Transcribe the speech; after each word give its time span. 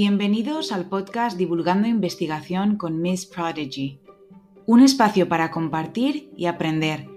Bienvenidos 0.00 0.70
al 0.70 0.88
podcast 0.88 1.36
Divulgando 1.36 1.88
Investigación 1.88 2.76
con 2.76 3.02
Miss 3.02 3.26
Prodigy, 3.26 3.98
un 4.64 4.80
espacio 4.80 5.28
para 5.28 5.50
compartir 5.50 6.30
y 6.36 6.46
aprender, 6.46 7.08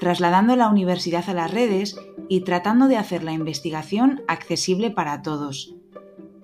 trasladando 0.00 0.56
la 0.56 0.68
universidad 0.68 1.30
a 1.30 1.32
las 1.32 1.52
redes 1.52 1.96
y 2.28 2.40
tratando 2.40 2.88
de 2.88 2.96
hacer 2.96 3.22
la 3.22 3.30
investigación 3.30 4.24
accesible 4.26 4.90
para 4.90 5.22
todos. 5.22 5.76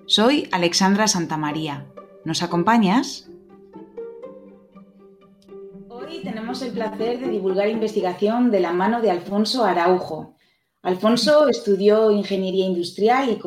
Soy 0.05 0.47
Alexandra 0.53 1.09
Santamaría. 1.09 1.91
¿Nos 2.23 2.41
acompañas? 2.41 3.29
Hoy 5.89 6.21
tenemos 6.23 6.61
el 6.61 6.71
placer 6.71 7.19
de 7.19 7.27
divulgar 7.27 7.67
investigación 7.67 8.49
de 8.49 8.61
la 8.61 8.71
mano 8.71 9.01
de 9.01 9.11
Alfonso 9.11 9.65
Araujo, 9.65 10.37
Alfonso 10.83 11.47
estudió 11.47 12.09
ingeniería 12.11 12.65
industrial 12.65 13.29
y 13.29 13.37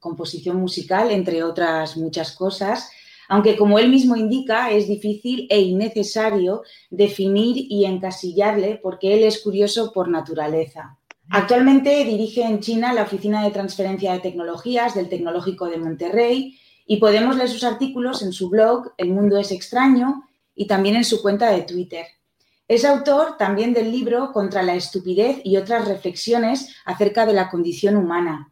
composición 0.00 0.56
musical, 0.56 1.10
entre 1.12 1.44
otras 1.44 1.96
muchas 1.96 2.32
cosas, 2.32 2.90
aunque 3.28 3.56
como 3.56 3.78
él 3.78 3.88
mismo 3.88 4.16
indica, 4.16 4.70
es 4.72 4.88
difícil 4.88 5.46
e 5.48 5.60
innecesario 5.60 6.62
definir 6.90 7.56
y 7.56 7.84
encasillarle 7.84 8.80
porque 8.82 9.14
él 9.14 9.22
es 9.22 9.40
curioso 9.40 9.92
por 9.92 10.08
naturaleza. 10.08 10.98
Actualmente 11.30 12.04
dirige 12.04 12.42
en 12.42 12.60
China 12.60 12.92
la 12.92 13.04
Oficina 13.04 13.44
de 13.44 13.52
Transferencia 13.52 14.12
de 14.12 14.18
Tecnologías 14.18 14.94
del 14.94 15.08
Tecnológico 15.08 15.66
de 15.66 15.78
Monterrey 15.78 16.58
y 16.84 16.96
podemos 16.96 17.36
leer 17.36 17.48
sus 17.48 17.64
artículos 17.64 18.22
en 18.22 18.32
su 18.32 18.50
blog 18.50 18.92
El 18.98 19.12
Mundo 19.12 19.38
es 19.38 19.52
Extraño 19.52 20.24
y 20.54 20.66
también 20.66 20.96
en 20.96 21.04
su 21.04 21.22
cuenta 21.22 21.50
de 21.50 21.62
Twitter. 21.62 22.04
Es 22.72 22.86
autor 22.86 23.36
también 23.36 23.74
del 23.74 23.92
libro 23.92 24.32
Contra 24.32 24.62
la 24.62 24.74
estupidez 24.74 25.42
y 25.44 25.58
otras 25.58 25.86
reflexiones 25.86 26.74
acerca 26.86 27.26
de 27.26 27.34
la 27.34 27.50
condición 27.50 27.96
humana. 27.96 28.50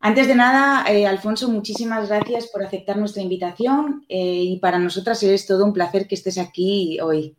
Antes 0.00 0.28
de 0.28 0.34
nada, 0.34 0.90
eh, 0.90 1.06
Alfonso, 1.06 1.50
muchísimas 1.50 2.08
gracias 2.08 2.46
por 2.46 2.62
aceptar 2.62 2.96
nuestra 2.96 3.20
invitación 3.22 4.06
eh, 4.08 4.44
y 4.44 4.58
para 4.60 4.78
nosotras 4.78 5.22
es 5.22 5.44
todo 5.44 5.66
un 5.66 5.74
placer 5.74 6.08
que 6.08 6.14
estés 6.14 6.38
aquí 6.38 6.98
hoy. 7.02 7.36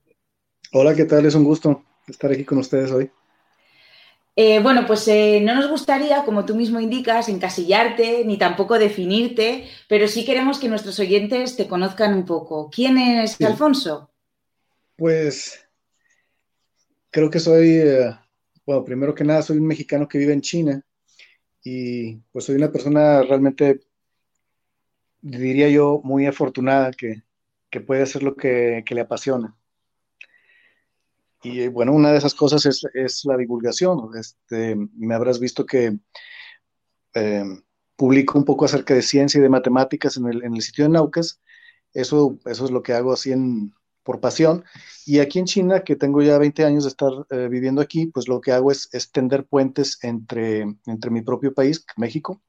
Hola, 0.74 0.94
¿qué 0.94 1.06
tal? 1.06 1.26
Es 1.26 1.34
un 1.34 1.44
gusto 1.44 1.82
estar 2.08 2.32
aquí 2.32 2.46
con 2.46 2.60
ustedes 2.60 2.92
hoy. 2.92 3.10
Eh, 4.36 4.60
bueno, 4.60 4.86
pues 4.86 5.08
no 5.42 5.56
nos 5.56 5.72
gustaría, 5.72 6.24
como 6.24 6.46
tú 6.46 6.54
mismo 6.54 6.80
indicas, 6.80 7.30
encasillarte 7.30 8.26
ni 8.26 8.38
tampoco 8.38 8.78
definirte, 8.78 9.68
pero 9.88 10.08
sí 10.08 10.24
queremos 10.24 10.60
que 10.60 10.70
nuestros 10.70 11.00
oyentes 11.00 11.56
te 11.56 11.68
conozcan 11.68 12.14
un 12.14 12.26
poco. 12.26 12.70
¿Quién 12.70 13.00
es 13.00 13.42
Alfonso? 13.42 14.12
Pues 14.96 15.66
creo 17.12 17.30
que 17.30 17.40
soy, 17.40 17.70
eh, 17.78 18.16
bueno, 18.66 18.84
primero 18.86 19.16
que 19.16 19.24
nada, 19.24 19.42
soy 19.42 19.58
un 19.58 19.68
mexicano 19.68 20.08
que 20.08 20.18
vive 20.18 20.34
en 20.34 20.42
China 20.42 20.84
y 21.64 22.18
pues 22.32 22.46
soy 22.46 22.56
una 22.56 22.72
persona 22.72 23.22
realmente, 23.24 23.82
diría 25.22 25.70
yo, 25.70 26.02
muy 26.04 26.26
afortunada 26.26 26.92
que, 26.92 27.24
puede 27.86 28.04
hacer 28.04 28.24
lo 28.24 28.36
que, 28.36 28.84
le 28.90 29.02
apasiona. 29.02 29.56
Y 31.42 31.68
bueno, 31.68 31.94
una 31.94 32.12
de 32.12 32.18
esas 32.18 32.36
cosas 32.36 32.66
es, 32.66 33.26
la 33.26 33.38
divulgación. 33.38 34.10
Este, 34.18 34.76
me 34.76 35.16
habrás 35.16 35.40
visto 35.40 35.66
que 35.66 35.98
eh, 37.14 37.44
publico 37.96 38.38
un 38.38 38.46
poco 38.46 38.66
acerca 38.66 38.94
de 38.94 39.02
ciencia 39.02 39.40
y 39.40 39.42
de 39.42 39.50
matemáticas 39.50 40.18
en 40.18 40.28
el, 40.28 40.44
en 40.44 40.56
el 40.56 40.62
sitio 40.62 40.86
de 40.86 40.92
Naucas. 40.92 41.42
Eso, 41.94 42.40
eso 42.46 42.66
es 42.66 42.72
lo 42.72 42.84
que 42.84 42.94
hago 42.94 43.14
así 43.14 43.32
en, 43.32 43.74
por 44.04 44.20
pasión. 44.20 44.64
Y 45.06 45.20
aquí 45.20 45.40
en 45.40 45.46
China, 45.46 45.84
que 45.84 45.96
tengo 45.96 46.22
ya 46.22 46.38
20 46.38 46.66
años 46.66 46.84
de 46.84 46.90
estar 46.90 47.12
eh, 47.30 47.48
viviendo 47.50 47.82
aquí, 47.82 48.08
pues 48.08 48.28
lo 48.28 48.42
que 48.42 48.52
hago 48.52 48.72
es 48.72 48.90
extender 48.94 49.46
puentes 49.46 49.98
entre, 50.04 50.66
entre 50.86 51.12
mi 51.12 51.22
propio 51.22 51.54
país, 51.54 51.86
México, 51.98 52.42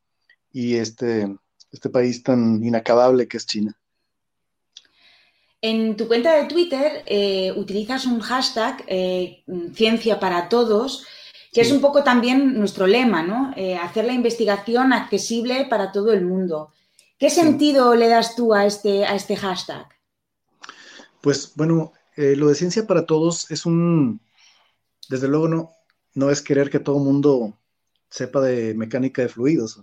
y 0.53 0.77
este, 0.77 1.35
este 1.71 1.91
país 1.91 2.23
tan 2.23 2.63
inacabable 2.65 3.29
que 3.29 3.37
es 3.37 3.47
China. 3.47 3.77
En 5.63 5.97
tu 5.97 6.09
cuenta 6.09 6.35
de 6.35 6.49
Twitter 6.49 7.03
eh, 7.05 7.53
utilizas 7.55 8.07
un 8.07 8.21
hashtag 8.21 8.83
eh, 8.87 9.45
Ciencia 9.75 10.19
para 10.19 10.49
Todos, 10.49 11.07
que 11.53 11.61
es 11.61 11.73
un 11.73 11.81
poco 11.81 12.05
también 12.05 12.59
nuestro 12.59 12.87
lema, 12.87 13.25
¿no? 13.25 13.53
hacer 13.83 14.05
la 14.05 14.13
investigación 14.13 14.93
accesible 14.93 15.67
para 15.69 15.91
todo 15.91 16.13
el 16.13 16.25
mundo. 16.25 16.71
¿Qué 17.19 17.29
sentido 17.29 17.97
le 17.97 18.07
das 18.07 18.37
tú 18.37 18.55
a 18.55 18.67
este, 18.67 19.05
a 19.05 19.17
este 19.17 19.35
hashtag? 19.35 19.89
Pues 21.23 21.53
bueno, 21.55 21.93
eh, 22.17 22.37
lo 22.37 22.49
de 22.49 22.55
ciencia 22.55 22.87
para 22.87 23.07
todos 23.07 23.51
es 23.51 23.67
un, 23.67 24.21
desde 25.09 25.29
luego 25.29 25.49
no, 25.49 25.71
no 26.15 26.31
es 26.31 26.43
querer 26.43 26.71
que 26.71 26.81
todo 26.81 26.99
el 26.99 27.05
mundo 27.05 27.59
sepa 28.09 28.41
de 28.41 28.75
mecánica 28.75 29.23
de 29.23 29.29
fluidos, 29.29 29.81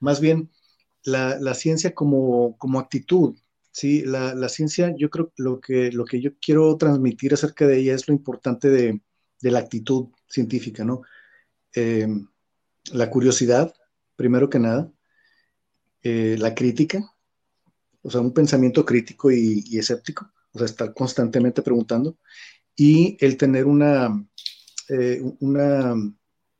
más 0.00 0.20
bien 0.20 0.50
la, 1.04 1.54
ciencia 1.54 1.94
como, 1.94 2.56
como, 2.58 2.78
actitud, 2.78 3.36
¿sí? 3.72 4.02
La, 4.04 4.48
ciencia, 4.48 4.94
yo 4.96 5.10
creo 5.10 5.32
lo 5.36 5.60
que 5.60 5.90
lo 5.92 6.04
que 6.04 6.20
yo 6.20 6.32
quiero 6.40 6.76
transmitir 6.76 7.34
acerca 7.34 7.66
de 7.66 7.78
ella 7.78 7.94
es 7.94 8.06
lo 8.08 8.14
importante 8.14 8.68
de, 8.70 9.00
la 9.40 9.60
actitud 9.60 10.08
científica, 10.28 10.84
¿no? 10.84 11.02
Em, 11.72 12.28
la 12.92 13.10
curiosidad, 13.10 13.74
primero 14.16 14.50
que 14.50 14.58
nada, 14.58 14.92
eh, 16.02 16.36
la 16.38 16.54
crítica, 16.54 17.00
o 18.02 18.10
sea, 18.10 18.20
un 18.20 18.32
pensamiento 18.34 18.84
crítico 18.84 19.30
y 19.30 19.78
escéptico, 19.78 20.30
o 20.52 20.58
sea, 20.58 20.66
estar 20.66 20.94
constantemente 20.94 21.62
preguntando, 21.62 22.16
y 22.76 23.16
el 23.20 23.36
tener 23.36 23.66
una, 23.66 24.24
eh, 24.88 25.20
una 25.40 25.94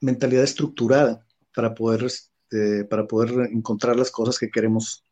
mentalidad 0.00 0.44
estructurada 0.44 1.24
para 1.54 1.74
poder, 1.74 2.04
este, 2.04 2.84
para 2.84 3.06
poder 3.06 3.50
encontrar 3.52 3.96
las 3.96 4.10
cosas 4.10 4.38
que 4.38 4.50
queremos. 4.50 5.04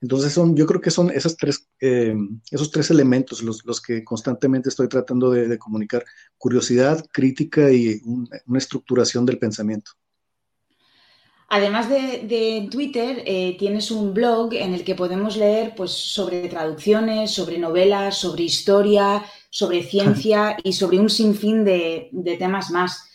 Entonces, 0.00 0.32
son, 0.32 0.56
yo 0.56 0.66
creo 0.66 0.80
que 0.80 0.90
son 0.90 1.10
esas 1.10 1.36
tres, 1.36 1.68
eh, 1.80 2.14
esos 2.50 2.70
tres 2.70 2.90
elementos 2.90 3.42
los, 3.42 3.64
los, 3.64 3.80
que 3.80 4.02
constantemente 4.04 4.68
estoy 4.68 4.88
tratando 4.88 5.30
de, 5.30 5.58
comunicar, 5.58 6.04
curiosidad, 6.36 7.04
crítica 7.12 7.70
y 7.70 8.00
una 8.04 8.58
estructuración 8.58 9.24
del 9.24 9.38
pensamiento. 9.38 9.92
Además 11.54 11.90
de, 11.90 12.66
Twitter, 12.70 13.24
eh, 13.26 13.58
tienes 13.58 13.90
un 13.90 14.14
blog 14.14 14.54
en 14.54 14.72
el 14.72 14.84
que 14.84 14.94
podemos 14.94 15.36
leer 15.36 15.74
pues, 15.74 15.90
sobre 15.90 16.48
traducciones, 16.48 17.30
sobre 17.30 17.58
novelas, 17.58 18.16
sobre 18.16 18.44
historia, 18.44 19.22
sobre 19.50 19.82
ciencia 19.92 20.56
y 20.64 20.72
sobre 20.72 20.98
un 20.98 21.10
sinfín 21.10 21.62
de, 21.62 22.08
temas 22.38 22.70
más. 22.70 23.06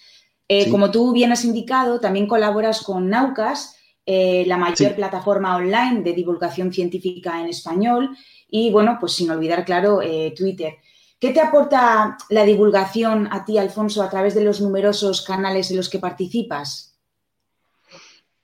Eh, 0.47 0.69
como 0.69 0.91
tú 0.91 1.13
bien 1.13 1.31
has 1.31 1.45
indicado, 1.45 1.99
también 1.99 2.27
colaboras 2.27 2.83
con 2.83 3.09
Naucas, 3.09 3.75
eh, 4.05 4.43
la 4.45 4.57
mayor 4.57 4.93
plataforma 4.93 5.55
online 5.55 6.03
de 6.03 6.13
divulgación 6.13 6.71
científica 6.71 7.41
en 7.41 7.47
español, 7.47 8.15
y 8.47 8.69
bueno, 8.69 8.97
pues 8.99 9.13
sin 9.13 9.31
olvidar, 9.31 9.65
claro, 9.65 9.99
Twitter. 10.35 10.75
¿Qué 11.19 11.31
te 11.31 11.41
aporta 11.41 12.19
la 12.29 12.45
divulgación 12.45 13.29
a 13.31 13.43
ti, 13.45 13.57
Alfonso, 13.57 14.03
a 14.03 14.11
través 14.11 14.35
de 14.35 14.43
los 14.43 14.61
numerosos 14.61 15.23
canales 15.23 15.71
en 15.71 15.77
los 15.77 15.89
que 15.89 15.97
participas? 15.97 16.96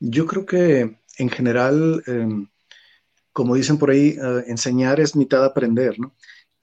Yo 0.06 0.26
creo 0.26 0.46
que 0.46 0.98
en 1.18 1.30
general, 1.30 2.04
em, 2.08 2.48
como 3.32 3.56
dicen 3.56 3.78
por 3.78 3.90
ahí, 3.90 4.18
eh, 4.22 4.44
enseñar 4.48 5.00
es 5.00 5.16
mitad 5.16 5.46
aprender, 5.46 5.98
¿no? 5.98 6.14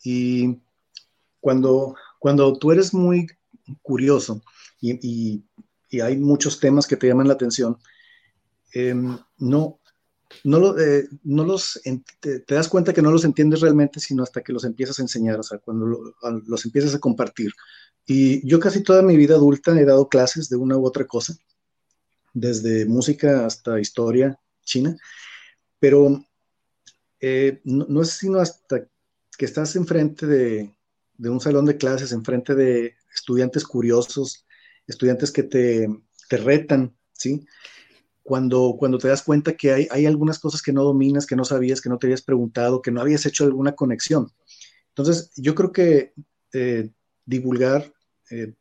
Y 0.05 0.59
cuando, 1.41 1.95
cuando 2.19 2.59
tú 2.59 2.71
eres 2.71 2.93
muy 2.93 3.27
curioso 3.83 4.43
y, 4.81 5.43
hay 6.03 6.17
muchos 6.19 6.61
temas 6.61 6.87
que 6.87 6.97
te 6.97 7.09
llaman 7.09 7.29
la 7.29 7.35
atención, 7.35 7.79
em, 8.75 9.19
no, 9.39 9.81
no, 10.45 10.79
eh, 10.79 11.09
no 11.25 11.45
los, 11.45 11.81
te, 12.21 12.45
das 12.47 12.69
cuenta 12.69 12.93
que 12.93 13.03
no 13.03 13.11
los 13.11 13.25
entiendes 13.25 13.61
realmente, 13.61 14.01
sino 14.01 14.23
hasta 14.23 14.43
que 14.43 14.53
los 14.53 14.65
empiezas 14.65 14.99
a 14.99 15.03
enseñar, 15.03 15.41
o 15.41 15.43
sea, 15.43 15.59
cuando 15.59 15.87
los 16.47 16.65
empiezas 16.67 16.95
a 16.95 17.01
compartir. 17.01 17.53
Y 18.07 18.47
yo 18.47 18.61
casi 18.61 18.83
toda 18.83 19.03
mi 19.03 19.17
vida 19.17 19.35
adulta 19.35 19.79
he 19.81 19.85
dado 19.85 20.09
clases 20.09 20.49
de 20.51 20.57
una 20.57 20.77
u 20.77 20.87
otra 20.87 21.07
cosa 21.07 21.37
desde 22.33 22.87
música 22.87 23.47
hasta 23.47 23.81
historia 23.81 24.39
china, 24.65 24.97
pero 25.79 26.25
eh, 27.21 27.61
no, 27.65 28.03
es 28.03 28.11
sino 28.11 28.39
hasta 28.39 28.87
que 29.37 29.45
estás 29.45 29.77
enfrente 29.77 30.27
de, 30.27 30.75
un 31.19 31.41
salón 31.41 31.67
de 31.67 31.77
clases, 31.77 32.13
enfrente 32.13 32.55
de 32.55 32.95
estudiantes 33.15 33.65
curiosos, 33.65 34.47
estudiantes 34.87 35.31
que 35.31 35.43
te, 35.43 35.89
te 36.29 36.37
retan, 36.37 36.97
¿sí? 37.13 37.47
Cuando, 38.23 38.77
cuando 38.79 38.99
te 38.99 39.09
das 39.09 39.23
cuenta 39.23 39.57
que 39.57 39.73
hay, 39.73 39.89
hay, 39.91 40.07
algunas 40.07 40.39
cosas 40.39 40.63
que 40.63 40.73
no 40.73 40.85
dominas, 40.85 41.27
que 41.27 41.37
no 41.37 41.45
sabías, 41.45 41.81
que 41.81 41.89
no 41.89 41.99
te 41.99 42.07
habías 42.07 42.23
preguntado, 42.23 42.81
que 42.81 42.91
no 42.91 43.01
habías 43.01 43.27
hecho 43.27 43.45
alguna 43.45 43.73
conexión. 43.73 44.31
Entonces, 44.89 45.33
yo 45.37 45.55
creo 45.55 45.73
que 45.73 46.13
eh, 46.53 46.91
divulgar 47.25 47.93
eh, 48.31 48.55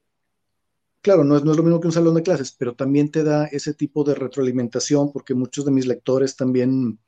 claro, 1.02 1.24
no 1.24 1.38
es, 1.38 1.44
no 1.44 1.52
es 1.52 1.58
lo 1.58 1.64
mismo 1.64 1.80
que 1.80 1.88
un 1.88 1.94
salón 1.94 2.16
de 2.16 2.24
clases, 2.24 2.52
pero 2.52 2.76
también 2.76 3.12
te 3.12 3.24
da 3.24 3.46
ese 3.46 3.74
tipo 3.74 4.04
de 4.04 4.16
retroalimentación 4.16 5.12
porque 5.12 5.34
muchos 5.34 5.66
de 5.66 5.72
mis 5.72 5.88
lectores 5.88 6.36
también, 6.36 7.00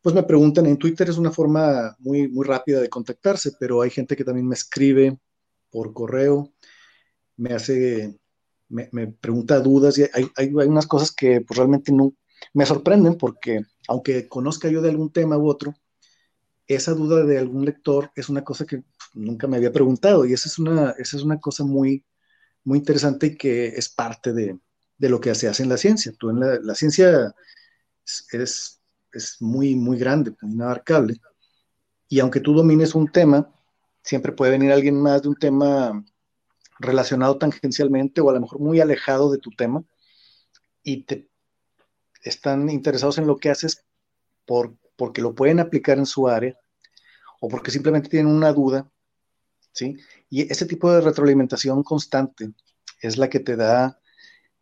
pues 0.00 0.14
me 0.14 0.22
preguntan, 0.22 0.66
en 0.66 0.78
Twitter 0.78 1.08
es 1.08 1.18
una 1.18 1.30
forma 1.30 1.96
muy, 1.98 2.28
muy 2.28 2.46
rápida 2.46 2.80
de 2.80 2.88
contactarse, 2.88 3.52
pero 3.58 3.82
hay 3.82 3.90
gente 3.90 4.16
que 4.16 4.24
también 4.24 4.48
me 4.48 4.54
escribe 4.54 5.18
por 5.70 5.92
correo, 5.92 6.52
me 7.36 7.54
hace, 7.54 8.18
me, 8.68 8.88
pregunta 9.08 9.60
dudas 9.60 9.98
y 9.98 10.02
hay, 10.12 10.30
hay, 10.36 10.48
unas 10.48 10.86
cosas 10.86 11.12
que 11.12 11.40
pues, 11.40 11.56
realmente 11.56 11.92
no, 11.92 12.14
me 12.54 12.66
sorprenden 12.66 13.16
porque, 13.16 13.62
aunque 13.88 14.28
conozca 14.28 14.68
yo 14.68 14.82
de 14.82 14.90
algún 14.90 15.12
tema 15.12 15.38
u 15.38 15.48
otro, 15.48 15.74
esa 16.66 16.94
duda 16.94 17.24
de 17.24 17.38
algún 17.38 17.64
lector 17.64 18.10
es 18.14 18.28
una 18.28 18.44
cosa 18.44 18.66
que 18.66 18.84
nunca 19.14 19.46
me 19.46 19.56
había 19.56 19.72
preguntado 19.72 20.24
y 20.24 20.32
esa 20.32 20.48
es 20.48 20.58
una, 20.58 20.90
esa 20.98 21.16
es 21.16 21.22
una 21.22 21.40
cosa 21.40 21.64
muy, 21.64 22.04
muy 22.64 22.78
interesante 22.78 23.26
y 23.26 23.36
que 23.36 23.68
es 23.68 23.88
parte 23.88 24.32
de, 24.32 24.58
de 24.98 25.08
lo 25.08 25.20
que 25.20 25.34
se 25.34 25.48
hace 25.48 25.62
en 25.62 25.68
la 25.68 25.76
ciencia. 25.76 26.12
Tú 26.18 26.30
en 26.30 26.40
la, 26.40 26.74
ciencia 26.74 27.34
es, 28.04 28.80
es 29.12 29.36
muy, 29.40 29.74
muy 29.74 29.98
grande, 29.98 30.34
muy 30.42 30.52
inabarcable. 30.52 31.20
Y 32.08 32.20
aunque 32.20 32.40
tú 32.40 32.54
domines 32.54 32.94
un 32.94 33.10
tema, 33.10 33.52
siempre 34.02 34.32
puede 34.32 34.52
venir 34.52 34.72
alguien 34.72 35.00
más 35.00 35.22
de 35.22 35.28
un 35.28 35.36
tema 35.36 36.04
relacionado 36.78 37.38
tangencialmente 37.38 38.20
o 38.20 38.30
a 38.30 38.34
lo 38.34 38.40
mejor 38.40 38.60
muy 38.60 38.80
alejado 38.80 39.30
de 39.30 39.38
tu 39.38 39.50
tema 39.50 39.84
y 40.82 41.04
te 41.04 41.28
están 42.22 42.68
interesados 42.68 43.18
en 43.18 43.26
lo 43.26 43.36
que 43.36 43.50
haces 43.50 43.84
por, 44.44 44.76
porque 44.96 45.22
lo 45.22 45.34
pueden 45.34 45.60
aplicar 45.60 45.98
en 45.98 46.06
su 46.06 46.28
área 46.28 46.56
o 47.40 47.48
porque 47.48 47.70
simplemente 47.70 48.08
tienen 48.08 48.32
una 48.32 48.52
duda, 48.52 48.91
¿sí? 49.72 49.96
Y 50.30 50.50
ese 50.50 50.66
tipo 50.66 50.92
de 50.92 51.00
retroalimentación 51.00 51.82
constante 51.82 52.52
es 53.00 53.18
la 53.18 53.28
que 53.28 53.40
te 53.40 53.56
da 53.56 53.98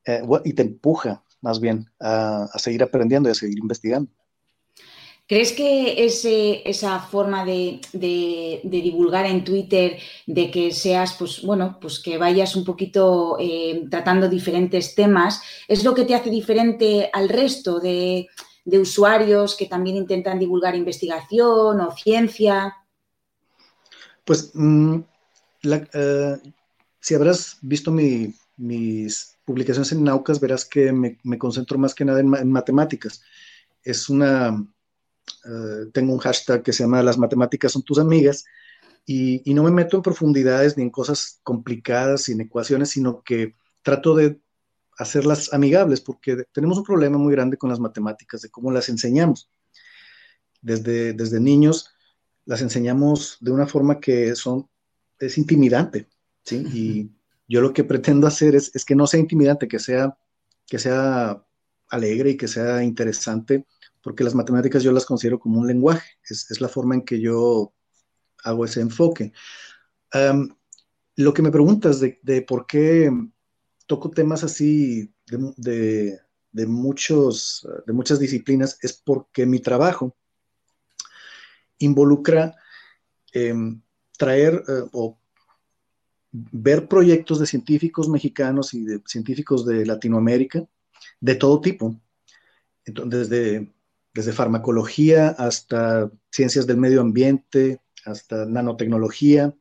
eh, 0.07 0.23
y 0.45 0.53
te 0.55 0.63
empuja 0.63 1.23
más 1.41 1.61
bien 1.61 1.91
a, 2.01 2.49
seguir 2.59 2.83
aprendiendo 2.83 3.29
y 3.29 3.33
a 3.33 3.35
seguir 3.35 3.59
investigando. 3.59 4.11
¿Crees 5.27 5.53
que 5.53 6.05
ese, 6.05 6.69
esa 6.69 6.99
forma 6.99 7.45
de, 7.45 7.81
divulgar 8.65 9.27
en 9.27 9.45
Twitter, 9.45 9.97
de 10.27 10.51
que 10.51 10.73
seas, 10.73 11.15
pues 11.17 11.43
bueno, 11.43 11.79
pues 11.81 12.01
que 12.01 12.19
vayas 12.19 12.57
un 12.57 12.65
poquito 12.65 13.37
eh, 13.39 13.85
tratando 13.89 14.29
diferentes 14.29 14.97
temas, 14.97 15.41
es 15.69 15.85
lo 15.85 15.95
que 15.95 16.05
te 16.05 16.17
hace 16.17 16.31
diferente 16.31 17.11
al 17.13 17.29
resto 17.29 17.79
de, 17.79 18.27
usuarios 18.65 19.57
que 19.57 19.67
también 19.67 19.97
intentan 19.97 20.39
divulgar 20.39 20.75
investigación 20.75 21.81
o 21.81 21.93
ciencia? 21.93 22.80
Pues 24.31 24.53
mm, 24.55 25.01
eh, 25.93 26.37
si 27.01 27.15
habrás 27.17 27.59
visto 27.63 27.91
mis 27.91 29.37
publicaciones 29.45 29.91
en 29.91 30.05
Naucas, 30.05 30.39
verás 30.39 30.65
que 30.65 30.93
me, 30.93 31.19
concentro 31.37 31.79
más 31.79 31.97
que 31.97 32.05
nada 32.05 32.21
en, 32.21 32.53
matemáticas. 32.53 33.23
Es 33.83 34.09
una, 34.09 34.65
eh, 35.45 35.91
tengo 35.93 36.13
un 36.13 36.21
hashtag 36.21 36.63
que 36.63 36.73
se 36.73 36.85
llama 36.85 37.03
Las 37.03 37.19
matemáticas 37.19 37.73
son 37.73 37.83
tus 37.83 37.99
amigas 37.99 38.45
y, 39.05 39.43
no 39.53 39.65
me 39.65 39.73
meto 39.73 39.97
en 39.97 40.03
profundidades 40.05 40.77
ni 40.77 40.85
en 40.85 40.91
cosas 40.91 41.41
complicadas, 41.43 42.23
sin 42.23 42.41
ecuaciones, 42.41 42.91
sino 42.91 43.25
que 43.25 43.57
trato 43.83 44.15
de 44.15 44.39
hacerlas 44.97 45.53
amigables 45.53 46.03
porque 46.03 46.45
tenemos 46.53 46.79
un 46.79 46.85
problema 46.85 47.19
muy 47.19 47.33
grande 47.33 47.57
con 47.57 47.69
las 47.69 47.81
matemáticas, 47.81 48.43
de 48.43 48.51
cómo 48.51 48.71
las 48.71 48.91
enseñamos. 48.91 49.51
Desde, 50.63 51.15
desde 51.15 51.41
niños 51.41 51.91
las 52.51 52.63
enseñamos 52.63 53.39
de 53.41 53.53
una 53.53 53.65
forma 53.65 54.01
que 54.01 54.35
son, 54.35 54.69
es 55.21 55.39
intimidante, 55.39 56.09
¿sí? 56.43 56.57
Y 56.75 57.11
yo 57.47 57.61
lo 57.61 57.73
que 57.73 57.85
pretendo 57.85 58.27
hacer 58.27 58.57
es, 58.57 58.85
que 58.85 58.97
no 58.97 59.07
sea 59.07 59.21
intimidante, 59.21 59.69
que 59.69 59.79
sea, 59.79 60.19
que 60.67 60.81
sea 60.81 61.47
alegre 61.87 62.31
y 62.31 62.37
que 62.37 62.49
sea 62.49 62.83
interesante, 62.83 63.67
porque 64.03 64.25
las 64.25 64.35
matemáticas 64.35 64.83
yo 64.83 64.91
las 64.91 65.07
considero 65.07 65.39
como 65.39 65.61
un 65.61 65.69
lenguaje, 65.69 66.19
es, 66.29 66.61
la 66.61 66.67
forma 66.67 66.97
en 66.97 67.03
que 67.03 67.21
yo 67.21 67.73
hago 68.43 68.65
ese 68.65 68.81
enfoque. 68.81 69.33
lo 71.15 71.33
que 71.33 71.43
me 71.43 71.53
preguntas 71.53 72.01
de, 72.01 72.43
por 72.43 72.67
qué 72.67 73.13
toco 73.87 74.11
temas 74.11 74.43
así 74.43 75.15
de, 75.29 76.67
muchos, 76.67 77.65
de 77.87 77.93
muchas 77.93 78.19
disciplinas 78.19 78.77
es 78.83 78.93
porque 78.93 79.47
mi 79.47 79.61
trabajo 79.61 80.17
involucra 81.81 82.55
em, 83.33 83.81
traer 84.17 84.63
eh, 84.69 84.89
o 84.93 85.19
ver 86.33 86.87
proyectos 86.87 87.41
de 87.41 87.47
científicos 87.47 88.09
mexicanos 88.09 88.73
y 88.75 88.85
de 88.85 89.03
científicos 89.07 89.67
de 89.67 89.85
Latinoamérica 89.85 90.65
de 91.21 91.35
todo 91.35 91.61
tipo, 91.61 92.01
desde, 92.85 93.73
desde 94.15 94.33
farmacología 94.33 95.29
hasta 95.31 96.11
ciencias 96.31 96.67
del 96.67 96.77
medio 96.77 97.01
ambiente, 97.01 97.81
hasta 98.05 98.47
nanotecnología. 98.47 99.55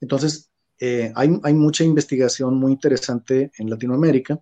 Entonces, 0.00 0.50
eh, 0.78 1.12
hay, 1.14 1.54
mucha 1.54 1.84
investigación 1.84 2.54
muy 2.54 2.72
interesante 2.72 3.50
en 3.58 3.70
Latinoamérica. 3.70 4.40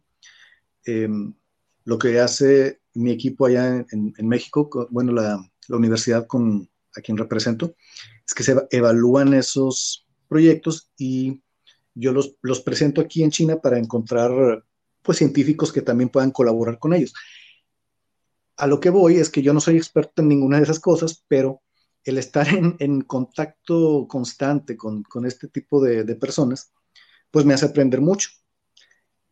Em, 0.85 1.35
lo 1.85 1.99
que 1.99 2.21
hace 2.21 2.81
mi 2.95 3.11
equipo 3.11 3.47
allá 3.47 3.85
en, 3.91 4.29
México, 4.29 4.69
bueno, 4.91 5.13
la, 5.13 5.39
la, 5.69 5.77
universidad 5.77 6.27
con, 6.27 6.69
a 6.97 7.01
quien 7.01 7.17
represento, 7.17 7.75
es 8.27 8.35
que 8.35 8.43
se 8.43 8.57
evalúan 8.71 9.35
esos 9.35 10.07
proyectos 10.29 10.91
y 10.97 11.43
yo 11.95 12.13
los, 12.13 12.61
presento 12.61 13.01
aquí 13.01 13.23
en 13.23 13.31
China 13.31 13.61
para 13.61 13.79
encontrar 13.79 14.65
pues 15.03 15.19
científicos 15.19 15.73
que 15.73 15.83
también 15.83 16.09
puedan 16.09 16.31
colaborar 16.31 16.79
con 16.79 16.93
ellos. 16.93 17.15
A 18.57 18.67
lo 18.67 18.81
que 18.81 18.91
voy 18.91 19.17
es 19.17 19.31
que 19.31 19.43
yo 19.43 19.53
no 19.53 19.61
soy 19.61 19.77
experto 19.77 20.23
en 20.23 20.29
ninguna 20.29 20.57
de 20.57 20.65
esas 20.65 20.81
cosas, 20.81 21.25
pero 21.29 21.63
el 22.05 22.19
estar 22.19 22.47
en, 22.79 23.01
contacto 23.03 24.07
constante 24.09 24.77
con, 24.77 25.05
este 25.25 25.49
tipo 25.49 25.83
de, 25.83 26.05
personas, 26.17 26.73
pues 27.31 27.45
me 27.45 27.55
hace 27.55 27.67
aprender 27.67 28.01
mucho. 28.01 28.31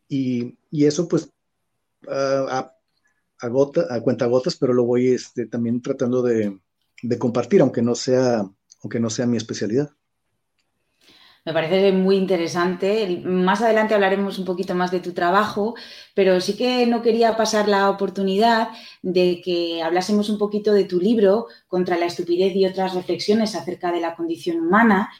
Y, 0.08 0.56
eso 0.70 1.08
pues 1.08 1.30
a, 2.08 2.74
a, 3.38 3.48
gota, 3.48 3.86
a 3.90 4.02
pero 4.60 4.72
lo 4.72 4.84
voy 4.84 5.08
este, 5.08 5.46
también 5.46 5.80
tratando 5.80 6.22
de, 6.22 6.58
de 7.02 7.18
compartir, 7.18 7.60
aunque 7.60 7.82
no, 7.82 7.94
sea, 7.94 8.44
aunque 8.82 9.00
no 9.00 9.10
sea 9.10 9.26
mi 9.26 9.36
especialidad. 9.36 9.90
Me 11.44 11.52
parece 11.52 11.90
muy 11.90 12.16
interesante. 12.16 13.20
Más 13.24 13.62
adelante 13.62 13.94
hablaremos 13.94 14.38
un 14.38 14.44
poquito 14.44 14.76
más 14.76 14.92
de 14.92 15.00
tu 15.00 15.12
trabajo, 15.12 15.74
pero 16.14 16.40
sí 16.40 16.56
que 16.56 16.86
no 16.86 17.02
quería 17.02 17.36
pasar 17.36 17.68
la 17.68 17.90
oportunidad 17.90 18.68
de 19.02 19.40
que 19.44 19.82
hablásemos 19.82 20.28
un 20.30 20.38
poquito 20.38 20.72
de 20.72 20.84
tu 20.84 21.00
libro, 21.00 21.48
Contra 21.66 21.98
la 21.98 22.06
estupidez 22.06 22.54
y 22.54 22.66
otras 22.66 22.94
reflexiones 22.94 23.56
acerca 23.56 23.90
de 23.90 24.00
la 24.00 24.14
condición 24.14 24.60
humana. 24.60 25.10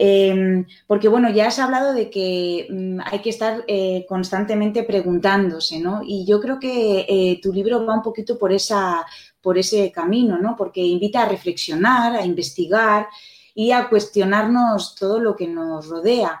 Em, 0.00 0.64
porque 0.86 1.08
bueno, 1.08 1.28
ya 1.28 1.48
has 1.48 1.58
hablado 1.58 1.92
de 1.92 2.08
que 2.08 2.68
mm, 2.70 3.00
hay 3.04 3.18
que 3.18 3.30
estar 3.30 3.64
eh, 3.66 4.06
constantemente 4.08 4.84
preguntándose, 4.84 5.80
¿no? 5.80 6.02
Y 6.04 6.24
yo 6.24 6.40
creo 6.40 6.60
que 6.60 7.04
eh, 7.08 7.40
tu 7.42 7.52
libro 7.52 7.84
va 7.84 7.94
un 7.94 8.02
poquito 8.02 8.38
por, 8.38 8.52
esa, 8.52 9.04
por 9.40 9.58
ese 9.58 9.90
camino, 9.90 10.38
¿no? 10.38 10.54
Porque 10.56 10.80
invita 10.80 11.22
a 11.22 11.28
reflexionar, 11.28 12.14
a 12.14 12.24
investigar 12.24 13.08
y 13.56 13.72
a 13.72 13.88
cuestionarnos 13.88 14.94
todo 14.94 15.18
lo 15.18 15.34
que 15.34 15.48
nos 15.48 15.88
rodea. 15.88 16.40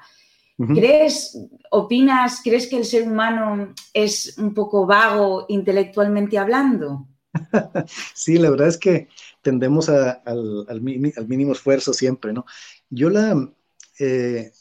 ¿Crees, 0.74 1.38
opinas, 1.70 2.40
crees 2.42 2.66
que 2.66 2.78
el 2.78 2.84
ser 2.84 3.04
humano 3.04 3.74
es 3.94 4.36
un 4.38 4.54
poco 4.54 4.86
vago 4.86 5.46
intelectualmente 5.48 6.36
hablando? 6.36 7.06
Sí, 8.14 8.38
la 8.38 8.50
verdad 8.50 8.68
es 8.68 8.78
que 8.78 9.08
tendemos 9.42 9.88
al, 9.88 10.80
mínimo 10.80 11.52
esfuerzo 11.52 11.92
siempre, 11.92 12.32
¿no? 12.32 12.44
Yo 12.90 13.10
la, 13.10 13.52
eh, 13.98 14.52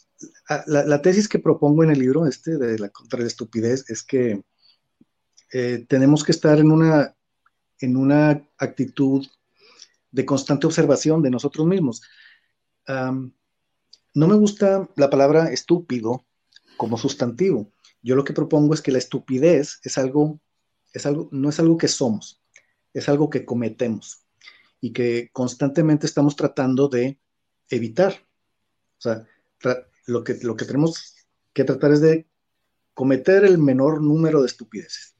la, 0.67 1.01
tesis 1.01 1.27
que 1.27 1.39
propongo 1.39 1.83
en 1.83 1.91
el 1.91 1.99
libro 1.99 2.25
este 2.25 2.57
de 2.57 2.79
la 2.79 2.89
contra 2.89 3.19
la 3.19 3.27
estupidez 3.27 3.89
es 3.89 4.03
que 4.03 4.43
eh, 5.53 5.85
tenemos 5.87 6.23
que 6.23 6.31
estar 6.31 6.59
en 6.59 6.71
una, 6.71 7.15
en 7.79 7.95
una 7.95 8.47
actitud 8.57 9.25
de 10.11 10.25
constante 10.25 10.67
observación 10.67 11.21
de 11.21 11.29
nosotros 11.29 11.67
mismos 11.67 12.01
no 14.17 14.27
me 14.27 14.35
gusta 14.35 14.89
la 14.95 15.11
palabra 15.11 15.51
estúpido 15.51 16.25
como 16.75 16.97
sustantivo. 16.97 17.71
Yo 18.01 18.15
lo 18.15 18.23
que 18.23 18.33
propongo 18.33 18.73
es 18.73 18.81
que 18.81 18.91
la 18.91 18.97
estupidez 18.97 19.79
es 19.83 19.99
algo, 19.99 20.39
es 20.91 21.05
algo, 21.05 21.29
no 21.31 21.49
es 21.49 21.59
algo 21.59 21.77
que 21.77 21.87
somos, 21.87 22.41
es 22.95 23.09
algo 23.09 23.29
que 23.29 23.45
cometemos 23.45 24.25
y 24.81 24.91
que 24.91 25.29
constantemente 25.33 26.07
estamos 26.07 26.35
tratando 26.35 26.87
de 26.87 27.19
evitar. 27.69 28.13
O 28.97 29.01
sea, 29.01 29.25
lo 30.05 30.23
que, 30.23 30.35
lo 30.41 30.55
que 30.55 30.65
tenemos 30.65 31.15
que 31.53 31.63
tratar 31.63 31.91
es 31.91 32.01
de 32.01 32.27
cometer 32.93 33.45
el 33.45 33.57
menor 33.57 34.01
número 34.01 34.41
de 34.41 34.47
estupideces. 34.47 35.15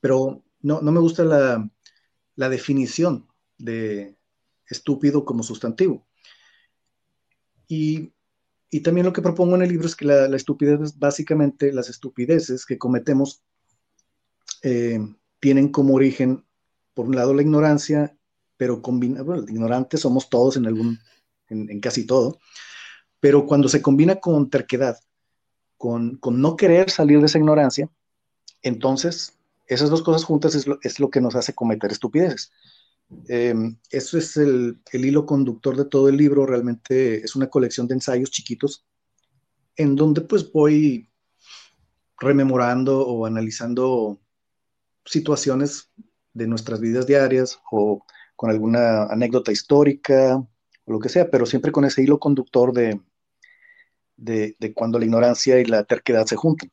Pero 0.00 0.44
no, 0.60 0.80
no 0.80 0.92
me 0.92 1.00
gusta 1.00 1.24
la, 1.24 1.70
la 2.34 2.48
definición 2.48 3.26
de 3.58 4.16
estúpido 4.66 5.24
como 5.24 5.42
sustantivo. 5.42 6.06
Y, 7.66 8.12
también 8.82 9.06
lo 9.06 9.12
que 9.12 9.22
propongo 9.22 9.56
en 9.56 9.62
el 9.62 9.70
libro 9.70 9.86
es 9.86 9.96
que 9.96 10.04
la, 10.04 10.36
estupidez, 10.36 10.98
básicamente 10.98 11.72
las 11.72 11.88
estupideces 11.88 12.64
que 12.64 12.78
cometemos, 12.78 13.42
eh, 14.62 15.00
tienen 15.40 15.68
como 15.68 15.94
origen, 15.94 16.44
por 16.94 17.06
un 17.06 17.16
lado, 17.16 17.34
la 17.34 17.42
ignorancia, 17.42 18.16
pero 18.56 18.82
combina, 18.82 19.22
bueno, 19.22 19.44
ignorantes 19.48 20.00
somos 20.00 20.28
todos 20.28 20.56
en 20.56 20.66
algún, 20.66 20.98
en, 21.48 21.80
casi 21.80 22.06
todo, 22.06 22.38
pero 23.20 23.46
cuando 23.46 23.68
se 23.68 23.82
combina 23.82 24.16
con 24.16 24.50
terquedad, 24.50 24.98
con, 25.76 26.18
no 26.22 26.56
querer 26.56 26.90
salir 26.90 27.20
de 27.20 27.26
esa 27.26 27.38
ignorancia, 27.38 27.88
entonces 28.62 29.38
esas 29.66 29.90
dos 29.90 30.02
cosas 30.02 30.24
juntas 30.24 30.54
es 30.54 30.66
lo, 30.66 30.78
es 30.82 30.98
lo 31.00 31.10
que 31.10 31.20
nos 31.20 31.34
hace 31.36 31.54
cometer 31.54 31.92
estupideces. 31.92 32.50
Eh, 33.28 33.54
eso 33.90 34.18
es 34.18 34.36
el, 34.36 34.80
el, 34.92 35.04
hilo 35.04 35.24
conductor 35.24 35.76
de 35.76 35.86
todo 35.86 36.08
el 36.08 36.16
libro, 36.16 36.44
realmente 36.44 37.24
es 37.24 37.36
una 37.36 37.48
colección 37.48 37.88
de 37.88 37.94
ensayos 37.94 38.30
chiquitos 38.30 38.84
en 39.76 39.96
donde 39.96 40.20
pues 40.20 40.52
voy 40.52 41.08
rememorando 42.18 43.06
o 43.06 43.24
analizando 43.24 44.20
situaciones 45.04 45.90
de 46.34 46.46
nuestras 46.46 46.80
vidas 46.80 47.06
diarias 47.06 47.58
o 47.70 48.04
con 48.36 48.50
alguna 48.50 49.04
anécdota 49.04 49.52
histórica 49.52 50.44
o 50.88 50.92
lo 50.92 50.98
que 50.98 51.08
sea, 51.08 51.30
pero 51.30 51.46
siempre 51.46 51.72
con 51.72 51.84
ese 51.84 52.02
hilo 52.02 52.18
conductor 52.18 52.72
de, 52.72 53.00
de, 54.16 54.72
cuando 54.74 54.98
la 54.98 55.04
ignorancia 55.04 55.60
y 55.60 55.64
la 55.64 55.84
terquedad 55.84 56.26
se 56.26 56.36
juntan. 56.36 56.70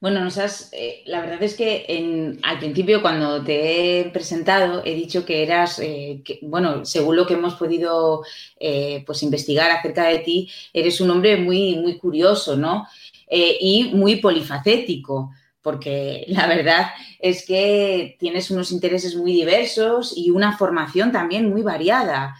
Bueno, 0.00 0.20
has, 0.22 0.70
eh, 0.72 1.02
la 1.06 1.20
verdad 1.20 1.42
es 1.42 1.54
que 1.54 2.38
al 2.42 2.58
principio 2.58 3.02
cuando 3.02 3.44
te 3.44 4.00
he 4.00 4.04
presentado 4.10 4.82
he 4.82 4.94
dicho 4.94 5.26
que 5.26 5.42
eras, 5.42 5.78
eh, 5.78 6.22
bueno, 6.40 6.86
según 6.86 7.16
lo 7.16 7.26
que 7.26 7.34
hemos 7.34 7.54
podido 7.56 8.22
eh, 8.58 9.04
pues 9.06 9.22
investigar 9.22 9.70
acerca 9.70 10.04
de 10.04 10.20
ti, 10.20 10.50
eres 10.72 11.02
un 11.02 11.10
hombre 11.10 11.36
muy, 11.36 11.76
muy 11.76 11.98
curioso, 11.98 12.56
¿no? 12.56 12.86
Y 13.32 13.90
muy 13.92 14.16
polifacético, 14.16 15.30
porque 15.62 16.24
la 16.28 16.46
verdad 16.46 16.86
es 17.18 17.46
que 17.46 18.16
tienes 18.18 18.50
unos 18.50 18.72
intereses 18.72 19.14
muy 19.16 19.32
diversos 19.32 20.12
y 20.16 20.30
una 20.30 20.56
formación 20.56 21.12
también 21.12 21.50
muy 21.50 21.62
variada. 21.62 22.34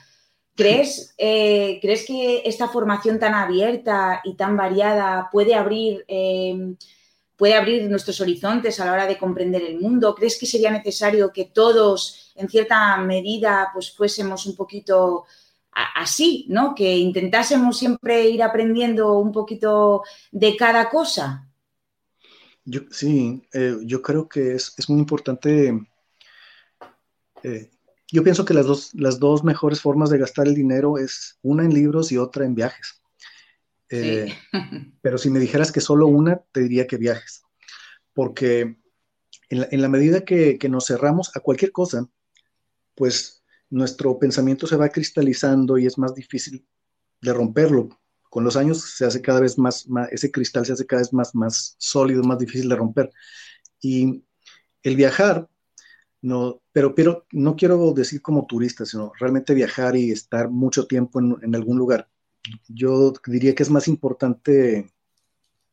¿Crees, 0.54 1.14
eh, 1.16 1.78
¿crees 1.80 2.04
que 2.06 2.42
esta 2.44 2.68
formación 2.68 3.18
tan 3.18 3.34
abierta 3.34 4.20
y 4.24 4.34
tan 4.34 4.56
variada 4.56 5.28
puede 5.32 5.54
abrir 5.54 6.04
puede 7.40 7.54
abrir 7.54 7.88
nuestros 7.88 8.20
horizontes 8.20 8.78
a 8.78 8.84
la 8.84 8.92
hora 8.92 9.06
de 9.06 9.16
comprender 9.16 9.62
el 9.62 9.80
mundo? 9.80 10.14
¿Crees 10.14 10.38
que 10.38 10.44
sería 10.44 10.70
necesario 10.70 11.32
que 11.32 11.46
todos, 11.46 12.32
en 12.34 12.50
cierta 12.50 12.98
medida, 12.98 13.70
pues 13.72 13.90
fuésemos 13.90 14.44
un 14.44 14.54
poquito 14.54 15.24
así, 15.72 16.44
¿no? 16.50 16.74
Que 16.74 16.98
intentásemos 16.98 17.78
siempre 17.78 18.28
ir 18.28 18.42
aprendiendo 18.42 19.14
un 19.14 19.32
poquito 19.32 20.02
de 20.30 20.54
cada 20.54 20.90
cosa. 20.90 21.49
Yo, 22.70 22.82
sí, 22.92 23.42
eh, 23.52 23.78
yo 23.82 24.00
creo 24.00 24.28
que 24.28 24.54
es, 24.54 24.74
es 24.78 24.88
muy 24.88 25.00
importante. 25.00 25.76
Eh, 27.42 27.68
yo 28.12 28.22
pienso 28.22 28.44
que 28.44 28.54
las 28.54 28.64
dos, 28.64 28.94
las 28.94 29.18
dos 29.18 29.42
mejores 29.42 29.80
formas 29.80 30.08
de 30.08 30.18
gastar 30.18 30.46
el 30.46 30.54
dinero 30.54 30.96
es 30.96 31.36
una 31.42 31.64
en 31.64 31.74
libros 31.74 32.12
y 32.12 32.18
otra 32.18 32.44
en 32.44 32.54
viajes. 32.54 33.02
Eh, 33.88 34.32
pero 35.02 35.18
si 35.18 35.30
me 35.30 35.40
dijeras 35.40 35.72
que 35.72 35.80
solo 35.80 36.06
una, 36.06 36.42
te 36.52 36.60
diría 36.60 36.86
que 36.86 36.96
viajes. 36.96 37.42
Porque 38.12 38.76
en 39.48 39.60
la, 39.60 39.68
en 39.72 39.82
la 39.82 39.88
medida 39.88 40.24
que, 40.24 40.56
que, 40.56 40.68
nos 40.68 40.86
cerramos 40.86 41.36
a 41.36 41.40
cualquier 41.40 41.72
cosa, 41.72 42.08
pues 42.94 43.42
nuestro 43.68 44.16
pensamiento 44.16 44.68
se 44.68 44.76
va 44.76 44.90
cristalizando 44.90 45.76
y 45.76 45.86
es 45.86 45.98
más 45.98 46.14
difícil 46.14 46.64
de 47.20 47.32
romperlo. 47.32 47.99
Con 48.30 48.44
los 48.44 48.56
años 48.56 48.80
se 48.96 49.04
hace 49.04 49.20
cada 49.20 49.40
vez 49.40 49.58
más, 49.58 49.86
ese 50.10 50.30
cristal 50.30 50.64
se 50.64 50.72
hace 50.72 50.86
cada 50.86 51.02
vez 51.02 51.12
más, 51.12 51.34
más 51.34 51.74
sólido, 51.78 52.22
más 52.22 52.38
difícil 52.38 52.68
de 52.68 52.76
romper. 52.76 53.10
Y 53.82 54.24
el 54.82 54.96
viajar, 54.96 55.48
no, 56.22 56.62
pero, 56.72 56.94
pero 56.94 57.26
no 57.32 57.56
quiero 57.56 57.92
decir 57.92 58.22
como 58.22 58.46
turista, 58.46 58.86
sino 58.86 59.12
realmente 59.20 59.52
viajar 59.52 59.96
y 59.96 60.10
estar 60.10 60.48
mucho 60.48 60.86
tiempo 60.86 61.20
en, 61.20 61.36
en 61.42 61.54
algún 61.54 61.76
lugar 61.76 62.08
yo 62.68 63.12
diría 63.26 63.54
que 63.54 63.62
es 63.62 63.70
más 63.70 63.88
importante 63.88 64.90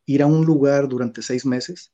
ir 0.05 0.21
a 0.21 0.27
un 0.27 0.45
lugar 0.45 0.87
durante 0.87 1.21
seis 1.21 1.45
meses 1.45 1.93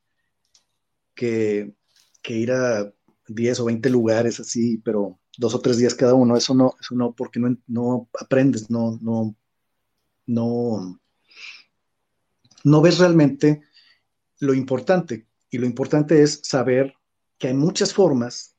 que, 1.15 1.73
que, 2.21 2.33
ir 2.33 2.51
a 2.51 2.91
10 3.27 3.59
o 3.59 3.65
20 3.65 3.89
lugares 3.89 4.39
así, 4.39 4.77
pero 4.77 5.19
dos 5.37 5.55
o 5.55 5.59
tres 5.59 5.77
días 5.77 5.95
cada 5.95 6.13
uno. 6.13 6.35
Eso 6.35 6.53
no, 6.53 6.75
eso 6.79 6.95
no, 6.95 7.13
porque 7.13 7.39
no, 7.39 7.57
no 7.67 8.09
aprendes, 8.19 8.69
no, 8.69 8.97
no, 9.01 9.35
no, 10.25 10.99
no 12.63 12.81
ves 12.81 12.99
realmente 12.99 13.61
lo 14.39 14.53
importante. 14.53 15.27
Y 15.49 15.57
lo 15.57 15.65
importante 15.65 16.21
es 16.21 16.41
saber 16.43 16.95
que 17.37 17.49
hay 17.49 17.53
muchas 17.53 17.93
formas 17.93 18.55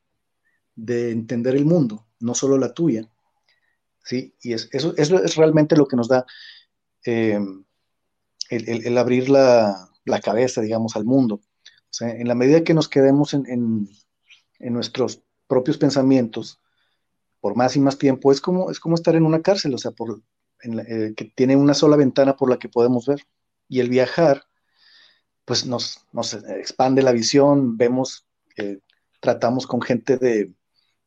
de 0.75 1.11
entender 1.11 1.55
el 1.57 1.65
mundo, 1.65 2.07
no 2.21 2.35
solo 2.35 2.59
la 2.59 2.73
tuya, 2.73 3.09
¿sí? 4.05 4.35
Y 4.43 4.53
es, 4.53 4.69
eso, 4.73 4.95
es 4.97 5.37
realmente 5.37 5.77
lo 5.77 5.87
que 5.87 5.97
nos 5.97 6.09
da 6.09 6.27
eh, 7.05 7.39
el, 8.51 8.87
el, 8.87 8.99
abrir 8.99 9.29
la, 9.29 9.91
la, 10.05 10.21
cabeza, 10.21 10.61
digamos, 10.61 10.97
al 10.97 11.05
mundo. 11.05 11.41
En 12.01 12.27
la 12.27 12.35
medida 12.35 12.65
que 12.65 12.75
nos 12.75 12.89
quedemos 12.89 13.35
en, 13.35 13.47
en, 13.47 13.89
en 14.59 14.73
nuestros 14.73 15.23
propios 15.47 15.79
pensamientos 15.79 16.61
por 17.41 17.57
más 17.57 17.77
y 17.77 17.81
más 17.81 17.99
tiempo, 17.99 18.33
es 18.33 18.41
como, 18.41 18.71
es 18.71 18.81
como 18.81 18.95
estar 18.95 19.15
en 19.15 19.27
una 19.27 19.43
cárcel, 19.43 19.75
o 19.75 19.79
sea, 19.79 19.91
por, 19.91 20.23
la, 20.63 20.83
eh, 20.83 21.15
que 21.17 21.27
tiene 21.27 21.57
una 21.57 21.75
sola 21.75 21.97
ventana 21.97 22.37
por 22.37 22.51
la 22.51 22.59
que 22.59 22.69
podemos 22.69 23.07
ver. 23.07 23.27
Y 23.69 23.81
el 23.81 23.89
viajar, 23.89 24.45
pues 25.45 25.67
nos, 25.67 26.05
nos 26.13 26.35
expande 26.35 27.03
la 27.03 27.13
visión, 27.13 27.77
vemos, 27.77 28.27
eh, 28.57 28.79
tratamos 29.21 29.67
con 29.67 29.83
gente 29.83 30.17
de, 30.17 30.53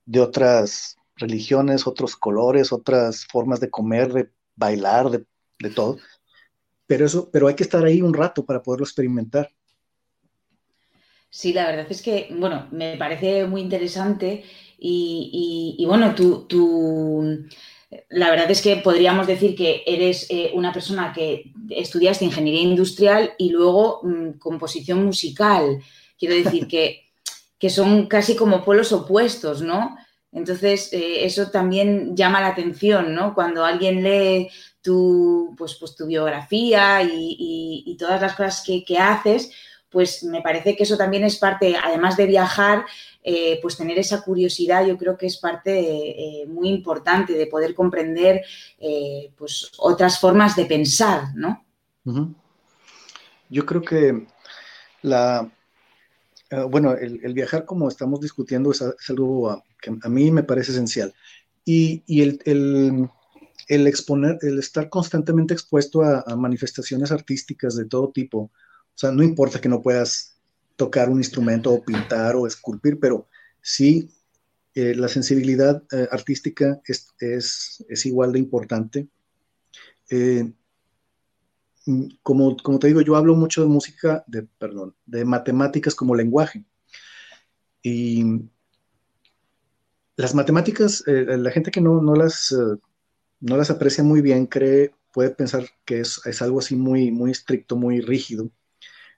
de 0.06 0.20
otras 0.20 0.98
religiones, 1.16 1.88
otros 1.88 2.16
colores, 2.16 2.72
otras 2.72 3.26
formas 3.26 3.60
de 3.60 3.70
comer, 3.70 4.14
de 4.14 4.30
bailar, 4.56 5.10
de, 5.10 5.26
de 5.60 5.70
todo. 5.70 5.98
Pero 6.86 7.06
eso, 7.06 7.30
pero 7.32 7.48
hay 7.48 7.56
que 7.56 7.64
estar 7.64 7.84
ahí 7.84 8.02
un 8.02 8.14
rato 8.14 8.46
para 8.46 8.62
poderlo 8.62 8.86
experimentar. 8.86 9.52
Sí, 11.30 11.54
la 11.54 11.68
verdad 11.68 11.88
es 11.90 12.02
que, 12.02 12.30
bueno, 12.32 12.68
me 12.72 12.96
parece 12.98 13.46
muy 13.46 13.62
interesante 13.62 14.44
y, 14.78 15.76
y, 15.78 15.84
y 15.84 15.86
bueno, 15.86 16.16
tú, 16.16 16.46
tú, 16.48 17.46
la 18.10 18.30
verdad 18.30 18.52
es 18.52 18.62
que 18.62 18.78
podríamos 18.78 19.28
decir 19.28 19.56
que 19.56 19.84
eres 19.86 20.28
eh, 20.30 20.52
una 20.54 20.74
persona 20.74 21.14
que 21.14 21.52
estudiaste 21.70 22.26
ingeniería 22.26 22.62
industrial 22.62 23.34
y 23.38 23.50
luego 23.50 24.02
mmm, 24.04 24.32
composición 24.40 25.06
musical. 25.06 25.82
Quiero 26.20 26.36
decir 26.36 26.68
que, 26.68 27.06
que 27.60 27.70
son 27.70 28.08
casi 28.08 28.36
como 28.36 28.64
polos 28.64 28.92
opuestos, 28.92 29.62
¿no? 29.62 29.98
Entonces, 30.32 30.92
eh, 30.92 31.26
eso 31.26 31.50
también 31.50 32.16
llama 32.16 32.42
la 32.42 32.48
atención, 32.48 33.16
¿no? 33.16 33.34
Cuando 33.34 33.64
alguien 33.64 34.04
lee 34.04 34.50
tu, 34.82 35.56
pues, 35.58 35.76
pues 35.76 35.96
tu 35.96 36.06
biografía 36.06 37.02
y, 37.02 37.36
y, 37.40 37.84
y 37.88 37.98
todas 37.98 38.22
las 38.22 38.34
cosas 38.36 38.64
que, 38.66 38.84
que, 38.84 38.98
haces, 38.98 39.52
pues 39.90 40.24
me 40.24 40.42
parece 40.42 40.76
que 40.76 40.84
eso 40.84 40.98
también 40.98 41.24
es 41.24 41.38
parte, 41.38 41.76
además 41.82 42.18
de 42.18 42.26
viajar, 42.26 42.86
eh, 43.30 43.60
pues 43.62 43.76
tener 43.76 44.00
esa 44.00 44.22
curiosidad, 44.22 44.88
yo 44.88 44.98
creo 44.98 45.18
que 45.18 45.26
es 45.26 45.36
parte 45.36 45.72
eh, 45.78 46.46
muy 46.48 46.70
importante 46.70 47.34
de 47.34 47.48
poder 47.48 47.76
comprender 47.76 48.42
eh, 48.80 49.34
pues 49.36 49.70
otras 49.80 50.18
formas 50.18 50.56
de 50.56 50.66
pensar, 50.66 51.36
¿no? 51.36 51.66
Yo 53.50 53.66
creo 53.66 53.82
que 53.82 54.28
la, 55.02 55.52
bueno, 56.70 56.94
el, 56.94 57.34
viajar 57.34 57.66
como 57.66 57.90
estamos 57.90 58.22
discutiendo 58.22 58.72
es, 58.72 58.82
algo 59.10 59.52
uh, 59.52 59.62
que 59.82 59.94
a 60.02 60.08
mí 60.08 60.32
me 60.32 60.44
parece 60.44 60.72
esencial. 60.72 61.14
Y, 61.66 62.04
y 62.08 62.22
el, 62.22 62.40
el, 62.46 63.10
el, 63.68 63.88
exponer, 63.88 64.38
el 64.42 64.58
estar 64.58 64.88
constantemente 64.88 65.54
expuesto 65.54 66.02
a, 66.02 66.24
a, 66.26 66.38
manifestaciones 66.38 67.12
artísticas 67.12 67.76
de 67.76 67.84
todo 67.84 68.10
tipo, 68.10 68.40
o 68.40 68.52
sea, 68.96 69.12
no 69.12 69.22
importa 69.22 69.60
que 69.60 69.68
no 69.68 69.82
puedas 69.82 70.37
tocar 70.78 71.10
un 71.10 71.18
instrumento 71.18 71.74
o 71.74 71.84
pintar 71.84 72.38
o 72.38 72.48
esculpir, 72.48 73.00
pero 73.00 73.28
sí 73.62 74.10
eh, 74.74 74.96
la 74.96 75.10
sensibilidad 75.10 75.84
eh, 75.92 76.08
artística 76.12 76.80
es, 76.86 77.14
es, 77.20 77.84
es, 77.90 78.06
igual 78.06 78.32
de 78.32 78.40
importante. 78.40 79.10
Eh, 80.10 80.54
como, 82.24 82.56
como 82.58 82.80
te 82.80 82.88
digo, 82.88 83.02
yo 83.02 83.16
hablo 83.16 83.36
mucho 83.36 83.62
de 83.62 83.68
música, 83.68 84.24
de, 84.28 84.44
perdón, 84.44 84.96
de 85.06 85.26
matemáticas 85.26 85.96
como 85.96 86.16
lenguaje. 86.16 86.64
Y 87.82 88.24
las 90.18 90.34
matemáticas, 90.34 91.04
eh, 91.08 91.38
la 91.38 91.52
gente 91.52 91.72
que 91.72 91.80
no, 91.80 92.02
no 92.02 92.16
las, 92.16 92.52
uh, 92.52 92.80
no 93.40 93.56
las 93.58 93.70
aprecia 93.70 94.04
muy 94.04 94.22
bien 94.22 94.48
cree, 94.48 94.92
puede 95.14 95.30
pensar 95.30 95.68
que 95.86 96.00
es, 96.00 96.20
es, 96.26 96.42
algo 96.42 96.60
así 96.60 96.76
muy, 96.76 97.12
muy 97.12 97.32
estricto, 97.32 97.76
muy 97.76 98.02
rígido, 98.02 98.50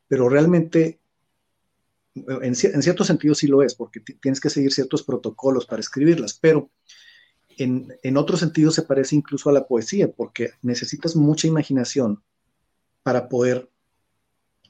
pero 0.07 0.29
realmente, 0.29 0.99
en, 2.27 2.43
en, 2.43 2.83
cierto 2.83 3.03
sentido 3.03 3.35
sí 3.35 3.47
lo 3.47 3.63
es, 3.63 3.75
porque 3.75 3.99
tienes 3.99 4.39
que 4.39 4.49
seguir 4.49 4.73
ciertos 4.73 5.03
protocolos 5.03 5.65
para 5.65 5.79
escribirlas, 5.79 6.37
pero 6.39 6.69
en, 7.57 7.93
en 8.03 8.17
otro 8.17 8.37
sentido 8.37 8.71
se 8.71 8.83
parece 8.83 9.15
incluso 9.15 9.49
a 9.49 9.53
la 9.53 9.67
poesía, 9.67 10.11
porque 10.11 10.51
necesitas 10.61 11.15
mucha 11.15 11.47
imaginación 11.47 12.23
para 13.03 13.29
poder 13.29 13.69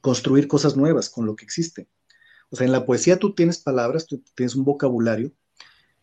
construir 0.00 0.48
cosas 0.48 0.76
nuevas 0.76 1.10
con 1.10 1.26
lo 1.26 1.36
que 1.36 1.44
existe. 1.44 1.88
O 2.50 2.56
sea, 2.56 2.66
en 2.66 2.72
la 2.72 2.86
poesía 2.86 3.18
tú 3.18 3.34
tienes 3.34 3.58
palabras, 3.58 4.06
tú 4.06 4.22
tienes 4.34 4.54
un 4.54 4.64
vocabulario, 4.64 5.32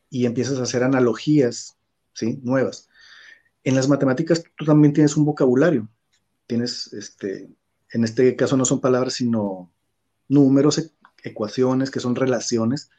y 0.10 0.26
empiezas 0.26 0.60
a 0.60 0.64
hacer 0.64 0.84
analogías, 0.84 1.78
¿sí? 2.14 2.40
Nuevas. 2.44 2.90
En 3.64 3.76
las 3.76 3.88
matemáticas 3.88 4.44
tú 4.56 4.66
también 4.66 4.94
tienes 4.94 5.18
un 5.18 5.26
vocabulario. 5.26 5.90
Tienes, 6.46 6.94
este, 6.94 7.50
en 7.92 8.04
este 8.04 8.36
caso 8.36 8.56
no 8.56 8.66
son 8.66 8.80
palabras, 8.80 9.14
sino 9.16 9.72
números 10.30 10.92
ecuaciones, 11.24 11.92
que 11.92 12.00
son 12.00 12.16
relaciones. 12.16 12.90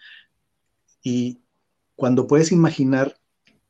Y 1.03 1.41
cuando 1.97 2.27
puedes 2.27 2.53
imaginar 2.53 3.19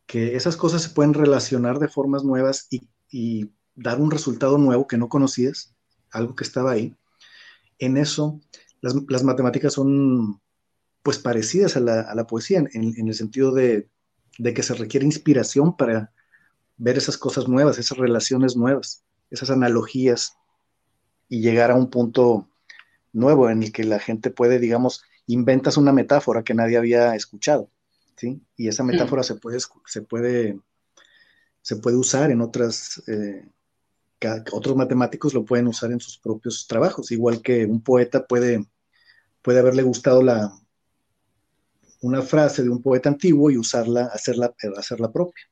que 0.07 0.37
esas 0.37 0.57
cosas 0.57 0.83
se 0.83 0.91
pueden 0.91 1.15
relacionar 1.15 1.79
de 1.79 1.89
formas 1.89 2.25
nuevas 2.25 2.69
y, 2.71 3.51
dar 3.81 4.01
un 4.01 4.11
resultado 4.11 4.59
nuevo 4.59 4.89
que 4.89 4.99
no 4.99 5.09
conocías, 5.09 5.73
algo 6.11 6.35
que 6.35 6.43
estaba 6.43 6.73
ahí, 6.73 6.97
en 7.79 7.97
eso 7.97 8.41
las, 8.81 9.23
matemáticas 9.23 9.75
son 9.75 10.41
pues 11.05 11.19
parecidas 11.19 11.77
a 11.77 11.81
la, 11.81 12.27
poesía, 12.27 12.65
en, 12.73 13.09
el 13.09 13.15
sentido 13.15 13.53
de, 13.53 13.89
de 14.39 14.53
que 14.53 14.65
se 14.65 14.75
requiere 14.75 15.07
inspiración 15.07 15.77
para 15.77 16.13
ver 16.77 16.99
esas 16.99 17.17
cosas 17.19 17.47
nuevas, 17.47 17.79
esas 17.79 17.99
relaciones 17.99 18.57
nuevas, 18.57 19.05
esas 19.31 19.51
analogías 19.51 20.37
y 21.29 21.41
llegar 21.41 21.71
a 21.71 21.77
un 21.77 21.89
punto 21.89 22.48
nuevo 23.19 23.51
en 23.51 23.63
el 23.63 23.73
que 23.73 23.85
la 23.85 23.99
gente 23.99 24.31
puede, 24.31 24.59
digamos, 24.59 25.03
inventas 25.27 25.77
una 25.77 25.93
metáfora 25.93 26.43
que 26.43 26.55
nadie 26.55 26.79
había 26.79 27.15
escuchado, 27.15 27.71
¿sí? 28.17 28.41
Y 28.57 28.69
esa 28.69 28.83
metáfora 28.83 29.23
se, 29.23 29.35
puede, 29.37 29.59
se, 29.87 30.03
puede, 30.03 30.59
se 31.61 31.77
puede 31.77 31.97
usar 31.97 32.31
en 32.31 32.41
otras, 32.41 33.03
eh, 33.07 33.47
otros 34.53 34.75
matemáticos 34.75 35.35
lo 35.35 35.45
pueden 35.45 35.69
usar 35.69 35.93
en 35.93 36.01
sus 36.01 36.19
propios 36.19 36.67
trabajos, 36.67 37.13
igual 37.13 37.43
que 37.43 37.67
un 37.67 37.83
poeta 37.83 38.27
puede, 38.27 38.65
puede 39.43 39.61
haberle 39.61 39.83
gustado 39.83 40.23
la, 40.23 40.51
una 42.01 42.23
frase 42.23 42.63
de 42.63 42.71
un 42.71 42.83
poeta 42.83 43.09
antiguo 43.09 43.51
y 43.51 43.59
usarla, 43.59 44.07
hacerla, 44.07 44.55
hacerla 44.77 45.13
propia. 45.13 45.45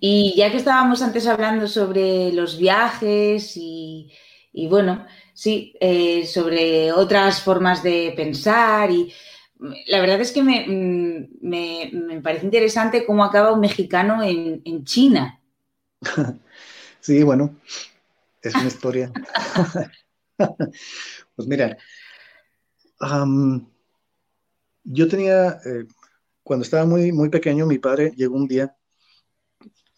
Y 0.00 0.34
ya 0.36 0.50
que 0.50 0.56
estábamos 0.56 1.00
antes 1.02 1.26
hablando 1.26 1.68
sobre 1.68 2.32
los 2.32 2.58
viajes 2.58 3.56
y, 3.56 4.12
bueno, 4.68 5.06
sí, 5.32 5.74
eh, 5.80 6.26
sobre 6.26 6.92
otras 6.92 7.42
formas 7.42 7.82
de 7.82 8.12
pensar 8.14 8.90
y 8.90 9.12
la 9.86 10.00
verdad 10.00 10.20
es 10.20 10.32
que 10.32 10.42
me, 10.42 10.66
mm, 10.68 12.22
parece 12.22 12.44
interesante 12.44 13.06
cómo 13.06 13.24
acaba 13.24 13.52
un 13.52 13.60
mexicano 13.60 14.22
en, 14.22 14.84
China. 14.84 15.40
Sí, 17.00 17.24
bueno, 17.24 17.56
es 18.40 18.54
una 18.54 18.68
historia. 18.68 19.10
pues 20.36 21.48
mira, 21.48 21.76
yo 24.84 25.08
tenía, 25.08 25.58
eh, 25.64 25.86
cuando 26.44 26.62
estaba 26.62 26.86
muy, 26.86 27.10
muy 27.10 27.28
pequeño, 27.28 27.66
mi 27.66 27.78
padre 27.78 28.12
llegó 28.14 28.36
un 28.36 28.46
día 28.46 28.76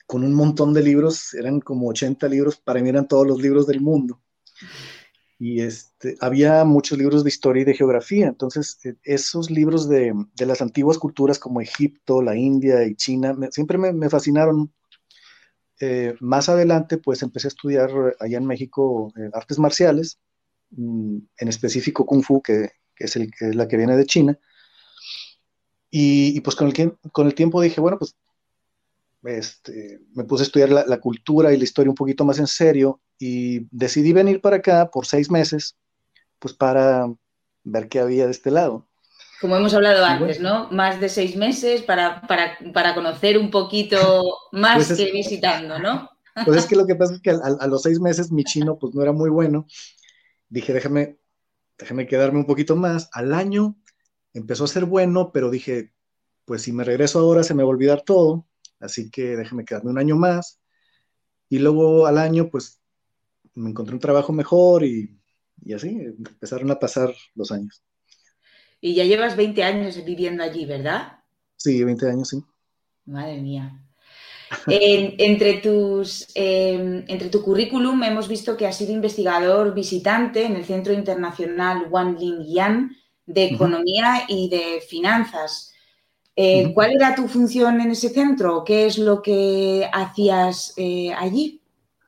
con 0.07 0.25
un 0.25 0.33
montón 0.33 0.73
de 0.73 0.83
libros, 0.83 1.35
eran 1.35 1.61
como 1.61 1.89
80 1.89 2.27
libros, 2.29 2.57
para 2.57 2.81
mí 2.81 2.89
eran 2.89 3.07
todos 3.07 3.27
los 3.27 3.39
libros 3.43 3.67
del 3.67 3.83
mundo. 3.83 4.24
Y 5.39 5.61
este, 5.63 6.17
había 6.21 6.65
muchos 6.65 6.97
libros 6.97 7.25
de 7.25 7.29
historia 7.29 7.63
y 7.63 7.65
de 7.65 7.75
geografía, 7.75 8.29
entonces 8.29 8.79
e, 8.85 8.97
esos 9.03 9.51
libros 9.51 9.89
de, 9.89 10.15
de 10.35 10.47
las 10.47 10.63
antiguas 10.63 10.99
culturas 10.99 11.39
como 11.39 11.61
Egipto, 11.61 12.23
la 12.23 12.37
India 12.37 12.85
y 12.87 12.95
China, 12.95 13.37
siempre 13.51 13.79
me, 13.79 14.09
fascinaron. 14.09 14.73
Eh, 15.81 16.15
más 16.21 16.49
adelante, 16.49 16.99
pues 16.99 17.23
empecé 17.23 17.49
a 17.49 17.55
estudiar 17.55 17.91
allá 18.21 18.39
en 18.39 18.47
México 18.47 19.13
eh, 19.17 19.31
artes 19.35 19.59
marciales, 19.59 20.21
mm, 20.71 21.19
en 21.39 21.49
específico 21.49 22.07
Kung 22.07 22.23
Fu, 22.23 22.41
que, 22.41 22.71
que 22.95 23.05
es 23.05 23.17
la 23.55 23.69
que 23.69 23.77
viene 23.77 23.97
de 23.97 24.07
China. 24.07 24.39
Y, 25.91 26.37
y, 26.37 26.41
pues 26.41 26.57
con 26.57 26.69
el, 26.69 26.97
con 27.13 27.27
el 27.27 27.35
tiempo 27.35 27.61
dije, 27.61 27.81
bueno, 27.81 27.99
pues 27.99 28.17
este, 29.25 30.01
me 30.15 30.25
puse 30.25 30.43
a 30.43 30.47
estudiar 30.47 30.69
la, 30.71 31.01
cultura 31.01 31.53
y 31.53 31.57
la 31.57 31.65
historia 31.65 31.91
un 31.91 31.97
poquito 31.97 32.25
más 32.25 32.39
en 32.39 32.47
serio 32.47 33.01
y 33.19 33.67
decidí 33.71 34.13
venir 34.13 34.41
para 34.41 34.57
acá 34.57 34.91
por 34.91 35.07
seis 35.07 35.31
meses, 35.31 35.77
pues 36.39 36.55
para 36.55 37.07
ver 37.63 37.89
qué 37.89 38.01
había 38.01 38.27
de 38.27 38.33
este 38.33 38.51
lado. 38.51 38.87
Como 39.41 39.57
hemos 39.57 39.75
hablado 39.75 40.05
antes, 40.05 40.41
¿no? 40.41 40.71
Más 40.71 41.01
de 41.01 41.09
seis 41.09 41.37
meses 41.37 41.83
para, 41.83 42.23
conocer 42.95 43.39
un 43.39 43.51
poquito 43.51 44.23
más 44.53 44.87
pues 44.87 44.99
que 44.99 45.13
visitando, 45.13 45.79
¿no? 45.79 46.11
Pues 46.45 46.59
es 46.59 46.67
que 46.67 46.77
lo 46.77 46.87
que 46.87 46.97
pasa 46.97 47.15
es 47.15 47.21
que 47.21 47.31
a, 47.31 47.67
los 47.67 47.83
seis 47.83 48.01
meses 48.01 48.33
mi 48.33 48.43
chino 48.43 48.77
pues 48.79 48.95
no 48.95 49.03
era 49.03 49.13
muy 49.13 49.31
bueno. 49.31 49.67
Dije, 50.49 50.73
déjame, 50.73 51.19
déjame 51.79 52.07
quedarme 52.07 52.41
un 52.41 52.47
poquito 52.47 52.75
más. 52.75 53.09
Al 53.13 53.33
año 53.33 53.77
empezó 54.33 54.65
a 54.65 54.69
ser 54.69 54.85
bueno, 54.85 55.31
pero 55.33 55.51
dije, 55.51 55.93
pues 56.45 56.63
si 56.63 56.73
me 56.73 56.85
regreso 56.85 57.21
ahora 57.21 57.45
se 57.45 57.55
me 57.55 57.63
va 57.63 57.69
a 57.69 57.71
olvidar 57.71 58.03
todo 58.03 58.47
así 58.85 59.11
que 59.11 59.37
déjeme 59.37 59.65
quedarme 59.65 59.91
un 59.91 59.99
año 59.99 60.17
más. 60.17 60.61
Y 61.49 61.59
luego 61.59 62.07
al 62.07 62.19
año, 62.19 62.49
pues, 62.51 62.81
me 63.55 63.71
encontré 63.71 63.95
un 63.95 64.01
trabajo 64.01 64.33
mejor 64.33 64.85
y, 64.85 65.19
así 65.75 65.89
empezaron 65.89 66.71
a 66.71 66.79
pasar 66.79 67.15
los 67.35 67.51
años. 67.53 67.83
Y 68.81 68.95
ya 68.95 69.05
llevas 69.05 69.37
20 69.37 69.63
años 69.63 70.05
viviendo 70.05 70.43
allí, 70.43 70.67
¿verdad? 70.67 71.21
Sí, 71.57 71.83
20 71.83 72.11
años, 72.11 72.29
sí. 72.29 72.43
Madre 73.07 73.41
mía. 73.41 73.81
entre, 74.69 75.55
tus, 75.55 76.29
em, 76.35 77.05
entre 77.09 77.29
tu 77.29 77.43
currículum 77.43 78.03
hemos 78.05 78.29
visto 78.29 78.57
que 78.57 78.67
has 78.67 78.77
sido 78.77 78.93
investigador 78.93 79.75
visitante 79.75 80.45
en 80.45 80.55
el 80.55 80.65
Centro 80.65 80.93
Internacional 80.93 81.87
Wan 81.91 82.17
Lin 82.19 82.45
Yan 82.45 82.97
de 83.27 83.47
Economía 83.47 84.25
y 84.29 84.49
de 84.49 84.81
Finanzas. 84.87 85.74
Eh, 86.37 86.73
¿Cuál 86.75 86.93
era 86.95 87.15
tu 87.15 87.29
función 87.29 87.81
en 87.81 87.93
ese 87.93 88.09
centro? 88.09 88.65
¿Qué 88.65 88.87
es 88.87 88.99
lo 88.99 89.23
que 89.23 89.89
hacías 89.93 90.75
eh, 90.77 91.13
allí? 91.15 91.61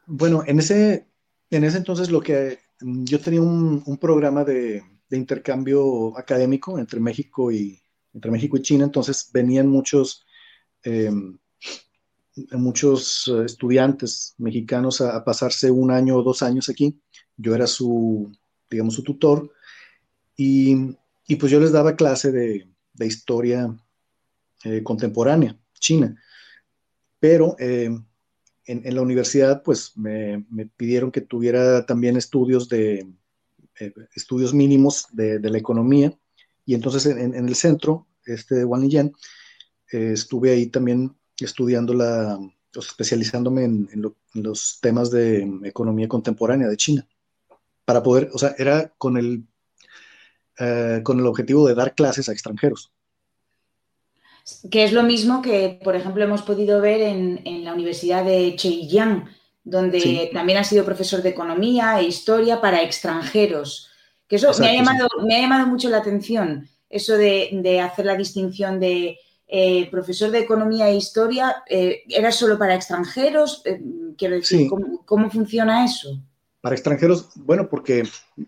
Bueno, 0.06 0.42
en 0.46 0.58
ese, 0.58 1.06
en 1.50 1.64
ese 1.64 1.78
entonces 1.78 2.10
lo 2.10 2.20
que 2.20 2.58
mm, 2.80 3.04
yo 3.04 3.20
tenía 3.20 3.40
un, 3.40 3.98
programa 4.00 4.44
de, 4.44 4.82
intercambio 5.10 6.18
académico 6.18 6.78
entre 6.80 6.98
México 6.98 7.52
y 7.52 7.80
entre 8.12 8.32
México 8.32 8.56
y 8.56 8.62
China, 8.62 8.84
entonces 8.84 9.30
venían 9.32 9.68
muchos 9.68 10.26
em, 10.82 11.38
muchos 12.52 13.28
estudiantes 13.44 14.34
mexicanos 14.38 15.00
a, 15.00 15.24
pasarse 15.24 15.70
un 15.70 15.90
año 15.92 16.16
o 16.16 16.22
dos 16.22 16.42
años 16.42 16.68
aquí. 16.68 17.00
Yo 17.36 17.54
era 17.54 17.66
su, 17.68 18.32
digamos, 18.68 18.94
su 18.94 19.02
tutor 19.04 19.52
y, 20.36 20.96
pues 21.38 21.52
yo 21.52 21.60
les 21.60 21.72
daba 21.72 21.96
clase 21.96 22.32
de, 22.32 22.68
de 22.94 23.06
historia 23.06 23.74
eh, 24.64 24.82
contemporánea, 24.82 25.58
China. 25.78 26.16
Pero 27.20 27.56
eh, 27.58 27.90
en, 28.64 28.94
la 28.94 29.02
universidad, 29.02 29.62
pues 29.62 29.92
me, 29.96 30.44
pidieron 30.76 31.12
que 31.12 31.20
tuviera 31.20 31.84
también 31.84 32.16
estudios 32.16 32.68
de 32.68 33.06
eh, 33.78 33.92
estudios 34.14 34.54
mínimos 34.54 35.06
de, 35.12 35.38
la 35.38 35.58
economía. 35.58 36.18
Y 36.64 36.74
entonces 36.74 37.06
en, 37.06 37.34
el 37.34 37.54
centro, 37.54 38.06
este 38.24 38.56
de 38.56 38.64
Wanliyan, 38.64 39.12
estuve 39.92 40.50
ahí 40.50 40.66
también 40.66 41.14
estudiando 41.38 41.94
la, 41.94 42.38
especializándome 42.74 43.64
en, 43.64 44.14
los 44.34 44.80
temas 44.80 45.10
de 45.10 45.48
economía 45.64 46.08
contemporánea 46.08 46.66
de 46.66 46.76
China. 46.76 47.06
Para 47.84 48.02
poder, 48.02 48.30
o 48.32 48.38
sea, 48.38 48.54
era 48.58 48.92
con 48.98 49.16
el, 49.16 49.46
con 51.04 51.20
el 51.20 51.26
objetivo 51.26 51.68
de 51.68 51.74
dar 51.74 51.94
clases 51.94 52.28
a 52.28 52.32
extranjeros 52.32 52.90
que 54.70 54.84
es 54.84 54.92
lo 54.92 55.02
mismo 55.02 55.42
que, 55.42 55.80
por 55.82 55.96
ejemplo, 55.96 56.22
hemos 56.22 56.42
podido 56.42 56.80
ver 56.80 57.00
en, 57.00 57.64
la 57.64 57.72
Universidad 57.72 58.24
de 58.24 58.54
Cheiyang, 58.56 59.24
donde 59.64 60.30
también 60.32 60.58
ha 60.58 60.64
sido 60.64 60.84
profesor 60.84 61.22
de 61.22 61.30
economía 61.30 61.98
e 61.98 62.04
historia 62.04 62.60
para 62.60 62.82
extranjeros. 62.82 63.90
Que 64.28 64.36
eso 64.36 64.52
me, 64.60 64.68
ha 64.68 64.74
llamado, 64.74 65.08
me 65.24 65.36
ha 65.36 65.40
llamado 65.40 65.66
mucho 65.66 65.88
la 65.88 65.98
atención, 65.98 66.68
eso 66.88 67.16
de, 67.16 67.80
hacer 67.80 68.06
la 68.06 68.16
distinción 68.16 68.78
de 68.78 69.18
eh, 69.48 69.88
profesor 69.90 70.30
de 70.30 70.40
economía 70.40 70.88
e 70.88 70.96
historia, 70.96 71.62
eh, 71.68 72.02
¿era 72.08 72.30
solo 72.30 72.58
para 72.58 72.74
extranjeros? 72.74 73.62
Eh, 73.64 73.80
quiero 74.16 74.36
decir, 74.36 74.68
¿cómo, 74.68 75.04
¿cómo 75.04 75.30
funciona 75.30 75.84
eso? 75.84 76.20
Para 76.60 76.74
extranjeros, 76.74 77.30
bueno, 77.36 77.68
porque 77.68 78.04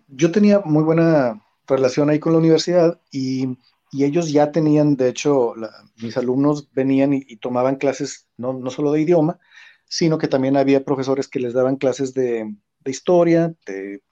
yo 0.08 0.30
tenía 0.30 0.60
muy 0.60 0.82
buena 0.82 1.40
relación 1.66 2.10
ahí 2.10 2.18
con 2.18 2.32
la 2.32 2.38
universidad 2.38 3.00
y 3.12 3.56
y 3.90 4.04
ellos 4.04 4.30
ya 4.32 4.52
tenían, 4.52 4.96
de 4.96 5.08
hecho, 5.08 5.54
mis 6.02 6.16
alumnos 6.16 6.70
venían 6.72 7.12
y, 7.14 7.36
tomaban 7.36 7.76
clases 7.76 8.28
no, 8.36 8.52
no, 8.52 8.70
solo 8.70 8.92
de 8.92 9.00
idioma, 9.00 9.38
sino 9.86 10.18
que 10.18 10.28
también 10.28 10.56
había 10.56 10.84
profesores 10.84 11.28
que 11.28 11.40
les 11.40 11.54
daban 11.54 11.76
clases 11.76 12.12
de, 12.14 12.54
historia, 12.84 13.54
de, 13.66 14.02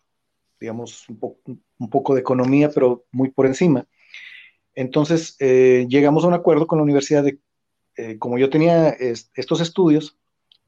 digamos, 0.61 1.07
un, 1.09 1.91
poco 1.91 2.15
de 2.15 2.21
economía, 2.21 2.71
pero 2.71 3.05
muy 3.13 3.31
por 3.31 3.47
encima. 3.47 3.87
Entonces, 4.75 5.37
eh, 5.41 5.87
llegamos 5.89 6.25
a 6.25 6.29
un 6.29 6.35
acuerdo 6.35 6.67
con 6.67 6.79
la 6.79 6.85
universidad 6.85 7.25
de, 7.25 7.39
eh, 7.97 8.19
como 8.19 8.39
yo 8.39 8.51
tenía 8.51 8.91
estos 8.91 9.61
estudios, 9.61 10.19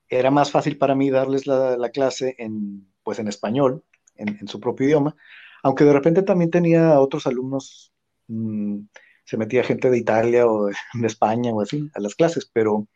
era 0.08 0.30
más 0.30 0.50
fácil 0.50 0.78
para 0.78 0.94
mí 0.94 1.10
darles 1.10 1.46
la, 1.46 1.90
clase 1.92 2.34
en, 2.38 2.86
pues, 3.02 3.18
en 3.18 3.28
español, 3.28 3.84
en, 4.16 4.38
en, 4.40 4.48
su 4.48 4.60
propio 4.60 4.86
idioma, 4.86 5.16
aunque 5.62 5.84
de 5.84 5.92
repente 5.92 6.22
también 6.22 6.50
tenía 6.50 6.98
otros 7.00 7.26
alumnos 7.26 7.92
Mm, 8.28 8.86
se 9.24 9.36
metía 9.36 9.64
gente 9.64 9.90
de 9.90 9.98
Italia 9.98 10.46
o 10.46 10.66
de, 10.66 10.74
España 11.06 11.52
o 11.52 11.60
así 11.60 11.90
a 11.94 12.00
las 12.00 12.14
clases, 12.14 12.48
pero 12.52 12.86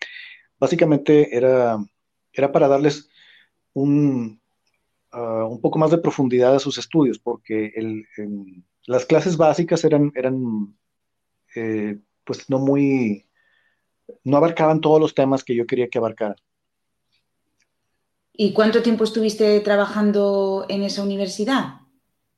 básicamente 0.59 1.37
era, 1.37 1.79
era 2.33 2.53
para 2.53 2.69
darles 2.69 3.09
un, 3.75 4.41
ah, 5.11 5.47
un 5.47 5.61
poco 5.61 5.79
más 5.79 5.91
de 5.91 5.99
profundidad 5.99 6.55
a 6.55 6.61
sus 6.61 6.79
estudios, 6.79 7.19
porque 7.19 7.73
las 8.87 9.05
clases 9.05 9.37
básicas 9.37 9.85
eran, 9.85 10.13
eran 10.15 10.77
eh, 11.55 11.99
pues 12.25 12.49
no 12.49 12.59
muy, 12.59 13.27
no 14.25 14.37
abarcaban 14.37 14.81
todos 14.81 15.01
los 15.01 15.15
temas 15.15 15.45
que 15.45 15.55
yo 15.55 15.67
quería 15.67 15.89
que 15.89 15.99
abarcaran. 15.99 16.37
¿Y 18.35 18.55
cuánto 18.55 18.83
tiempo 18.83 19.05
estuviste 19.05 19.61
trabajando 19.61 20.65
en 20.71 20.83
esa 20.83 21.03
universidad? 21.03 21.82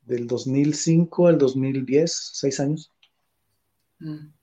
Del 0.05 0.27
2005 0.27 1.27
al 1.27 1.37
2010, 1.37 2.31
seis 2.33 2.59
años. 2.59 2.91
Mm. 3.99 4.35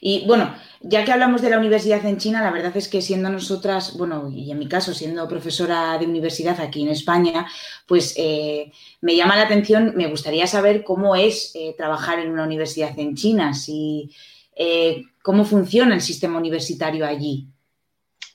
Y 0.00 0.24
bueno, 0.26 0.54
ya 0.80 1.04
que 1.04 1.12
hablamos 1.12 1.42
de 1.42 1.50
la 1.50 1.58
universidad 1.58 2.04
en 2.06 2.16
China, 2.16 2.42
la 2.42 2.50
verdad 2.50 2.74
es 2.74 2.88
que 2.88 3.02
siendo 3.02 3.28
nosotras, 3.28 3.98
bueno, 3.98 4.30
y 4.30 4.50
en 4.50 4.58
mi 4.58 4.66
caso 4.66 4.94
siendo 4.94 5.28
profesora 5.28 5.98
de 5.98 6.06
universidad 6.06 6.58
aquí 6.58 6.82
en 6.82 6.88
España, 6.88 7.46
pues 7.86 8.14
eh, 8.16 8.72
me 9.02 9.14
llama 9.14 9.36
la 9.36 9.42
atención, 9.42 9.92
me 9.96 10.08
gustaría 10.08 10.46
saber 10.46 10.84
cómo 10.84 11.16
es 11.16 11.52
eh, 11.54 11.74
trabajar 11.76 12.18
en 12.18 12.30
una 12.30 12.44
universidad 12.44 12.98
en 12.98 13.14
China, 13.14 13.52
si, 13.52 14.10
eh, 14.56 15.02
cómo 15.22 15.44
funciona 15.44 15.94
el 15.94 16.00
sistema 16.00 16.38
universitario 16.38 17.04
allí. 17.04 17.48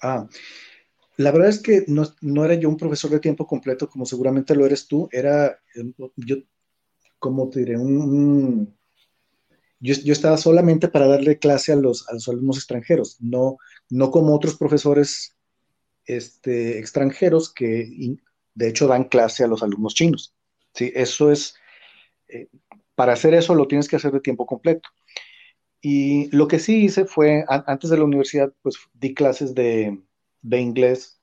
Ah, 0.03 0.27
la 1.17 1.31
verdad 1.31 1.49
es 1.49 1.59
que 1.59 1.85
no, 1.87 2.03
no, 2.21 2.45
era 2.45 2.53
yo 2.53 2.69
un 2.69 2.77
profesor 2.77 3.09
de 3.09 3.19
tiempo 3.19 3.47
completo 3.47 3.89
como 3.89 4.05
seguramente 4.05 4.53
lo 4.53 4.67
eres 4.67 4.87
tú, 4.87 5.09
era 5.11 5.57
yo, 6.15 6.35
como 7.25 7.47
diré, 7.47 7.75
un 7.75 8.75
yo, 9.79 10.13
estaba 10.13 10.37
solamente 10.37 10.87
para 10.87 11.07
darle 11.07 11.39
clase 11.39 11.71
a 11.73 11.75
los, 11.75 12.05
alumnos 12.27 12.57
extranjeros, 12.57 13.17
no, 13.19 13.57
no 13.89 14.11
como 14.11 14.35
otros 14.35 14.57
profesores 14.57 15.35
este, 16.05 16.77
extranjeros 16.77 17.51
que 17.51 18.15
de 18.53 18.67
hecho 18.67 18.87
dan 18.87 19.05
clase 19.05 19.43
a 19.43 19.47
los 19.47 19.63
alumnos 19.63 19.95
chinos. 19.95 20.35
¿sí? 20.75 20.91
Eso 20.95 21.31
es, 21.31 21.55
eh, 22.27 22.47
para 22.93 23.13
hacer 23.13 23.33
eso 23.33 23.55
lo 23.55 23.67
tienes 23.67 23.87
que 23.87 23.95
hacer 23.95 24.11
de 24.11 24.21
tiempo 24.21 24.45
completo. 24.45 24.87
Y 25.81 26.29
lo 26.35 26.47
que 26.47 26.59
sí 26.59 26.85
hice 26.85 27.05
fue, 27.05 27.43
antes 27.47 27.89
de 27.89 27.97
la 27.97 28.03
universidad, 28.03 28.53
pues 28.61 28.77
di 28.93 29.15
clases 29.15 29.55
de, 29.55 29.99
inglés 30.43 31.19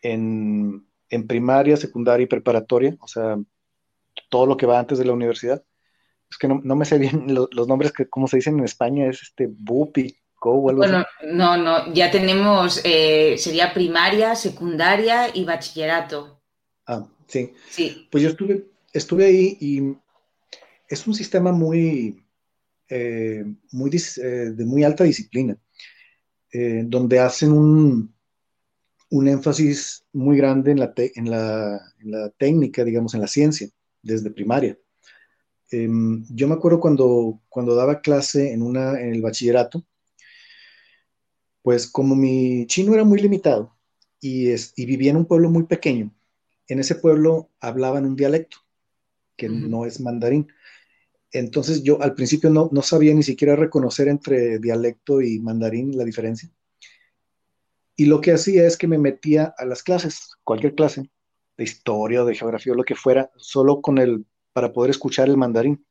en, 0.00 0.86
en, 1.10 1.26
primaria, 1.26 1.76
secundaria 1.76 2.24
y 2.24 2.28
preparatoria, 2.28 2.96
o 3.00 3.08
sea, 3.08 3.38
todo 4.34 4.46
lo 4.46 4.56
que 4.56 4.66
va 4.66 4.80
antes 4.80 4.98
de 4.98 5.04
la 5.04 5.12
universidad 5.12 5.62
es 6.28 6.36
que 6.38 6.48
no, 6.48 6.74
me 6.74 6.84
sé 6.84 6.98
bien 6.98 7.32
los, 7.32 7.68
nombres 7.68 7.92
que, 7.92 8.08
como 8.08 8.26
se 8.26 8.38
dicen 8.38 8.58
en 8.58 8.64
España, 8.64 9.08
es 9.08 9.22
este 9.22 9.46
Bupi, 9.48 10.12
Co 10.34 10.68
algo 10.68 10.78
bueno, 10.78 11.04
no, 11.32 11.56
no, 11.56 11.94
ya 11.94 12.10
tenemos, 12.10 12.80
eh, 12.82 13.36
sería 13.38 13.72
primaria, 13.72 14.34
secundaria 14.34 15.28
y 15.32 15.44
bachillerato. 15.44 16.42
Ah, 16.84 17.06
sí. 17.28 17.52
Sí. 17.70 18.08
Pues 18.10 18.24
yo 18.24 18.30
estuve, 18.30 18.66
estuve 18.92 19.26
ahí 19.26 19.56
y 19.60 19.96
es 20.88 21.06
un 21.06 21.14
sistema 21.14 21.52
muy, 21.52 22.20
eh, 22.88 23.44
muy 23.70 23.90
eh, 23.92 24.20
de 24.52 24.64
muy 24.64 24.82
alta 24.82 25.04
disciplina, 25.04 25.56
donde 26.52 27.20
hacen 27.20 27.52
un, 27.52 28.12
un, 29.10 29.28
énfasis 29.28 30.04
muy 30.12 30.36
grande 30.36 30.72
en 30.72 30.80
la, 30.80 30.92
en, 30.96 31.30
la, 31.30 31.80
en 32.00 32.10
la 32.10 32.30
técnica, 32.30 32.82
digamos, 32.82 33.14
en 33.14 33.20
la 33.20 33.28
ciencia, 33.28 33.68
desde 34.04 34.30
primaria. 34.30 34.78
Em, 35.70 36.24
yo 36.30 36.46
me 36.46 36.54
acuerdo 36.54 36.78
cuando, 36.78 37.40
cuando 37.48 37.74
daba 37.74 38.00
clase 38.00 38.52
en, 38.52 38.62
una, 38.62 39.00
en 39.00 39.12
el 39.12 39.22
bachillerato, 39.22 39.84
pues 41.62 41.86
como 41.86 42.14
mi 42.14 42.66
chino 42.66 42.94
era 42.94 43.04
muy 43.04 43.18
limitado 43.20 43.76
y, 44.20 44.50
es, 44.50 44.74
y 44.76 44.86
vivía 44.86 45.10
en 45.10 45.16
un 45.16 45.26
pueblo 45.26 45.50
muy 45.50 45.64
pequeño, 45.64 46.14
en 46.68 46.78
ese 46.78 46.94
pueblo 46.94 47.50
hablaban 47.60 48.04
un 48.04 48.16
dialecto 48.16 48.58
que 49.36 49.48
no 49.48 49.84
es 49.84 50.00
mandarín. 50.00 50.48
Entonces 51.32 51.82
yo 51.82 52.00
al 52.00 52.14
principio 52.14 52.50
no, 52.50 52.68
no, 52.70 52.82
sabía 52.82 53.12
ni 53.14 53.22
siquiera 53.24 53.56
reconocer 53.56 54.08
entre 54.08 54.58
dialecto 54.60 55.20
y 55.20 55.40
mandarín 55.40 55.96
la 55.96 56.04
diferencia. 56.04 56.48
Y 57.96 58.06
lo 58.06 58.20
que 58.20 58.32
hacía 58.32 58.66
es 58.66 58.76
que 58.76 58.86
me 58.86 58.98
metía 58.98 59.54
a 59.56 59.64
las 59.64 59.82
clases, 59.82 60.30
cualquier 60.44 60.74
clase, 60.74 61.10
de 61.56 61.64
historia 61.64 62.22
o 62.22 62.26
de 62.26 62.34
geografía 62.34 62.72
o 62.72 62.76
lo 62.76 62.84
que 62.84 62.94
fuera, 62.94 63.30
solo 63.36 63.80
con 63.80 63.98
el 63.98 64.26
para 64.52 64.72
poder 64.72 64.90
escuchar 64.90 65.28
el 65.28 65.36
mandarín. 65.36 65.84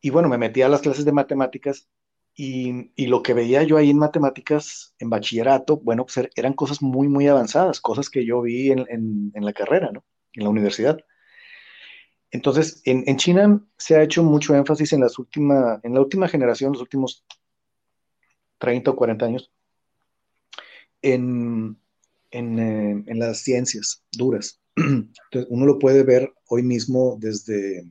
Y 0.00 0.10
bueno, 0.10 0.28
me 0.28 0.38
metí 0.38 0.62
a 0.62 0.68
las 0.68 0.80
clases 0.80 1.04
de 1.04 1.12
matemáticas 1.12 1.88
y, 2.34 3.06
lo 3.06 3.22
que 3.22 3.34
veía 3.34 3.62
yo 3.62 3.76
ahí 3.76 3.90
en 3.90 3.98
matemáticas, 3.98 4.94
en 4.98 5.10
bachillerato, 5.10 5.76
bueno, 5.78 6.04
pues 6.06 6.16
er, 6.16 6.30
eran 6.34 6.54
cosas 6.54 6.80
muy, 6.80 7.08
muy 7.08 7.28
avanzadas, 7.28 7.80
cosas 7.80 8.08
que 8.08 8.24
yo 8.24 8.40
vi 8.40 8.70
en, 8.70 9.32
la 9.34 9.52
carrera, 9.52 9.90
¿no? 9.92 10.04
En 10.32 10.44
la 10.44 10.50
universidad. 10.50 10.98
Entonces, 12.30 12.80
en, 12.86 13.16
China 13.18 13.62
se 13.76 13.96
ha 13.96 14.02
hecho 14.02 14.22
mucho 14.22 14.54
énfasis 14.54 14.92
en, 14.94 15.00
las 15.00 15.18
última, 15.18 15.80
en 15.82 15.94
la 15.94 16.00
última 16.00 16.28
generación, 16.28 16.72
los 16.72 16.80
últimos 16.80 17.24
30 18.58 18.90
o 18.90 18.96
40 18.96 19.26
años, 19.26 19.52
en, 21.02 21.76
eh, 22.32 23.04
en 23.06 23.18
las 23.18 23.38
ciencias 23.38 24.04
duras. 24.10 24.60
Entonces, 24.76 25.46
uno 25.50 25.66
lo 25.66 25.78
puede 25.78 26.02
ver 26.02 26.32
hoy 26.48 26.62
mismo 26.62 27.16
desde, 27.20 27.90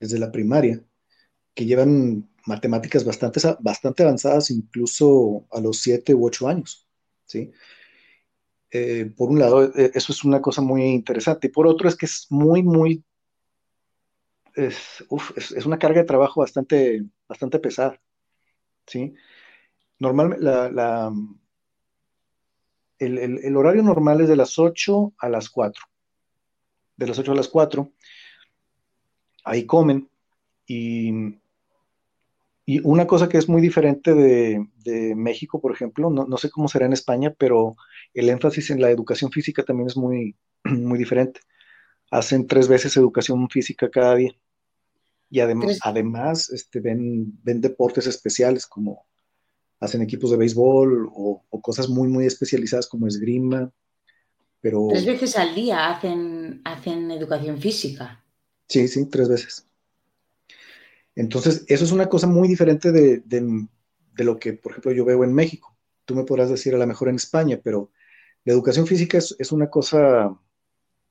desde 0.00 0.18
la 0.18 0.32
primaria, 0.32 0.84
que 1.54 1.64
llevan 1.64 2.28
matemáticas 2.46 3.04
bastante, 3.04 3.40
bastante 3.60 4.02
avanzadas, 4.02 4.50
incluso 4.50 5.46
a 5.50 5.60
los 5.60 5.78
siete 5.80 6.14
u 6.14 6.26
ocho 6.26 6.48
años. 6.48 6.88
¿sí? 7.26 7.52
Eh, 8.70 9.12
por 9.16 9.30
un 9.30 9.38
lado, 9.38 9.64
e, 9.64 9.90
eso 9.94 10.12
es 10.12 10.24
una 10.24 10.40
cosa 10.42 10.62
muy 10.62 10.84
interesante. 10.84 11.46
Y 11.48 11.50
por 11.50 11.66
otro, 11.66 11.88
es 11.88 11.96
que 11.96 12.06
es 12.06 12.26
muy, 12.30 12.62
muy. 12.62 13.04
Es, 14.54 15.04
es, 15.36 15.66
una 15.66 15.78
carga 15.78 16.00
de 16.00 16.06
trabajo 16.06 16.40
bastante, 16.40 17.04
bastante 17.28 17.58
pesada. 17.60 18.00
¿sí? 18.86 19.14
Normalmente, 19.98 20.44
la, 20.44 21.12
el, 22.98 23.56
horario 23.56 23.82
normal 23.82 24.20
es 24.20 24.28
de 24.28 24.36
las 24.36 24.58
8 24.58 25.14
a 25.18 25.28
las 25.28 25.48
4. 25.50 25.84
De 26.96 27.06
las 27.06 27.18
8 27.18 27.32
a 27.32 27.34
las 27.34 27.48
4, 27.48 27.92
ahí 29.44 29.64
comen. 29.66 30.08
Y, 30.66 31.12
y 32.66 32.80
una 32.82 33.06
cosa 33.06 33.28
que 33.28 33.38
es 33.38 33.48
muy 33.48 33.62
diferente 33.62 34.14
de, 34.14 34.66
México, 35.14 35.60
por 35.60 35.72
ejemplo, 35.72 36.10
no, 36.10 36.36
sé 36.38 36.50
cómo 36.50 36.68
será 36.68 36.86
en 36.86 36.92
España, 36.92 37.34
pero 37.38 37.76
el 38.14 38.30
énfasis 38.30 38.70
en 38.70 38.80
la 38.80 38.90
educación 38.90 39.30
física 39.30 39.62
también 39.62 39.88
es 39.88 39.96
muy, 39.96 40.36
muy 40.64 40.98
diferente. 40.98 41.40
Hacen 42.10 42.46
tres 42.46 42.68
veces 42.68 42.96
educación 42.96 43.48
física 43.50 43.90
cada 43.90 44.14
día. 44.14 44.32
Y 45.30 45.40
además, 45.40 45.78
además 45.82 46.50
este, 46.50 46.80
ven, 46.80 47.38
ven 47.42 47.60
deportes 47.60 48.06
especiales 48.06 48.66
como 48.66 49.04
hacen 49.80 50.02
equipos 50.02 50.30
de 50.30 50.36
béisbol 50.36 51.08
o, 51.12 51.44
cosas 51.62 51.88
muy, 51.88 52.08
muy 52.08 52.26
especializadas 52.26 52.86
como 52.86 53.06
esgrima. 53.06 53.70
Pero... 54.60 54.88
Tres 54.90 55.06
veces 55.06 55.36
al 55.36 55.54
día 55.54 55.90
hacen, 55.90 56.60
hacen 56.64 57.10
educación 57.10 57.58
física. 57.58 58.24
Sí, 58.68 58.88
sí, 58.88 59.06
tres 59.06 59.28
veces. 59.28 59.66
Entonces, 61.14 61.64
eso 61.68 61.84
es 61.84 61.92
una 61.92 62.08
cosa 62.08 62.26
muy 62.26 62.46
diferente 62.46 62.92
de, 62.92 63.22
lo 64.18 64.38
que, 64.38 64.52
por 64.52 64.72
ejemplo, 64.72 64.92
yo 64.92 65.04
veo 65.04 65.24
en 65.24 65.34
México. 65.34 65.76
Tú 66.04 66.14
me 66.14 66.24
podrás 66.24 66.48
decir 66.48 66.74
a 66.74 66.78
lo 66.78 66.86
mejor 66.86 67.08
en 67.08 67.16
España, 67.16 67.60
pero 67.62 67.90
la 68.44 68.52
educación 68.52 68.86
física 68.86 69.18
es, 69.18 69.52
una 69.52 69.68
cosa 69.68 70.32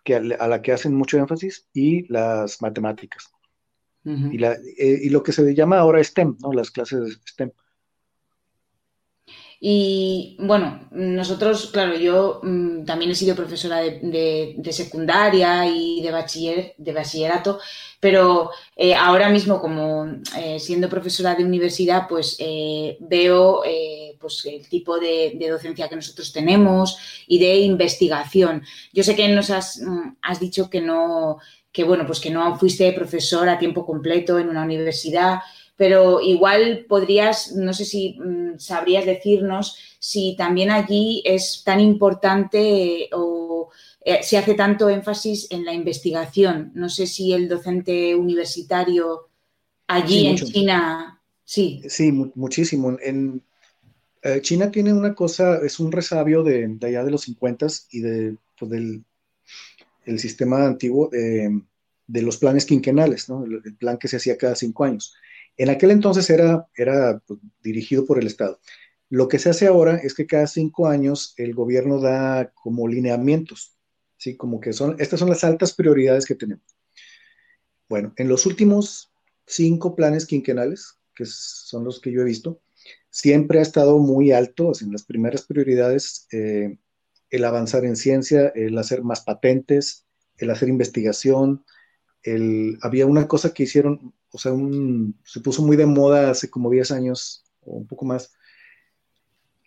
que 0.03 0.15
a, 0.15 0.21
la 0.21 0.61
que 0.61 0.71
hacen 0.71 0.95
mucho 0.95 1.17
énfasis 1.17 1.67
y 1.73 2.11
las 2.11 2.61
matemáticas. 2.61 3.31
y, 4.05 4.37
la, 4.37 4.53
eh, 4.53 4.99
y, 5.03 5.09
lo 5.09 5.21
que 5.23 5.33
se 5.33 5.53
llama 5.53 5.79
ahora 5.79 6.01
STEM, 6.01 6.37
¿no? 6.39 6.53
Las 6.53 6.71
clases 6.71 7.19
STEM. 7.25 7.51
Y 9.59 10.37
bueno, 10.39 10.87
nosotros, 10.91 11.71
claro, 11.71 11.95
yo 11.95 12.41
mm, 12.43 12.85
también 12.85 13.09
he 13.09 13.15
sido 13.15 13.35
profesora 13.35 13.77
de, 13.79 14.55
secundaria 14.71 15.65
y 15.65 16.01
de, 16.01 16.11
bachiller, 16.11 16.75
de 16.77 16.93
bachillerato, 16.93 17.59
pero 17.99 18.51
eh, 18.75 18.93
ahora 18.93 19.29
mismo 19.29 19.59
como 19.59 20.05
eh, 20.37 20.59
siendo 20.59 20.89
profesora 20.89 21.33
de 21.33 21.43
universidad, 21.43 22.07
pues 22.07 22.35
eh, 22.39 22.97
veo 22.99 23.63
pues, 24.19 24.45
el 24.45 24.67
tipo 24.69 24.99
de, 24.99 25.35
docencia 25.49 25.89
que 25.89 25.95
nosotros 25.95 26.31
tenemos 26.31 26.97
y 27.25 27.39
de 27.39 27.57
investigación. 27.57 28.61
Yo 28.93 29.03
sé 29.03 29.15
que 29.15 29.27
nos 29.29 29.49
has, 29.49 29.81
mm, 29.81 30.17
has 30.21 30.39
dicho 30.39 30.69
que 30.69 30.81
no, 30.81 31.39
que 31.71 31.83
bueno, 31.83 32.05
pues 32.05 32.19
que 32.19 32.29
no 32.29 32.57
fuiste 32.59 32.91
profesora 32.93 33.53
a 33.53 33.59
tiempo 33.59 33.85
completo 33.85 34.37
en 34.37 34.49
una 34.49 34.63
universidad 34.63 35.39
pero 35.77 36.19
igual 36.19 36.85
podrías, 36.89 37.53
no 37.53 37.71
sé 37.71 37.85
si 37.85 38.19
mm, 38.19 38.57
sabrías 38.57 39.05
decirnos 39.05 39.77
si 39.99 40.35
también 40.35 40.71
allí 40.71 41.21
es 41.23 41.61
tan 41.63 41.79
importante 41.79 43.09
o 43.13 43.69
eh, 44.03 44.19
se 44.23 44.37
hace 44.37 44.55
tanto 44.55 44.89
énfasis 44.89 45.47
en 45.51 45.63
la 45.63 45.73
investigación. 45.73 46.71
No 46.73 46.89
sé 46.89 47.05
si 47.05 47.31
el 47.31 47.47
docente 47.47 48.15
universitario 48.15 49.29
allí 49.87 50.27
en 50.27 50.35
China, 50.35 51.21
sí. 51.45 51.81
Sí, 51.87 52.11
muchísimo. 52.11 52.97
En, 53.01 53.43
eh, 54.23 54.41
China 54.41 54.71
tiene 54.71 54.93
una 54.93 55.13
cosa, 55.13 55.59
es 55.63 55.79
un 55.79 55.91
resabio 55.91 56.43
de, 56.43 56.75
allá 56.81 57.03
de 57.03 57.11
los 57.11 57.21
50 57.21 57.67
y 57.91 57.99
de, 57.99 58.35
pues, 58.57 58.71
del, 58.71 59.03
el 60.05 60.19
sistema 60.19 60.65
antiguo 60.65 61.09
de 62.07 62.21
los 62.21 62.37
planes 62.37 62.65
quinquenales, 62.65 63.29
¿no? 63.29 63.43
el, 63.43 63.75
plan 63.75 63.97
que 63.97 64.07
se 64.07 64.17
hacía 64.17 64.37
cada 64.37 64.55
cinco 64.55 64.85
años. 64.85 65.13
En 65.57 65.69
aquel 65.69 65.91
entonces 65.91 66.29
era, 66.29 66.67
era 66.75 67.19
pues, 67.25 67.39
dirigido 67.63 68.05
por 68.05 68.19
el 68.19 68.27
Estado. 68.27 68.59
Lo 69.09 69.27
que 69.27 69.39
se 69.39 69.49
hace 69.49 69.67
ahora 69.67 69.97
es 69.97 70.13
que 70.13 70.27
cada 70.27 70.47
cinco 70.47 70.87
años 70.87 71.33
el 71.37 71.53
gobierno 71.53 71.99
da 71.99 72.51
como 72.53 72.87
lineamientos, 72.87 73.77
¿sí? 74.17 74.35
Como 74.35 74.59
que 74.59 74.73
son, 74.73 74.95
estas 74.99 75.19
son 75.19 75.29
las 75.29 75.43
altas 75.43 75.73
prioridades 75.73 76.25
que 76.25 76.35
tenemos. 76.35 76.65
Bueno, 77.89 78.13
en 78.17 78.27
los 78.27 78.45
últimos 78.45 79.11
cinco 79.45 79.95
planes 79.95 80.25
quinquenales, 80.25 80.99
que 81.15 81.25
son 81.25 81.85
los 81.85 82.01
que 82.01 82.11
yo 82.11 82.21
he 82.21 82.25
visto, 82.25 82.61
siempre 83.09 83.59
ha 83.59 83.63
estado 83.63 83.97
muy 83.97 84.31
alto, 84.31 84.71
en 84.81 84.91
las 84.91 85.03
primeras 85.03 85.43
prioridades, 85.43 86.27
eh, 86.31 86.77
el 87.29 87.45
avanzar 87.45 87.85
en 87.85 87.95
ciencia, 87.95 88.49
el 88.49 88.77
hacer 88.77 89.03
más 89.03 89.21
patentes, 89.21 90.05
el 90.37 90.51
hacer 90.51 90.69
investigación, 90.69 91.65
el, 92.23 92.77
había 92.81 93.05
una 93.05 93.27
cosa 93.27 93.53
que 93.53 93.63
hicieron, 93.63 94.13
o 94.37 94.39
sea, 94.39 94.51
se 95.23 95.39
puso 95.39 95.63
muy 95.63 95.75
de 95.75 95.87
moda 95.87 96.29
hace 96.29 96.47
como 96.47 96.69
10 96.69 96.91
años 96.91 97.43
o 97.61 97.77
un 97.77 97.87
poco 97.87 98.05
más. 98.05 98.31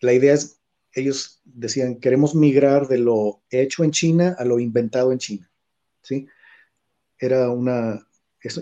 La 0.00 0.12
idea 0.12 0.32
es, 0.32 0.60
ellos 0.92 1.40
decían, 1.44 1.98
queremos 1.98 2.36
migrar 2.36 2.86
de 2.86 2.98
lo 2.98 3.42
hecho 3.50 3.82
en 3.82 3.90
China 3.90 4.36
a 4.38 4.44
lo 4.44 4.60
inventado 4.60 5.10
en 5.10 5.18
China. 5.18 5.50
¿Sí? 6.02 6.28
Era 7.18 7.50
una, 7.50 8.06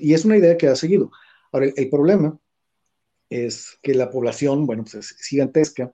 y 0.00 0.14
es 0.14 0.24
una 0.24 0.38
idea 0.38 0.56
que 0.56 0.68
ha 0.68 0.76
seguido. 0.76 1.10
Ahora, 1.52 1.66
el, 1.76 1.90
problema 1.90 2.40
es 3.28 3.78
que 3.82 3.92
la 3.94 4.10
población, 4.10 4.64
bueno, 4.64 4.84
pues 4.84 4.94
es 4.94 5.26
gigantesca. 5.28 5.92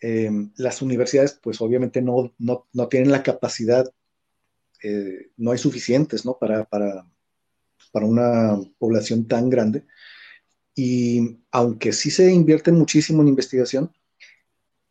Eh, 0.00 0.30
las 0.56 0.80
universidades, 0.80 1.38
pues 1.42 1.60
obviamente 1.60 2.00
no, 2.00 2.32
no, 2.38 2.68
no 2.72 2.88
tienen 2.88 3.12
la 3.12 3.22
capacidad, 3.22 3.92
eh, 4.82 5.30
no 5.36 5.50
hay 5.50 5.58
suficientes, 5.58 6.24
¿no? 6.24 6.38
Para, 6.38 6.64
para, 6.64 7.06
para 7.96 8.04
una 8.04 8.60
población 8.76 9.26
tan 9.26 9.48
grande. 9.48 9.86
Y 10.74 11.38
aunque 11.50 11.94
sí 11.94 12.10
se 12.10 12.30
invierte 12.30 12.70
muchísimo 12.70 13.22
en 13.22 13.28
investigación, 13.28 13.90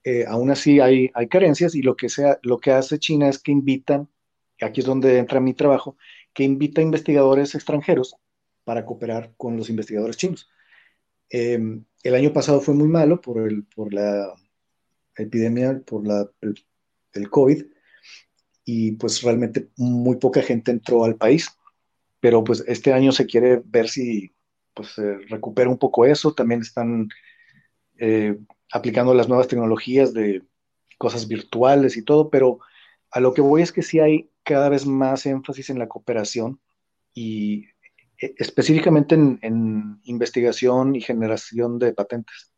eh, 0.04 0.26
aún 0.28 0.50
así 0.50 0.80
hay, 0.80 1.12
hay 1.14 1.28
carencias 1.28 1.76
y 1.76 1.84
lo 1.84 1.96
que, 1.96 2.10
sea, 2.10 2.40
lo 2.42 2.58
que 2.58 2.72
hace 2.72 2.98
China 2.98 3.30
es 3.30 3.38
que 3.38 3.52
invitan, 3.52 4.10
aquí 4.60 4.80
es 4.80 4.88
donde 4.88 5.20
entra 5.20 5.40
mi 5.40 5.54
trabajo, 5.54 5.98
que 6.34 6.44
invita 6.44 6.82
a 6.82 6.84
investigadores 6.84 7.54
extranjeros 7.54 8.16
para 8.64 8.88
cooperar 8.88 9.36
con 9.38 9.56
los 9.56 9.70
investigadores 9.70 10.18
chinos. 10.18 10.50
Em, 11.30 11.86
el 12.02 12.16
año 12.16 12.34
pasado 12.34 12.60
fue 12.60 12.74
muy 12.74 12.88
malo 12.88 13.22
por, 13.22 13.38
el, 13.48 13.66
por 13.66 13.94
la 13.94 14.34
epidemia, 15.16 15.80
por 15.86 16.08
la, 16.08 16.28
el, 17.14 17.30
COVID, 17.30 17.66
y 18.66 18.94
pues 18.94 19.22
realmente 19.22 19.70
muy 19.78 20.16
poca 20.16 20.42
gente 20.42 20.72
entró 20.72 21.04
al 21.04 21.18
país. 21.18 21.56
Pero 22.26 22.44
pues 22.44 22.64
este 22.66 22.92
año 22.92 23.12
se 23.12 23.28
quiere 23.28 23.62
ver 23.64 23.88
si 23.88 24.34
pues 24.74 24.96
recupera 25.30 25.70
un 25.70 25.78
poco 25.78 26.08
eso. 26.08 26.34
También 26.34 26.62
están 26.62 27.08
eh, 28.00 28.36
aplicando 28.72 29.14
las 29.14 29.30
nuevas 29.30 29.48
tecnologías 29.48 30.12
de 30.12 30.42
cosas 30.98 31.28
virtuales 31.28 31.98
y 31.98 32.02
todo, 32.04 32.32
pero 32.32 32.58
a 33.12 33.20
lo 33.20 33.32
que 33.36 33.42
voy 33.42 33.62
es 33.62 33.72
que 33.72 33.84
sí 33.84 34.00
hay 34.00 34.32
cada 34.42 34.70
vez 34.70 34.88
más 34.88 35.28
énfasis 35.28 35.70
en 35.70 35.78
la 35.78 35.88
cooperación 35.88 36.60
y 37.14 37.66
eh, 38.20 38.34
específicamente 38.40 39.14
en, 39.14 40.00
investigación 40.06 40.96
y 40.96 41.02
generación 41.02 41.78
de 41.78 41.94
patentes. 41.94 42.55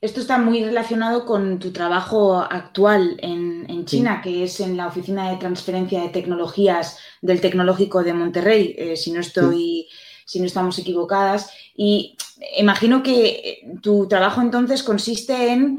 Esto 0.00 0.20
está 0.20 0.38
muy 0.38 0.62
relacionado 0.62 1.26
con 1.26 1.58
tu 1.58 1.72
trabajo 1.72 2.36
actual 2.36 3.16
en, 3.20 3.84
China, 3.84 4.20
que 4.22 4.44
es 4.44 4.60
en 4.60 4.76
la 4.76 4.86
Oficina 4.86 5.30
de 5.30 5.38
Transferencia 5.38 6.02
de 6.02 6.10
Tecnologías 6.10 6.98
del 7.22 7.40
Tecnológico 7.40 8.02
de 8.02 8.12
Monterrey, 8.12 8.74
eh, 8.76 8.96
si 8.96 9.12
no 9.12 9.20
estoy, 9.20 9.88
si 10.26 10.40
no 10.40 10.46
estamos 10.46 10.78
equivocadas. 10.78 11.50
Y 11.74 12.16
imagino 12.58 13.02
que 13.02 13.26
eh, 13.26 13.60
tu 13.80 14.06
trabajo 14.06 14.40
entonces 14.42 14.82
consiste 14.82 15.52
en 15.52 15.78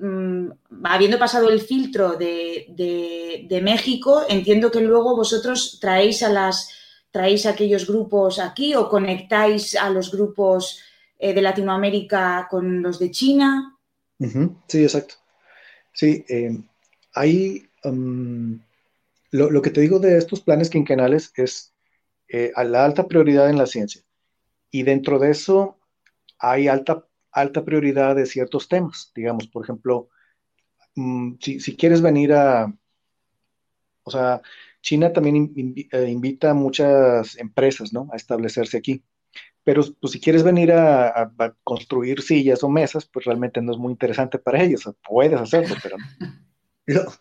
Mm, 0.00 0.52
habiendo 0.84 1.18
pasado 1.18 1.50
el 1.50 1.60
filtro 1.60 2.16
de, 2.16 3.60
México, 3.62 4.22
entiendo 4.28 4.70
que 4.70 4.80
luego 4.80 5.14
vosotros 5.14 5.78
traéis 5.78 6.22
a 6.22 6.30
las 6.30 6.70
traéis 7.10 7.44
a 7.44 7.50
aquellos 7.50 7.86
grupos 7.86 8.38
aquí 8.38 8.74
o 8.74 8.88
conectáis 8.88 9.74
a 9.74 9.90
los 9.90 10.10
grupos 10.12 10.78
eh, 11.20 11.34
de 11.34 11.42
Latinoamérica 11.42 12.48
con 12.50 12.82
los 12.82 12.98
de 12.98 13.10
China. 13.10 13.78
Sí, 14.68 14.82
exacto. 14.82 15.14
Sí, 15.92 16.24
eh, 16.28 16.58
ahí 17.14 17.68
um, 17.84 18.60
lo, 19.30 19.62
que 19.62 19.70
te 19.70 19.80
digo 19.80 19.98
de 19.98 20.18
estos 20.18 20.40
planes 20.40 20.70
quinquenales 20.70 21.32
es 21.36 21.74
eh, 22.28 22.52
la 22.56 22.84
alta 22.84 23.06
prioridad 23.06 23.48
en 23.50 23.58
la 23.58 23.66
ciencia. 23.66 24.02
Y 24.70 24.82
dentro 24.82 25.18
de 25.18 25.30
eso 25.30 25.78
hay 26.38 26.68
alta 26.68 27.04
alta 27.32 27.64
prioridad 27.64 28.16
de 28.16 28.26
ciertos 28.26 28.68
temas. 28.68 29.12
Digamos, 29.14 29.46
por 29.48 29.64
ejemplo, 29.64 30.08
mm, 30.96 31.34
si, 31.40 31.76
quieres 31.76 32.02
venir 32.02 32.32
a, 32.32 32.72
o 34.02 34.10
sea, 34.10 34.42
China 34.82 35.12
también 35.12 35.52
eh, 35.92 36.08
invita 36.08 36.50
a 36.50 36.54
muchas 36.54 37.36
empresas, 37.38 37.92
¿no? 37.92 38.08
A 38.12 38.16
establecerse 38.16 38.78
aquí. 38.78 39.04
Pero 39.64 39.82
pues, 40.00 40.12
si 40.12 40.20
quieres 40.20 40.42
venir 40.42 40.72
a, 40.72 41.32
construir 41.64 42.22
sillas 42.22 42.62
o 42.62 42.68
mesas, 42.68 43.06
pues 43.06 43.26
realmente 43.26 43.60
no 43.60 43.72
es 43.72 43.78
muy 43.78 43.92
interesante 43.92 44.38
para 44.38 44.62
ellos. 44.62 44.88
puedes 45.06 45.40
hacerlo, 45.40 45.76
pero 45.82 45.96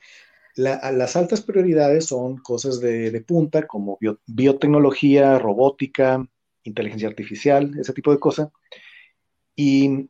las 0.56 1.16
altas 1.16 1.42
prioridades 1.42 2.06
son 2.06 2.38
cosas 2.38 2.80
de, 2.80 3.24
punta 3.28 3.68
como 3.68 3.98
biotecnología, 4.26 5.40
robótica, 5.40 6.28
inteligencia 6.64 7.08
artificial, 7.08 7.78
ese 7.80 7.94
tipo 7.94 8.12
de 8.12 8.20
cosas. 8.20 8.50
Y 9.56 10.10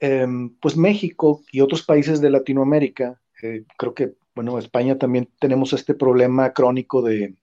em, 0.00 0.56
pues 0.60 0.76
México 0.76 1.42
y 1.52 1.60
otros 1.60 1.82
países 1.82 2.20
de 2.20 2.30
Latinoamérica, 2.30 3.20
eh, 3.42 3.64
creo 3.76 3.94
que, 3.94 4.14
bueno, 4.34 4.58
España 4.58 4.98
también 4.98 5.28
tenemos 5.38 5.72
este 5.72 5.94
problema 5.94 6.52
crónico 6.52 7.02
de, 7.02 7.36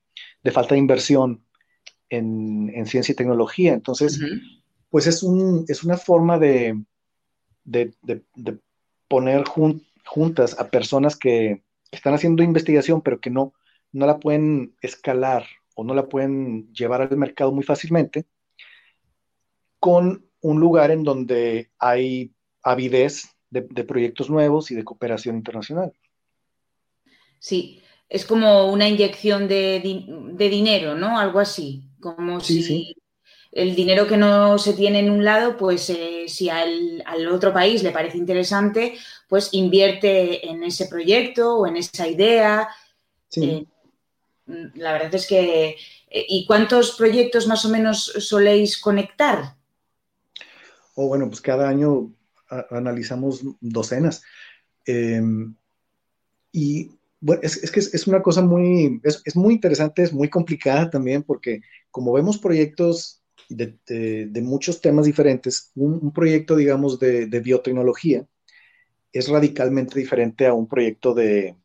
falta 0.51 0.75
de 0.75 0.79
inversión 0.79 1.43
en, 2.09 2.85
ciencia 2.85 3.13
y 3.13 3.15
tecnología. 3.15 3.73
Entonces, 3.73 4.19
pues 4.89 5.07
es, 5.07 5.23
un, 5.23 5.65
es 5.67 5.83
una 5.83 5.97
forma 5.97 6.37
de, 6.37 6.81
de, 7.63 7.93
poner 9.07 9.43
juntas 9.45 10.59
a 10.59 10.69
personas 10.69 11.15
que 11.15 11.63
están 11.91 12.13
haciendo 12.13 12.43
investigación, 12.43 13.01
pero 13.01 13.19
que 13.19 13.29
no, 13.29 13.53
no 13.91 14.05
la 14.05 14.19
pueden 14.19 14.75
escalar 14.81 15.45
o 15.75 15.83
no 15.83 15.93
la 15.93 16.07
pueden 16.07 16.71
llevar 16.73 17.01
al 17.01 17.17
mercado 17.17 17.51
muy 17.51 17.63
fácilmente, 17.63 18.25
con 19.79 20.25
un 20.41 20.59
lugar 20.59 20.91
en 20.91 21.03
donde 21.03 21.71
hay 21.79 22.33
avidez 22.63 23.29
de, 23.49 23.61
proyectos 23.83 24.29
nuevos 24.29 24.71
y 24.71 24.75
de 24.75 24.83
cooperación 24.83 25.35
internacional. 25.35 25.93
Sí, 27.39 27.81
es 28.09 28.25
como 28.25 28.71
una 28.71 28.87
inyección 28.87 29.47
de, 29.47 29.79
dinero, 30.37 30.95
¿no? 30.95 31.17
Algo 31.17 31.39
así, 31.39 31.88
como 31.99 32.39
si 32.39 32.95
el 33.51 33.75
dinero 33.75 34.07
que 34.07 34.17
no 34.17 34.57
se 34.57 34.73
tiene 34.73 34.99
en 34.99 35.09
un 35.09 35.25
lado, 35.25 35.57
pues 35.57 35.89
eh, 35.89 36.25
si 36.27 36.49
al, 36.49 37.03
otro 37.31 37.51
país 37.51 37.83
le 37.83 37.91
parece 37.91 38.17
interesante, 38.17 38.95
pues 39.27 39.49
invierte 39.53 40.47
en 40.47 40.63
ese 40.63 40.87
proyecto 40.87 41.57
o 41.57 41.67
en 41.67 41.77
esa 41.77 42.07
idea. 42.07 42.69
Eh, 43.35 43.65
la 44.75 44.93
verdad 44.93 45.13
es 45.15 45.27
que... 45.27 45.75
Eh, 46.11 46.25
¿Y 46.27 46.47
cuántos 46.47 46.93
proyectos 46.93 47.45
más 47.45 47.65
o 47.65 47.69
menos 47.69 48.05
soléis 48.17 48.79
conectar? 48.79 49.55
o 51.01 51.07
bueno, 51.07 51.29
pues 51.29 51.39
cada 51.39 51.69
año 51.69 52.11
analizamos 52.71 53.41
docenas. 53.61 54.21
Em, 54.85 55.55
y 56.51 56.91
bueno, 57.21 57.41
es, 57.41 57.71
que 57.71 57.79
es, 57.79 58.05
una 58.05 58.21
cosa 58.21 58.41
muy, 58.41 58.99
es, 59.03 59.35
muy 59.37 59.53
interesante, 59.53 60.03
es 60.03 60.11
muy 60.11 60.29
complicada 60.29 60.89
también, 60.89 61.23
porque 61.23 61.61
como 61.91 62.13
vemos 62.13 62.37
proyectos 62.37 63.23
de, 63.49 64.29
muchos 64.43 64.81
temas 64.81 65.05
diferentes, 65.05 65.71
un, 65.75 66.11
proyecto, 66.13 66.55
digamos, 66.55 66.99
de, 66.99 67.25
biotecnología 67.39 68.27
es 69.11 69.27
radicalmente 69.27 69.99
diferente 69.99 70.45
a 70.45 70.53
un 70.53 70.67
proyecto 70.67 71.13
de, 71.13 71.55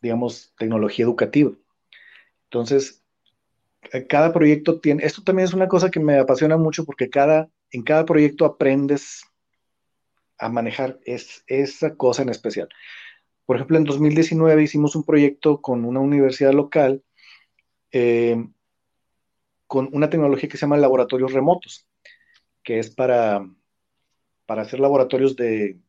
digamos, 0.00 0.54
tecnología 0.58 1.04
educativa. 1.04 1.52
Entonces, 2.44 3.02
eh, 3.92 4.06
cada 4.06 4.32
proyecto 4.32 4.80
tiene, 4.80 5.04
esto 5.04 5.22
también 5.22 5.46
es 5.46 5.54
una 5.54 5.68
cosa 5.68 5.90
que 5.90 6.00
me 6.00 6.18
apasiona 6.18 6.56
mucho 6.56 6.84
porque 6.84 7.10
cada 7.10 7.50
en 7.74 7.82
cada 7.82 8.04
proyecto 8.06 8.44
aprendes 8.44 9.24
a 10.38 10.48
manejar 10.48 11.00
esa 11.04 11.96
cosa 11.96 12.22
en 12.22 12.28
especial. 12.28 12.68
Por 13.46 13.56
ejemplo, 13.56 13.76
en 13.76 13.84
2019 13.84 14.62
hicimos 14.62 14.94
un 14.94 15.04
proyecto 15.04 15.60
con 15.60 15.84
una 15.84 16.00
universidad 16.00 16.52
local 16.52 17.02
eh, 17.90 18.36
con 19.74 19.88
una 19.90 20.08
tecnología 20.08 20.48
que 20.48 20.56
se 20.56 20.60
llama 20.60 20.76
laboratorios 20.76 21.32
remotos, 21.32 21.84
que 22.62 22.78
es 22.78 22.94
para, 22.94 23.44
para 24.46 24.62
hacer 24.62 24.78
laboratorios 24.78 25.34
de, 25.34 25.80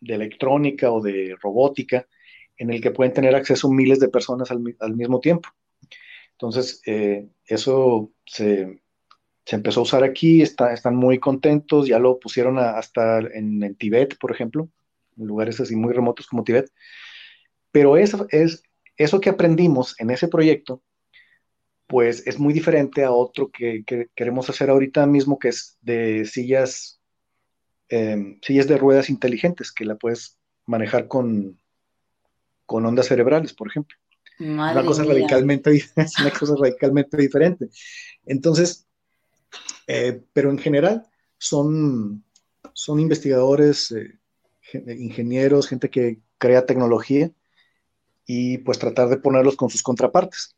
electrónica 0.00 0.90
o 0.90 1.00
de 1.00 1.36
robótica 1.40 2.08
en 2.56 2.72
el 2.72 2.80
que 2.80 2.90
pueden 2.90 3.12
tener 3.12 3.36
acceso 3.36 3.70
miles 3.70 4.00
de 4.00 4.08
personas 4.08 4.50
al, 4.50 4.96
mismo 4.96 5.20
tiempo. 5.20 5.50
Entonces, 6.32 6.82
eh, 6.84 7.28
eso 7.46 8.10
se, 8.26 8.82
empezó 9.46 9.78
a 9.78 9.84
usar 9.84 10.02
aquí, 10.02 10.42
están 10.42 10.96
muy 10.96 11.20
contentos, 11.20 11.86
ya 11.86 12.00
lo 12.00 12.18
pusieron 12.18 12.58
hasta 12.58 13.20
en, 13.20 13.76
Tibet, 13.76 14.18
por 14.18 14.32
ejemplo, 14.32 14.68
en 15.16 15.28
lugares 15.28 15.60
así 15.60 15.76
muy 15.76 15.92
remotos 15.92 16.26
como 16.26 16.42
Tibet. 16.42 16.72
Pero 17.70 17.96
eso, 17.96 18.26
es, 18.30 18.64
eso 18.96 19.20
que 19.20 19.30
aprendimos 19.30 19.94
en 20.00 20.10
ese 20.10 20.26
proyecto, 20.26 20.82
pues 21.86 22.26
es 22.26 22.38
muy 22.38 22.54
diferente 22.54 23.04
a 23.04 23.12
otro 23.12 23.50
que, 23.50 23.84
queremos 24.14 24.48
hacer 24.48 24.70
ahorita 24.70 25.06
mismo, 25.06 25.38
que 25.38 25.48
es 25.48 25.78
de 25.82 26.24
sillas, 26.24 27.00
em, 27.88 28.38
sillas 28.42 28.66
de 28.66 28.78
ruedas 28.78 29.10
inteligentes, 29.10 29.72
que 29.72 29.84
la 29.84 29.96
puedes 29.96 30.38
manejar 30.66 31.08
con, 31.08 31.60
con 32.66 32.86
ondas 32.86 33.06
cerebrales, 33.06 33.52
por 33.52 33.68
ejemplo. 33.68 33.96
una 34.38 34.84
cosa, 34.84 35.04
radicalmente, 35.04 35.70
es 35.96 36.18
una 36.18 36.30
cosa 36.30 36.54
radicalmente 36.58 37.16
diferente. 37.16 37.68
Entonces, 38.24 38.86
eh, 39.86 40.22
pero 40.32 40.50
en 40.50 40.58
general 40.58 41.06
son, 41.38 42.24
son 42.72 43.00
investigadores, 43.00 43.92
eh, 43.92 44.18
ingenieros, 44.72 45.68
gente 45.68 45.90
que 45.90 46.20
crea 46.38 46.66
tecnología 46.66 47.30
y 48.26 48.58
pues 48.58 48.78
tratar 48.78 49.08
de 49.08 49.18
ponerlos 49.18 49.56
con 49.56 49.70
sus 49.70 49.82
contrapartes. 49.82 50.53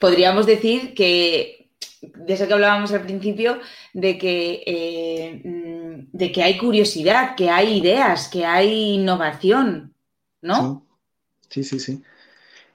Podríamos 0.00 0.46
decir 0.46 0.94
que, 0.94 1.70
de 2.00 2.34
eso 2.34 2.46
que 2.46 2.54
hablábamos 2.54 2.92
al 2.92 3.02
principio, 3.02 3.58
de 3.92 4.18
que, 4.18 4.62
eh, 4.66 5.42
mm, 5.44 6.16
de 6.16 6.32
que 6.32 6.42
hay 6.42 6.58
curiosidad, 6.58 7.34
que 7.36 7.50
hay 7.50 7.78
ideas, 7.78 8.28
que 8.28 8.44
hay 8.44 8.94
innovación, 8.94 9.94
¿no? 10.42 10.86
Sí, 11.48 11.64
sí, 11.64 11.78
sí. 11.78 12.02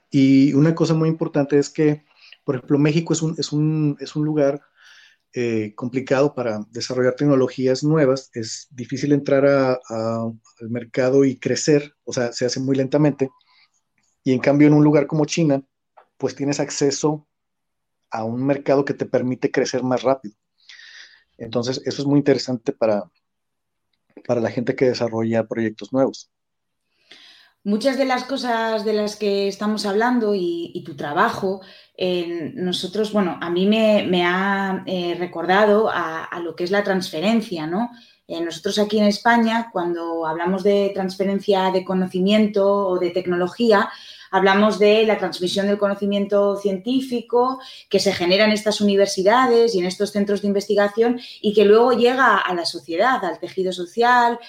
Y 0.10 0.54
una 0.54 0.76
cosa 0.76 0.94
muy 0.94 1.10
importante 1.10 1.58
es 1.58 1.70
que, 1.70 2.04
por 2.44 2.56
ejemplo, 2.56 2.78
México 2.78 3.14
es 3.14 3.22
un, 3.22 3.36
es 3.38 3.52
un, 3.52 3.98
es 4.00 4.16
un 4.16 4.26
lugar 4.26 4.62
eh, 5.34 5.74
complicado 5.76 6.36
para 6.36 6.66
desarrollar 6.72 7.16
tecnologías 7.16 7.84
nuevas. 7.84 8.30
Es 8.34 8.68
difícil 8.72 9.14
entrar 9.14 9.46
al 9.46 10.70
mercado 10.70 11.24
y 11.24 11.38
crecer, 11.38 11.96
o 12.04 12.12
sea, 12.12 12.34
se 12.34 12.46
hace 12.46 12.60
muy 12.60 12.76
lentamente. 12.76 13.30
Y 14.24 14.34
en 14.34 14.40
cambio, 14.40 14.68
en 14.68 14.74
un 14.74 14.84
lugar 14.84 15.08
como 15.08 15.26
China, 15.26 15.64
pues 16.22 16.36
tienes 16.36 16.60
acceso 16.60 17.28
a 18.12 18.24
un 18.24 18.46
mercado 18.46 18.86
que 18.86 18.94
te 18.94 19.08
permite 19.08 19.50
crecer 19.50 19.82
más 19.82 20.04
rápido. 20.04 20.36
Entonces, 21.40 21.82
eso 21.84 22.04
es 22.04 22.08
muy 22.08 22.20
interesante 22.20 22.74
para, 22.74 23.10
para 24.28 24.40
la 24.40 24.52
gente 24.52 24.76
que 24.76 24.86
desarrolla 24.86 25.48
proyectos 25.48 25.92
nuevos. 25.92 26.30
Muchas 27.64 27.98
de 27.98 28.06
las 28.06 28.24
cosas 28.26 28.86
de 28.86 28.94
las 28.94 29.16
que 29.16 29.48
estamos 29.48 29.88
hablando 29.88 30.36
y, 30.36 30.84
tu 30.86 30.96
trabajo, 30.96 31.62
nosotros, 32.56 33.12
bueno, 33.12 33.40
a 33.42 33.50
mí 33.50 33.66
me, 33.66 34.24
ha 34.24 34.84
eh, 34.86 35.16
recordado 35.18 35.90
a, 35.92 36.40
lo 36.44 36.56
que 36.56 36.66
es 36.66 36.72
la 36.72 36.84
transferencia, 36.84 37.66
¿no? 37.66 37.90
Eh, 38.28 38.42
nosotros 38.42 38.78
aquí 38.78 39.00
en 39.00 39.06
España, 39.06 39.70
cuando 39.74 40.28
hablamos 40.28 40.62
de 40.64 40.92
transferencia 40.94 41.72
de 41.72 41.84
conocimiento 41.84 42.88
o 42.88 43.00
de 43.00 43.10
tecnología, 43.10 43.90
Hablamos 44.32 44.80
de 44.80 45.06
la 45.06 45.18
transmisión 45.18 45.68
del 45.68 45.78
conocimiento 45.78 46.56
científico 46.56 47.60
que 47.90 48.00
se 48.00 48.14
genera 48.14 48.46
en 48.46 48.52
estas 48.52 48.82
universidades 48.82 49.76
y 49.76 49.80
en 49.80 49.86
estos 49.86 50.12
centros 50.12 50.42
de 50.42 50.48
investigación 50.48 51.20
y 51.42 51.54
que 51.54 51.66
luego 51.66 51.92
llega 51.92 52.38
a 52.38 52.54
la 52.56 52.66
sociedad, 52.66 53.24
al 53.24 53.40
tejido 53.40 53.74
social 53.74 54.40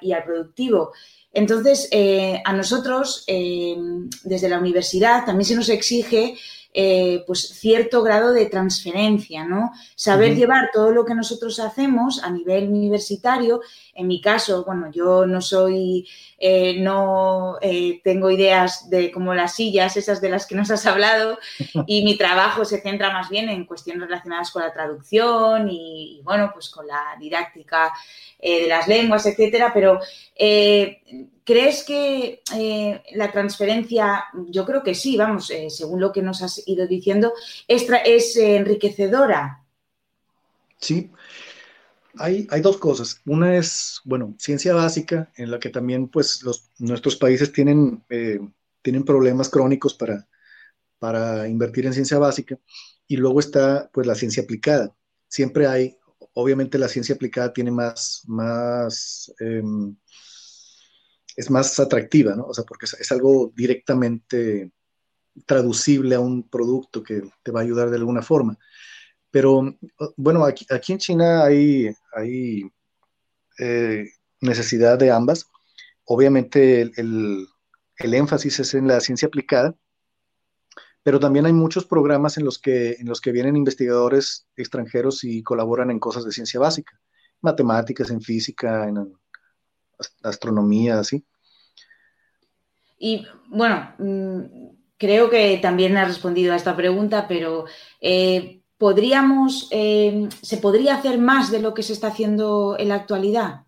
y 0.00 0.12
al 0.12 0.24
productivo. 0.24 0.92
Entonces, 1.32 1.88
eh, 1.92 2.42
a 2.44 2.52
nosotros, 2.52 3.22
eh, 3.28 3.76
desde 4.24 4.48
la 4.48 4.58
universidad, 4.58 5.24
también 5.24 5.46
se 5.46 5.54
nos 5.54 5.68
exige 5.68 6.36
eh, 6.72 7.24
pues 7.26 7.48
cierto 7.48 8.00
grado 8.02 8.32
de 8.32 8.46
transferencia, 8.46 9.44
¿no? 9.44 9.72
Saber 9.96 10.36
llevar 10.36 10.70
todo 10.72 10.92
lo 10.92 11.04
que 11.04 11.16
nosotros 11.16 11.58
hacemos 11.58 12.22
a 12.22 12.30
nivel 12.30 12.68
universitario. 12.68 13.60
En 13.92 14.06
mi 14.06 14.20
caso, 14.20 14.64
bueno, 14.64 14.88
yo 14.92 15.26
no 15.26 15.40
soy, 15.40 16.08
eh, 16.38 16.78
no 16.80 17.58
eh, 17.60 18.00
tengo 18.04 18.30
ideas 18.30 18.88
de 18.88 19.10
como 19.10 19.34
las 19.34 19.56
sillas, 19.56 19.96
esas 19.96 20.20
de 20.20 20.30
las 20.30 20.46
que 20.46 20.54
nos 20.54 20.70
has 20.70 20.86
hablado, 20.86 21.40
y 21.88 22.04
mi 22.04 22.16
trabajo 22.16 22.64
se 22.64 22.80
centra 22.80 23.12
más 23.12 23.30
bien 23.30 23.48
en 23.48 23.64
cuestiones 23.64 24.04
relacionadas 24.04 24.52
con 24.52 24.62
la 24.62 24.72
traducción 24.72 25.68
y, 25.68 26.20
bueno, 26.22 26.50
pues 26.54 26.70
con 26.70 26.86
la 26.86 27.16
didáctica 27.18 27.92
de 28.40 28.68
las 28.68 28.86
lenguas, 28.86 29.26
etcétera, 29.26 29.72
pero 29.74 29.98
¿Crees 31.50 31.82
que 31.82 32.44
eh, 32.54 33.02
la 33.14 33.32
transferencia, 33.32 34.26
yo 34.50 34.64
creo 34.64 34.84
que 34.84 34.94
sí, 34.94 35.16
vamos, 35.16 35.50
eh, 35.50 35.68
según 35.68 36.00
lo 36.00 36.12
que 36.12 36.22
nos 36.22 36.44
has 36.44 36.62
ido 36.64 36.86
diciendo, 36.86 37.32
es, 37.66 37.88
es 38.04 38.36
eh, 38.36 38.54
enriquecedora? 38.54 39.64
Sí, 40.78 41.10
hay, 42.18 42.46
hay, 42.50 42.60
dos 42.60 42.78
cosas. 42.78 43.20
Una 43.26 43.56
es, 43.56 44.00
bueno, 44.04 44.36
ciencia 44.38 44.74
básica, 44.74 45.32
en 45.34 45.50
la 45.50 45.58
que 45.58 45.70
también 45.70 46.06
pues 46.06 46.40
nuestros 46.78 47.16
países 47.16 47.52
tienen, 47.52 48.04
tienen 48.80 49.04
problemas 49.04 49.48
crónicos 49.48 49.94
para, 49.94 50.28
para 51.00 51.48
invertir 51.48 51.84
en 51.84 51.94
ciencia 51.94 52.20
básica. 52.20 52.60
Y 53.08 53.16
luego 53.16 53.40
está 53.40 53.90
pues 53.92 54.06
la 54.06 54.14
ciencia 54.14 54.44
aplicada. 54.44 54.94
Siempre 55.26 55.66
hay, 55.66 55.98
obviamente 56.32 56.78
la 56.78 56.86
ciencia 56.86 57.16
aplicada 57.16 57.52
tiene 57.52 57.72
más, 57.72 58.22
más 58.28 59.34
em, 59.40 59.96
es 61.40 61.50
más 61.50 61.80
atractiva, 61.80 62.36
¿no? 62.36 62.44
O 62.44 62.54
sea, 62.54 62.64
porque 62.64 62.84
es, 62.84 63.12
algo 63.12 63.50
directamente 63.56 64.70
traducible 65.46 66.14
a 66.14 66.20
un 66.20 66.46
producto 66.46 67.02
que 67.02 67.22
te 67.42 67.50
va 67.50 67.60
a 67.60 67.62
ayudar 67.62 67.88
de 67.88 67.96
alguna 67.96 68.20
forma. 68.20 68.58
Pero 69.30 69.74
bueno, 70.16 70.44
aquí, 70.44 70.66
aquí 70.70 70.92
en 70.92 70.98
China 70.98 71.44
hay, 71.44 71.90
hay 72.12 72.70
eh, 73.58 74.04
necesidad 74.42 74.98
de 74.98 75.10
ambas. 75.10 75.46
Obviamente 76.04 76.82
el, 76.82 77.48
énfasis 77.96 78.60
es 78.60 78.74
en 78.74 78.88
la 78.88 79.00
ciencia 79.00 79.28
aplicada, 79.28 79.74
pero 81.02 81.20
también 81.20 81.46
hay 81.46 81.54
muchos 81.54 81.86
programas 81.86 82.36
en 82.36 82.44
los 82.44 82.58
que, 82.58 82.96
en 82.98 83.08
los 83.08 83.22
que 83.22 83.32
vienen 83.32 83.56
investigadores 83.56 84.46
extranjeros 84.56 85.24
y 85.24 85.42
colaboran 85.42 85.90
en 85.90 86.00
cosas 86.00 86.26
de 86.26 86.32
ciencia 86.32 86.60
básica, 86.60 87.00
matemáticas, 87.40 88.10
en 88.10 88.20
física, 88.20 88.86
en 88.86 88.98
astronomía, 90.22 90.98
así. 90.98 91.24
Y 92.98 93.26
bueno, 93.48 93.94
mm, 93.98 94.70
creo 94.98 95.30
que 95.30 95.58
también 95.58 95.96
ha 95.96 96.04
respondido 96.04 96.52
a 96.52 96.56
esta 96.56 96.76
pregunta, 96.76 97.26
pero 97.26 97.64
eh, 98.00 98.62
podríamos, 98.76 99.68
eh, 99.70 100.28
¿se 100.42 100.58
podría 100.58 100.96
hacer 100.96 101.18
más 101.18 101.50
de 101.50 101.60
lo 101.60 101.74
que 101.74 101.82
se 101.82 101.92
está 101.92 102.08
haciendo 102.08 102.76
en 102.78 102.88
la 102.88 102.96
actualidad? 102.96 103.64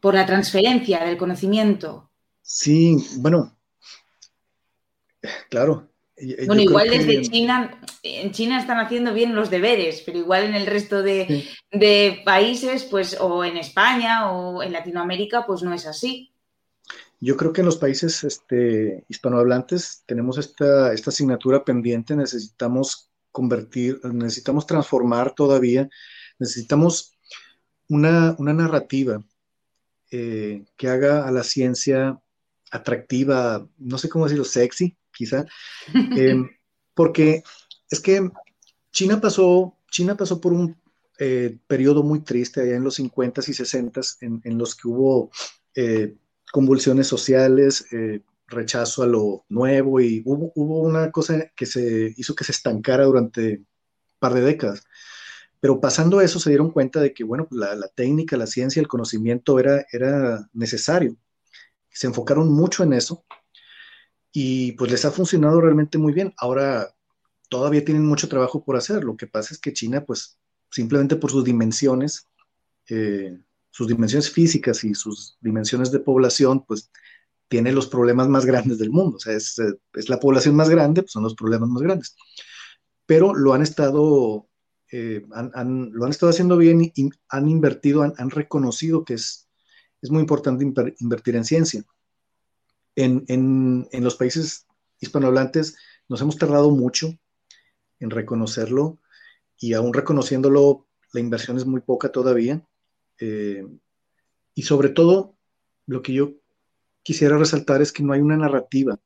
Por 0.00 0.14
la 0.14 0.26
transferencia 0.26 1.04
del 1.04 1.16
conocimiento. 1.16 2.10
Sí, 2.42 2.96
bueno, 3.18 3.56
claro. 5.48 5.89
Bueno, 6.46 6.62
igual 6.62 6.90
desde 6.90 7.22
China, 7.22 7.80
en 8.02 8.30
China 8.32 8.60
están 8.60 8.78
haciendo 8.78 9.14
bien 9.14 9.34
los 9.34 9.50
deberes, 9.50 10.02
pero 10.04 10.18
igual 10.18 10.44
en 10.44 10.54
el 10.54 10.66
resto 10.66 11.02
de, 11.02 11.48
de 11.72 12.22
países, 12.24 12.84
pues, 12.84 13.16
o 13.20 13.44
en 13.44 13.56
España 13.56 14.30
o 14.30 14.62
en 14.62 14.72
Latinoamérica, 14.72 15.46
pues 15.46 15.62
no 15.62 15.72
es 15.72 15.86
así. 15.86 16.32
Yo 17.20 17.36
creo 17.36 17.52
que 17.52 17.60
en 17.60 17.66
los 17.66 17.76
países 17.76 18.24
este, 18.24 19.04
hispanohablantes 19.08 20.02
tenemos 20.06 20.38
esta, 20.38 20.92
esta 20.92 21.10
asignatura 21.10 21.64
pendiente, 21.64 22.16
necesitamos 22.16 23.10
convertir, 23.30 24.00
necesitamos 24.04 24.66
transformar 24.66 25.34
todavía, 25.34 25.88
necesitamos 26.38 27.12
una, 27.88 28.34
narrativa 28.38 29.22
eh, 30.10 30.64
que 30.76 30.88
haga 30.88 31.26
a 31.26 31.30
la 31.30 31.42
ciencia 31.42 32.18
atractiva, 32.70 33.68
no 33.78 33.98
sé 33.98 34.08
cómo 34.08 34.24
decirlo, 34.24 34.44
sexy, 34.44 34.96
quizá, 35.20 35.44
eh, 36.16 36.34
porque 36.94 37.42
es 37.90 38.00
que 38.00 38.30
China 38.90 39.20
pasó, 39.20 39.76
China 39.90 40.16
pasó 40.16 40.40
por 40.40 40.52
un 40.52 40.76
eh, 41.18 41.58
periodo 41.66 42.02
muy 42.02 42.20
triste 42.20 42.62
allá 42.62 42.76
en 42.76 42.84
los 42.84 42.98
50s 42.98 43.48
y 43.48 43.52
60s 43.52 44.16
en, 44.22 44.40
en 44.44 44.58
los 44.58 44.74
que 44.74 44.88
hubo 44.88 45.30
convulsiones 46.50 47.06
sociales, 47.06 47.86
eh, 47.92 48.22
rechazo 48.46 49.02
a 49.02 49.06
lo 49.06 49.44
nuevo 49.48 50.00
y 50.00 50.22
hubo, 50.24 50.52
una 50.54 51.10
cosa 51.10 51.50
que 51.56 51.66
se 51.66 52.12
hizo 52.16 52.34
que 52.34 52.44
se 52.44 52.52
estancara 52.52 53.04
durante 53.04 53.58
un 53.58 53.66
par 54.18 54.34
de 54.34 54.42
décadas. 54.42 54.82
Pero 55.60 55.80
pasando 55.80 56.20
eso 56.20 56.40
se 56.40 56.50
dieron 56.50 56.70
cuenta 56.70 57.00
de 57.00 57.12
que, 57.12 57.22
bueno, 57.22 57.46
pues 57.46 57.60
la, 57.60 57.88
técnica, 57.88 58.36
la 58.36 58.46
ciencia, 58.46 58.80
el 58.80 58.88
conocimiento 58.88 59.58
era, 59.58 59.86
era 59.92 60.48
necesario. 60.52 61.16
Se 61.90 62.06
enfocaron 62.06 62.52
mucho 62.52 62.82
en 62.82 62.94
eso 62.94 63.24
y 64.32 64.72
pues 64.72 64.90
les 64.90 65.04
ha 65.04 65.10
funcionado 65.10 65.60
realmente 65.60 65.98
muy 65.98 66.12
bien. 66.12 66.32
Ahora 66.38 66.94
todavía 67.48 67.84
tienen 67.84 68.06
mucho 68.06 68.28
trabajo 68.28 68.64
por 68.64 68.76
hacer. 68.76 69.04
Lo 69.04 69.16
que 69.16 69.26
pasa 69.26 69.54
es 69.54 69.60
que 69.60 69.72
China, 69.72 70.04
pues 70.04 70.38
simplemente 70.70 71.16
por 71.16 71.30
sus 71.30 71.44
dimensiones, 71.44 72.26
eh, 72.88 73.38
sus 73.70 73.88
dimensiones 73.88 74.30
físicas 74.30 74.84
y 74.84 74.94
sus 74.94 75.36
dimensiones 75.40 75.90
de 75.90 76.00
población, 76.00 76.64
pues 76.66 76.90
tiene 77.48 77.72
los 77.72 77.88
problemas 77.88 78.28
más 78.28 78.46
grandes 78.46 78.78
del 78.78 78.90
mundo. 78.90 79.16
O 79.16 79.20
sea, 79.20 79.34
es, 79.34 79.60
la 80.08 80.20
población 80.20 80.54
más 80.54 80.70
grande, 80.70 81.02
pues 81.02 81.12
son 81.12 81.24
los 81.24 81.34
problemas 81.34 81.68
más 81.68 81.82
grandes. 81.82 82.16
Pero 83.06 83.34
lo 83.34 83.52
han 83.52 83.62
estado, 83.62 84.48
eh, 84.92 85.24
lo 85.26 86.04
han 86.04 86.10
estado 86.10 86.30
haciendo 86.30 86.56
bien 86.56 86.92
y 86.94 87.10
han 87.28 87.48
invertido, 87.48 88.02
han, 88.02 88.30
reconocido 88.30 89.04
que 89.04 89.14
es, 89.14 89.48
es 90.00 90.10
muy 90.10 90.20
importante 90.20 90.64
invertir 91.00 91.34
en 91.34 91.44
ciencia. 91.44 91.84
En, 92.96 93.24
en, 93.28 94.04
los 94.04 94.16
países 94.16 94.66
hispanohablantes 94.98 95.76
nos 96.08 96.20
hemos 96.20 96.36
tardado 96.36 96.70
mucho 96.70 97.16
en 98.00 98.10
reconocerlo 98.10 98.98
y 99.58 99.74
aún 99.74 99.92
reconociéndolo, 99.92 100.86
la 101.12 101.20
inversión 101.20 101.56
es 101.56 101.66
muy 101.66 101.80
poca 101.80 102.10
todavía. 102.10 102.66
Eh, 103.18 103.64
y 104.54 104.62
sobre 104.62 104.88
todo, 104.88 105.36
lo 105.86 106.02
que 106.02 106.14
yo 106.14 106.32
quisiera 107.02 107.38
resaltar 107.38 107.82
es 107.82 107.92
que 107.92 108.02
no 108.02 108.12
hay 108.12 108.20
una 108.20 108.36
narrativa. 108.36 108.98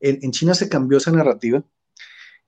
En, 0.00 0.30
China 0.32 0.54
se 0.54 0.68
cambió 0.68 0.98
esa 0.98 1.12
narrativa. 1.12 1.62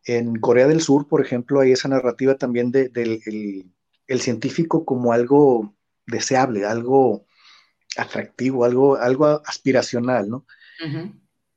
En 0.05 0.37
Corea 0.37 0.67
del 0.67 0.81
Sur, 0.81 1.09
por 1.09 1.21
ejemplo, 1.21 1.61
hay 1.61 1.73
esa 1.73 1.89
narrativa 1.89 2.37
también 2.37 2.71
del 2.71 2.93
de, 2.93 3.67
el, 4.07 4.21
científico 4.21 4.85
como 4.85 5.13
algo 5.13 5.75
deseable, 6.07 6.65
algo 6.65 7.27
atractivo, 7.97 8.65
algo, 8.65 8.97
algo 8.97 9.27
aspiracional, 9.45 10.29
¿no? 10.29 10.47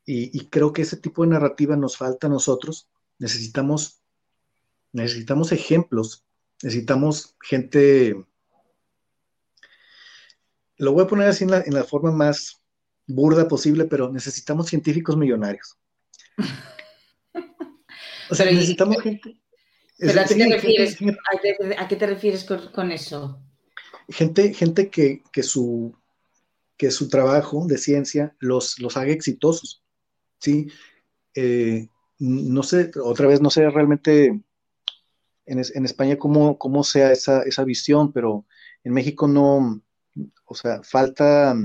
Y, 0.05 0.37
y, 0.37 0.47
creo 0.47 0.73
que 0.73 0.81
ese 0.81 0.97
tipo 0.97 1.23
de 1.23 1.29
narrativa 1.29 1.75
nos 1.75 1.97
falta 1.97 2.27
a 2.27 2.29
nosotros. 2.29 2.89
Necesitamos, 3.19 4.01
necesitamos 4.91 5.51
ejemplos, 5.51 6.25
necesitamos 6.61 7.35
gente 7.41 8.15
lo 10.77 10.93
voy 10.93 11.03
a 11.03 11.07
poner 11.07 11.27
así 11.27 11.45
en 11.45 11.73
la, 11.73 11.83
forma 11.83 12.11
más 12.11 12.61
burda 13.07 13.47
posible, 13.47 13.85
pero 13.85 14.11
necesitamos 14.11 14.67
científicos 14.67 15.17
millonarios. 15.17 15.77
O 18.29 18.35
sea, 18.35 18.45
necesitamos 18.45 18.99
gente. 19.03 19.37
¿a, 20.17 20.25
qué 21.87 21.95
te 21.95 22.07
refieres, 22.07 22.45
con, 22.45 22.91
eso? 22.91 23.39
Gente, 24.09 24.53
gente 24.53 24.89
que, 24.89 25.21
su, 25.43 25.93
que 26.83 26.91
su 26.91 27.07
trabajo 27.07 27.65
de 27.65 27.77
ciencia 27.77 28.35
los, 28.39 28.77
los 28.79 28.97
haga 28.97 29.13
exitosos. 29.13 29.81
¿sí? 30.37 30.67
Eh, 31.33 31.87
no 32.19 32.61
sé, 32.61 32.91
otra 33.01 33.25
vez, 33.25 33.39
no 33.39 33.49
sé 33.49 33.69
realmente 33.69 34.37
en, 35.45 35.85
España 35.85 36.17
cómo, 36.17 36.57
cómo 36.57 36.83
sea 36.83 37.13
esa, 37.13 37.43
esa, 37.43 37.63
visión, 37.63 38.11
pero 38.11 38.45
en 38.83 38.91
México 38.91 39.29
no, 39.29 39.81
o 40.43 40.55
sea, 40.55 40.83
falta 40.83 41.55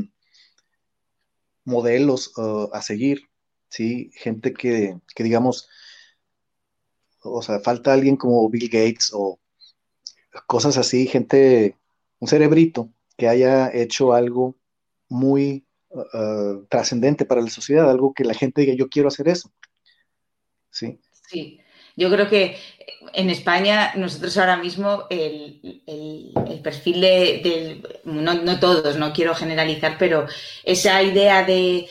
modelos 1.64 2.32
uh, 2.38 2.70
a 2.72 2.80
seguir, 2.80 3.22
¿sí? 3.70 4.12
Gente 4.14 4.52
que, 4.52 5.00
digamos, 5.16 5.68
o 7.24 7.42
sea, 7.42 7.58
falta 7.58 7.92
alguien 7.92 8.14
como 8.14 8.48
Bill 8.48 8.68
Gates 8.68 9.10
o 9.12 9.40
cosas 10.46 10.76
así, 10.76 11.08
gente, 11.08 11.76
un 12.20 12.28
cerebrito 12.28 12.88
que 13.16 13.26
haya 13.26 13.68
hecho 13.74 14.12
algo 14.12 14.54
muy 15.08 15.66
uh, 15.88 16.00
uh, 16.00 16.66
trascendente 16.68 17.24
para 17.24 17.40
la 17.40 17.50
sociedad, 17.50 17.90
algo 17.90 18.12
que 18.14 18.24
la 18.24 18.34
gente 18.34 18.60
diga, 18.60 18.74
yo 18.74 18.88
quiero 18.88 19.08
hacer 19.08 19.28
eso. 19.28 19.52
Sí. 20.70 20.98
Sí. 21.28 21.60
Yo 21.98 22.08
creo 22.10 22.28
que 22.28 22.56
en 23.12 23.28
España 23.28 23.92
nosotros 23.96 24.36
ahora 24.38 24.56
mismo 24.56 25.06
el, 25.10 25.82
perfil 26.62 27.00
de, 27.00 27.82
no, 28.04 28.60
todos, 28.60 28.96
no 28.96 29.12
quiero 29.12 29.34
generalizar, 29.34 29.96
pero 29.98 30.26
esa 30.62 31.02
idea 31.02 31.44
de, 31.44 31.88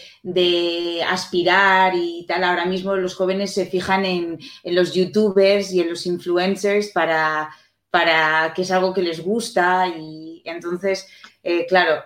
aspirar 1.05 1.93
y 1.93 2.25
tal, 2.25 2.45
ahora 2.45 2.65
mismo 2.65 2.95
los 2.95 3.15
jóvenes 3.15 3.53
se 3.53 3.65
fijan 3.65 4.05
en, 4.05 4.39
los 4.63 4.93
youtubers 4.93 5.73
y 5.73 5.81
en 5.81 5.89
los 5.89 6.05
influencers 6.05 6.87
para, 6.93 7.49
para 7.89 8.53
que 8.55 8.61
es 8.61 8.71
algo 8.71 8.93
que 8.93 9.01
les 9.01 9.21
gusta 9.21 9.87
y 9.87 10.41
entonces, 10.45 11.07
eh, 11.49 11.65
claro, 11.67 12.03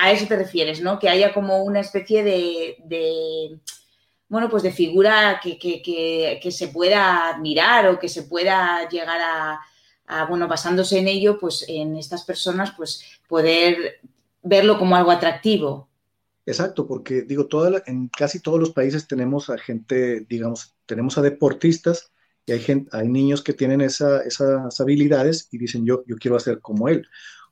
a 0.00 0.12
eso 0.12 0.26
te 0.26 0.36
refieres, 0.36 0.80
¿no? 0.80 0.98
Que 0.98 1.08
haya 1.08 1.32
como 1.32 1.62
una 1.62 1.80
especie 1.80 2.24
de 2.24 3.60
bueno, 4.30 4.48
pues 4.48 4.62
de 4.62 4.70
figura 4.70 5.40
que, 5.42 6.50
se 6.52 6.68
pueda 6.68 7.30
admirar 7.30 7.88
o 7.88 7.98
que 7.98 8.08
se 8.08 8.22
pueda 8.22 8.88
llegar 8.88 9.20
a, 10.06 10.24
bueno, 10.26 10.46
basándose 10.46 10.98
en 10.98 11.08
ello, 11.08 11.36
pues 11.38 11.64
en 11.68 11.96
estas 11.96 12.24
personas, 12.24 12.72
pues 12.76 13.02
poder 13.28 14.00
verlo 14.42 14.78
como 14.78 14.94
algo 14.94 15.10
atractivo. 15.10 15.88
Exacto, 16.46 16.86
porque 16.86 17.22
digo, 17.22 17.46
toda 17.46 17.82
en 17.86 18.06
casi 18.06 18.38
todos 18.38 18.60
los 18.60 18.70
países 18.70 19.08
tenemos 19.08 19.50
a 19.50 19.58
gente, 19.58 20.20
digamos, 20.28 20.76
tenemos 20.86 21.18
a 21.18 21.22
deportistas 21.22 22.12
y 22.46 22.52
hay, 22.52 22.60
gente, 22.60 22.88
hay 22.96 23.08
niños 23.08 23.42
que 23.42 23.52
tienen 23.52 23.80
esas 23.80 24.80
habilidades 24.80 25.48
y 25.50 25.58
dicen 25.58 25.84
yo, 25.84 26.04
yo 26.06 26.16
quiero 26.16 26.36
hacer 26.36 26.60
como 26.60 26.88
él. 26.88 27.08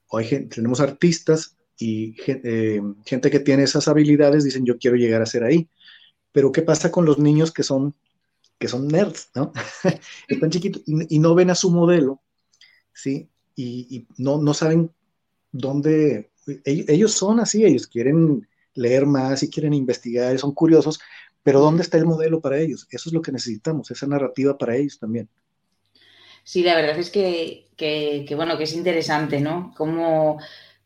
O 0.08 0.18
hay 0.18 0.26
gente, 0.26 0.56
tenemos 0.56 0.80
artistas 0.80 1.56
y 1.78 2.16
eh, 2.26 2.82
gente 3.04 3.30
que 3.30 3.40
tiene 3.40 3.62
esas 3.62 3.86
habilidades 3.88 4.44
dicen 4.44 4.64
yo 4.64 4.78
quiero 4.78 4.96
llegar 4.96 5.22
a 5.22 5.26
ser 5.26 5.44
ahí. 5.44 5.68
Pero 6.32 6.52
¿qué 6.52 6.62
pasa 6.62 6.90
con 6.90 7.04
los 7.04 7.18
niños 7.18 7.52
que 7.52 7.62
son, 7.62 7.94
que 8.58 8.68
son 8.68 8.88
nerds, 8.88 9.30
¿no? 9.34 9.52
Están 10.28 10.50
chiquitos 10.50 10.82
y, 10.86 11.18
no 11.18 11.34
ven 11.34 11.50
a 11.50 11.54
su 11.54 11.70
modelo, 11.70 12.22
¿sí? 12.92 13.28
Y, 13.54 14.06
no, 14.16 14.40
no 14.40 14.54
saben 14.54 14.90
dónde... 15.52 16.30
Ellos, 16.64 17.12
son 17.12 17.40
así, 17.40 17.64
ellos 17.64 17.86
quieren 17.86 18.48
leer 18.74 19.04
más 19.04 19.42
y 19.42 19.50
quieren 19.50 19.74
investigar, 19.74 20.38
son 20.38 20.52
curiosos, 20.52 20.98
pero 21.42 21.60
¿dónde 21.60 21.82
está 21.82 21.98
el 21.98 22.06
modelo 22.06 22.40
para 22.40 22.58
ellos? 22.58 22.86
Eso 22.90 23.10
es 23.10 23.12
lo 23.12 23.20
que 23.20 23.32
necesitamos, 23.32 23.90
esa 23.90 24.06
narrativa 24.06 24.56
para 24.56 24.76
ellos 24.76 24.98
también. 24.98 25.28
Sí, 26.48 26.62
la 26.62 26.74
verdad 26.76 26.98
es 26.98 27.10
que, 27.10 27.68
que 27.76 28.34
bueno, 28.34 28.56
que 28.56 28.64
es 28.64 28.72
interesante, 28.72 29.38
¿no? 29.38 29.74
Cómo 29.76 30.38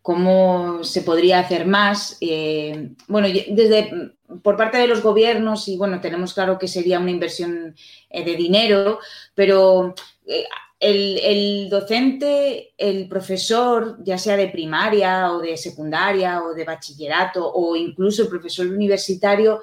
cómo 0.02 0.82
se 0.82 1.02
podría 1.02 1.38
hacer 1.38 1.66
más. 1.66 2.18
Eh, 2.20 2.90
bueno, 3.06 3.28
desde 3.28 4.12
por 4.42 4.56
parte 4.56 4.78
de 4.78 4.88
los 4.88 5.02
gobiernos, 5.02 5.68
y 5.68 5.76
bueno, 5.76 6.00
tenemos 6.00 6.34
claro 6.34 6.58
que 6.58 6.66
sería 6.66 6.98
una 6.98 7.12
inversión 7.12 7.76
eh, 8.10 8.24
de 8.24 8.34
dinero, 8.34 8.98
pero 9.34 9.94
eh, 10.26 10.44
el, 10.80 11.68
docente, 11.70 12.74
el 12.76 13.08
profesor, 13.08 13.98
ya 14.02 14.18
sea 14.18 14.36
de 14.36 14.48
primaria 14.48 15.30
o 15.32 15.38
de 15.38 15.56
secundaria 15.56 16.42
o 16.42 16.54
de 16.54 16.64
bachillerato 16.64 17.52
o 17.52 17.76
incluso 17.76 18.22
el 18.22 18.28
profesor 18.28 18.66
universitario, 18.66 19.60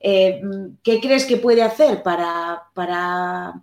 ¿qué 0.00 1.00
crees 1.00 1.24
que 1.24 1.38
puede 1.38 1.62
hacer 1.62 2.02
para, 2.02 2.64
para, 2.74 3.62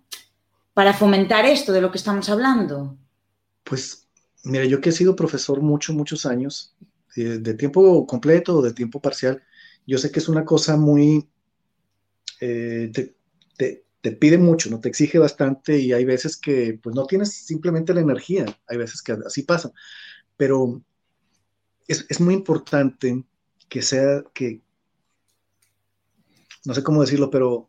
para 0.75 0.93
fomentar 0.93 1.45
esto 1.45 1.73
de 1.73 1.81
lo 1.81 1.89
que 1.89 1.97
estamos 1.97 2.29
hablando? 2.29 2.95
Pues 3.63 4.05
Mira, 4.45 4.65
yo 4.65 4.79
que 4.79 4.89
he 4.89 4.91
sido 4.91 5.15
profesor 5.15 5.61
muchos, 5.61 5.95
muchos 5.95 6.25
años, 6.27 6.75
eh, 7.15 7.39
de 7.39 7.53
tiempo 7.55 8.05
completo 8.05 8.57
o 8.57 8.61
de 8.61 8.73
tiempo 8.73 9.01
parcial, 9.01 9.43
yo 9.87 9.97
sé 9.97 10.11
que 10.11 10.19
es 10.19 10.29
una 10.29 10.45
cosa 10.45 10.77
muy, 10.77 11.27
eh, 12.41 12.91
te, 12.93 13.15
pide 14.19 14.37
mucho, 14.37 14.69
¿no? 14.69 14.79
Te 14.79 14.87
exige 14.87 15.17
bastante 15.17 15.79
y 15.79 15.91
hay 15.91 16.05
veces 16.05 16.37
que 16.37 16.79
pues 16.81 16.95
no 16.95 17.07
tienes 17.07 17.33
simplemente 17.33 17.91
la 17.91 18.01
energía, 18.01 18.45
hay 18.67 18.77
veces 18.77 19.01
que 19.01 19.13
así 19.13 19.41
pasa, 19.41 19.71
pero 20.37 20.83
es, 21.87 22.19
muy 22.21 22.35
importante 22.35 23.23
que 23.67 23.81
sea, 23.81 24.23
que, 24.31 24.61
no 26.65 26.75
sé 26.75 26.83
cómo 26.83 27.01
decirlo, 27.01 27.31
pero 27.31 27.67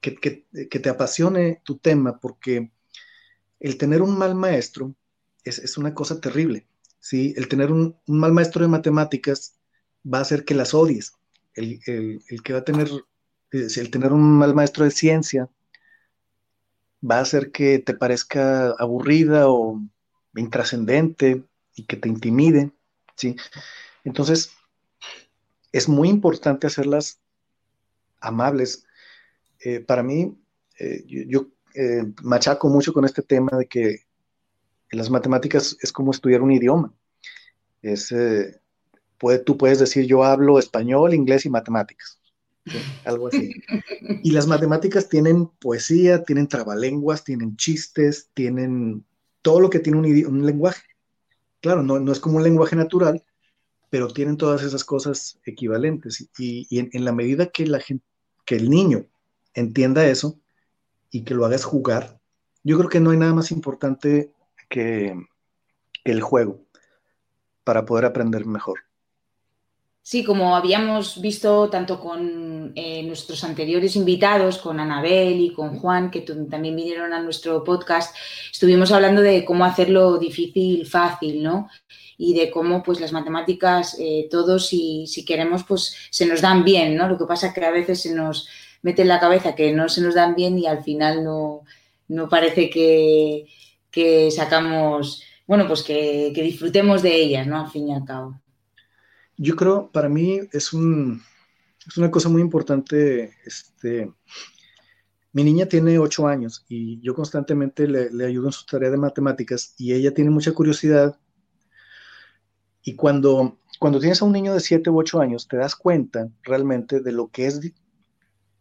que, 0.00 0.10
te 0.10 0.88
apasione 0.88 1.60
tu 1.64 1.78
tema, 1.78 2.18
porque 2.18 2.70
el 3.60 3.78
tener 3.78 4.02
un 4.02 4.16
mal 4.16 4.34
maestro 4.34 4.94
es, 5.44 5.76
una 5.78 5.94
cosa 5.94 6.20
terrible. 6.20 6.66
¿sí? 7.00 7.34
El 7.36 7.48
tener 7.48 7.72
un, 7.72 7.96
mal 8.06 8.32
maestro 8.32 8.62
de 8.62 8.68
matemáticas 8.68 9.54
va 10.04 10.18
a 10.18 10.22
hacer 10.22 10.44
que 10.44 10.54
las 10.54 10.74
odies. 10.74 11.14
El, 11.54 11.80
que 12.44 12.52
va 12.52 12.60
a 12.60 12.64
tener, 12.64 12.88
eh, 13.50 13.66
el 13.76 13.90
tener 13.90 14.12
un 14.12 14.38
mal 14.38 14.54
maestro 14.54 14.84
de 14.84 14.92
ciencia 14.92 15.48
va 17.02 17.18
a 17.18 17.22
hacer 17.22 17.50
que 17.50 17.78
te 17.78 17.94
parezca 17.94 18.70
aburrida 18.78 19.48
o 19.48 19.80
intrascendente 20.36 21.44
y 21.74 21.84
que 21.84 21.96
te 21.96 22.08
intimide. 22.08 22.72
¿sí? 23.16 23.36
Entonces, 24.04 24.52
es 25.72 25.88
muy 25.88 26.08
importante 26.08 26.66
hacerlas 26.66 27.20
amables. 28.20 28.86
Eh, 29.64 29.80
para 29.80 30.02
mí, 30.02 30.36
eh, 30.78 31.04
yo, 31.06 31.48
machaco 32.22 32.68
mucho 32.68 32.92
con 32.92 33.04
este 33.04 33.22
tema 33.22 33.56
de 33.56 33.66
que 33.66 34.00
las 34.90 35.10
matemáticas 35.10 35.76
es 35.80 35.92
como 35.92 36.10
estudiar 36.10 36.42
un 36.42 36.52
idioma. 36.52 36.92
Es, 37.82 38.10
eh, 38.12 38.60
puede, 39.18 39.38
tú 39.38 39.56
puedes 39.56 39.78
decir 39.78 40.06
yo 40.06 40.24
hablo 40.24 40.58
español, 40.58 41.14
inglés 41.14 41.46
y 41.46 41.50
matemáticas. 41.50 42.20
Algo 43.04 43.28
así. 43.28 43.52
Y 44.22 44.30
las 44.30 44.46
matemáticas 44.46 45.08
tienen 45.08 45.46
poesía, 45.46 46.22
tienen 46.24 46.48
trabalenguas, 46.48 47.24
tienen 47.24 47.56
chistes, 47.56 48.30
tienen 48.34 49.04
todo 49.42 49.60
lo 49.60 49.70
que 49.70 49.80
tiene 49.80 49.98
un, 49.98 50.46
lenguaje. 50.46 50.82
Claro, 51.60 51.82
no, 51.82 52.00
no, 52.00 52.12
es 52.12 52.20
como 52.20 52.38
un 52.38 52.42
lenguaje 52.42 52.74
natural, 52.74 53.22
pero 53.90 54.08
tienen 54.08 54.36
todas 54.36 54.62
esas 54.62 54.84
cosas 54.84 55.38
equivalentes. 55.44 56.28
Y, 56.38 56.66
en, 56.78 57.04
la 57.04 57.12
medida 57.12 57.46
que, 57.46 57.66
la 57.66 57.80
gente, 57.80 58.04
que 58.44 58.56
el 58.56 58.70
niño 58.70 59.06
entienda 59.58 60.06
eso 60.06 60.38
y 61.10 61.22
que 61.22 61.34
lo 61.34 61.44
hagas 61.44 61.64
jugar, 61.64 62.20
yo 62.64 62.76
creo 62.78 62.90
que 62.90 63.00
no 63.00 63.10
hay 63.10 63.18
nada 63.18 63.34
más 63.34 63.50
importante 63.50 64.32
que 64.68 65.14
el 66.04 66.20
juego 66.20 66.60
para 67.64 67.84
poder 67.84 68.04
aprender 68.04 68.46
mejor. 68.46 68.80
Sí, 70.08 70.24
como 70.24 70.56
habíamos 70.56 71.20
visto 71.20 71.68
tanto 71.68 72.00
con 72.00 72.72
eh, 72.74 73.02
nuestros 73.02 73.44
anteriores 73.44 73.94
invitados, 73.94 74.56
con 74.56 74.80
Anabel 74.80 75.38
y 75.38 75.52
con 75.52 75.78
Juan, 75.78 76.10
que 76.10 76.22
también 76.22 76.74
vinieron 76.74 77.12
a 77.12 77.20
nuestro 77.20 77.62
podcast, 77.62 78.16
estuvimos 78.50 78.90
hablando 78.90 79.20
de 79.20 79.44
cómo 79.44 79.66
hacerlo 79.66 80.16
difícil, 80.16 80.86
fácil, 80.86 81.42
¿no? 81.42 81.68
Y 82.16 82.32
de 82.32 82.50
cómo 82.50 82.82
pues 82.82 83.00
las 83.00 83.12
matemáticas, 83.12 83.98
eh, 83.98 84.28
todos 84.30 84.68
si, 84.68 85.06
si 85.06 85.26
queremos, 85.26 85.64
pues 85.64 85.94
se 86.08 86.24
nos 86.24 86.40
dan 86.40 86.64
bien, 86.64 86.96
¿no? 86.96 87.06
Lo 87.06 87.18
que 87.18 87.26
pasa 87.26 87.48
es 87.48 87.52
que 87.52 87.66
a 87.66 87.70
veces 87.70 88.00
se 88.00 88.14
nos 88.14 88.48
mete 88.82 89.02
en 89.02 89.08
la 89.08 89.20
cabeza 89.20 89.54
que 89.54 89.72
no 89.72 89.88
se 89.88 90.00
nos 90.00 90.14
dan 90.14 90.34
bien 90.34 90.58
y 90.58 90.66
al 90.66 90.82
final 90.82 91.24
no, 91.24 91.62
no 92.08 92.28
parece 92.28 92.70
que, 92.70 93.46
que 93.90 94.30
sacamos, 94.30 95.22
bueno, 95.46 95.66
pues 95.66 95.82
que, 95.82 96.32
que 96.34 96.42
disfrutemos 96.42 97.02
de 97.02 97.14
ellas, 97.14 97.46
¿no? 97.46 97.60
Al 97.60 97.70
fin 97.70 97.88
y 97.88 97.94
al 97.94 98.04
cabo. 98.04 98.40
Yo 99.36 99.54
creo, 99.54 99.90
para 99.92 100.08
mí 100.08 100.40
es, 100.52 100.72
un, 100.72 101.22
es 101.86 101.96
una 101.96 102.10
cosa 102.10 102.28
muy 102.28 102.42
importante. 102.42 103.34
Este, 103.44 104.12
mi 105.32 105.44
niña 105.44 105.66
tiene 105.66 105.98
ocho 105.98 106.26
años 106.26 106.64
y 106.68 107.00
yo 107.00 107.14
constantemente 107.14 107.86
le, 107.86 108.10
le, 108.10 108.26
ayudo 108.26 108.46
en 108.46 108.52
su 108.52 108.66
tarea 108.66 108.90
de 108.90 108.96
matemáticas 108.96 109.74
y 109.78 109.92
ella 109.92 110.12
tiene 110.12 110.30
mucha 110.30 110.52
curiosidad. 110.52 111.18
Y 112.82 112.96
cuando, 112.96 113.58
cuando 113.78 114.00
tienes 114.00 114.22
a 114.22 114.24
un 114.24 114.32
niño 114.32 114.54
de 114.54 114.60
siete 114.60 114.90
u 114.90 114.98
ocho 114.98 115.20
años, 115.20 115.46
te 115.46 115.56
das 115.56 115.76
cuenta 115.76 116.28
realmente 116.42 117.00
de 117.00 117.12
lo 117.12 117.28
que 117.28 117.46
es 117.46 117.60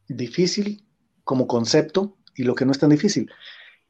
difícil 0.07 0.85
como 1.23 1.47
concepto 1.47 2.17
y 2.35 2.43
lo 2.43 2.55
que 2.55 2.65
no 2.65 2.71
es 2.71 2.79
tan 2.79 2.89
difícil. 2.89 3.31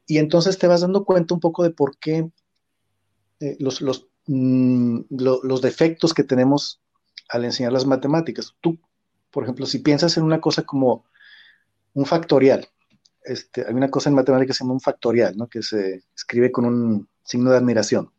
Y 0.06 0.18
entonces 0.20 0.58
te 0.58 0.68
vas 0.68 0.82
dando 0.82 1.06
cuenta 1.06 1.34
un 1.34 1.40
poco 1.40 1.64
de 1.64 1.72
por 1.72 1.98
qué 1.98 2.30
eh, 3.40 3.58
los, 3.60 3.82
los, 3.82 4.08
Mm, 4.28 5.04
los 5.10 5.62
defectos 5.62 6.14
que 6.14 6.24
tenemos 6.24 6.82
al 7.30 7.46
enseñar 7.46 7.72
las 7.72 7.86
matemáticas. 7.86 8.54
Tú, 8.62 8.78
por 9.32 9.44
ejemplo, 9.44 9.66
si 9.66 9.80
piensas 9.80 10.18
en 10.18 10.24
una 10.24 10.42
cosa 10.42 10.64
como 10.64 11.06
un 11.94 12.06
factorial, 12.06 12.68
este, 13.24 13.66
hay 13.66 13.74
una 13.74 13.90
cosa 13.90 14.10
en 14.10 14.16
matemáticas 14.16 14.56
que 14.56 14.58
se 14.58 14.64
llama 14.64 14.74
un 14.74 14.82
factorial, 14.82 15.38
¿no? 15.38 15.48
que 15.48 15.64
se 15.64 16.04
escribe 16.16 16.52
con 16.52 16.66
un 16.66 17.10
signo 17.24 17.52
de 17.52 17.58
admiración. 17.58 18.12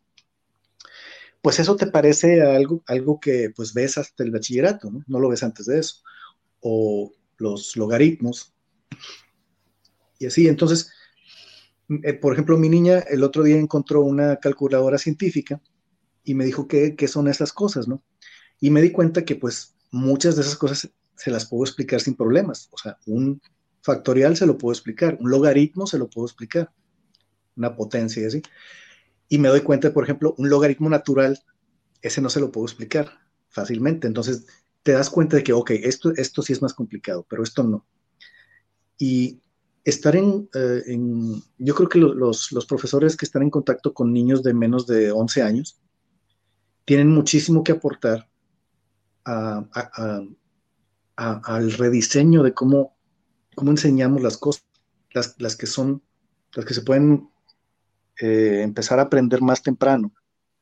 Pues 1.43 1.61
eso 1.61 1.77
te 1.77 1.87
parece 1.87 2.43
algo, 2.43 2.83
algo 2.87 3.21
que 3.21 3.51
pues 3.55 3.75
ves 3.75 3.99
hasta 3.99 4.25
el 4.25 4.31
bachillerato, 4.31 4.91
¿no? 4.91 5.05
no 5.07 5.21
lo 5.21 5.29
ves 5.29 5.43
antes 5.43 5.67
de 5.67 5.79
eso. 5.79 6.03
O 6.61 7.13
los 7.39 7.77
logaritmos. 7.77 8.55
Y 10.19 10.27
así, 10.27 10.49
entonces, 10.49 10.91
eh, 12.03 12.13
por 12.15 12.33
ejemplo, 12.33 12.59
mi 12.59 12.69
niña 12.69 12.99
el 12.99 13.23
otro 13.23 13.43
día 13.43 13.57
encontró 13.57 14.03
una 14.03 14.37
calculadora 14.37 14.99
científica 14.99 15.61
y 16.25 16.35
me 16.35 16.45
dijo 16.45 16.69
qué, 16.69 16.95
son 17.09 17.29
esas 17.29 17.53
cosas, 17.53 17.89
¿no? 17.89 18.03
Y 18.61 18.71
me 18.71 18.83
di 18.83 18.91
cuenta 18.91 19.25
que 19.25 19.37
pues 19.37 19.75
muchas 19.91 20.37
de 20.37 20.43
esas 20.43 20.57
cosas 20.57 20.91
se 21.17 21.31
las 21.31 21.47
puedo 21.47 21.65
explicar 21.65 22.01
sin 22.01 22.15
problemas. 22.15 22.69
O 22.73 22.79
sea, 22.79 22.99
un 23.07 23.41
factorial 23.81 24.37
se 24.37 24.47
lo 24.47 24.59
puedo 24.59 24.73
explicar, 24.73 25.17
un 25.21 25.31
logaritmo 25.31 25.87
se 25.87 25.99
lo 25.99 26.11
puedo 26.11 26.27
explicar, 26.27 26.71
una 27.57 27.75
potencia 27.75 28.23
y 28.23 28.27
así. 28.27 28.43
Y 29.29 29.39
me 29.39 29.49
doy 29.49 29.61
cuenta, 29.63 29.93
por 29.93 30.05
ejemplo, 30.05 30.35
un 30.37 30.51
logaritmo 30.51 30.91
natural, 30.91 31.39
ese 32.03 32.21
no 32.21 32.29
se 32.29 32.41
lo 32.41 32.53
puedo 32.53 32.67
explicar 32.67 33.21
fácilmente. 33.49 34.07
Entonces, 34.07 34.47
te 34.89 34.95
das 34.95 35.11
cuenta 35.11 35.37
de 35.37 35.45
que, 35.45 35.53
ok, 35.53 35.73
esto, 35.73 36.15
esto 36.17 36.41
sí 36.41 36.55
es 36.55 36.63
más 36.63 36.73
complicado, 36.73 37.27
pero 37.29 37.43
esto 37.43 37.63
no. 37.63 37.87
Y 38.97 39.39
estar 39.85 40.17
en, 40.17 40.49
eh, 40.55 40.99
yo 41.59 41.75
creo 41.75 41.91
que 41.91 41.99
los, 41.99 42.53
los, 42.53 42.65
profesores 42.65 43.15
que 43.15 43.27
están 43.27 43.43
en 43.43 43.51
contacto 43.51 43.93
con 43.93 44.15
niños 44.15 44.43
de 44.43 44.55
menos 44.55 44.87
de 44.87 45.13
11 45.13 45.43
años, 45.43 45.79
tienen 46.87 47.11
muchísimo 47.11 47.63
que 47.63 47.73
aportar 47.73 48.31
al 49.25 50.33
rediseño 51.73 52.43
de 52.43 52.55
cómo, 52.55 52.97
cómo 53.57 53.73
enseñamos 53.73 54.23
las 54.23 54.39
cosas, 54.39 54.65
las, 55.11 55.55
que 55.55 55.67
son, 55.67 56.03
las 56.55 56.65
que 56.65 56.73
se 56.73 56.81
pueden 56.81 57.29
eh, 58.23 58.63
empezar 58.63 59.01
a 59.01 59.03
aprender 59.03 59.43
más 59.43 59.63
temprano 59.63 60.15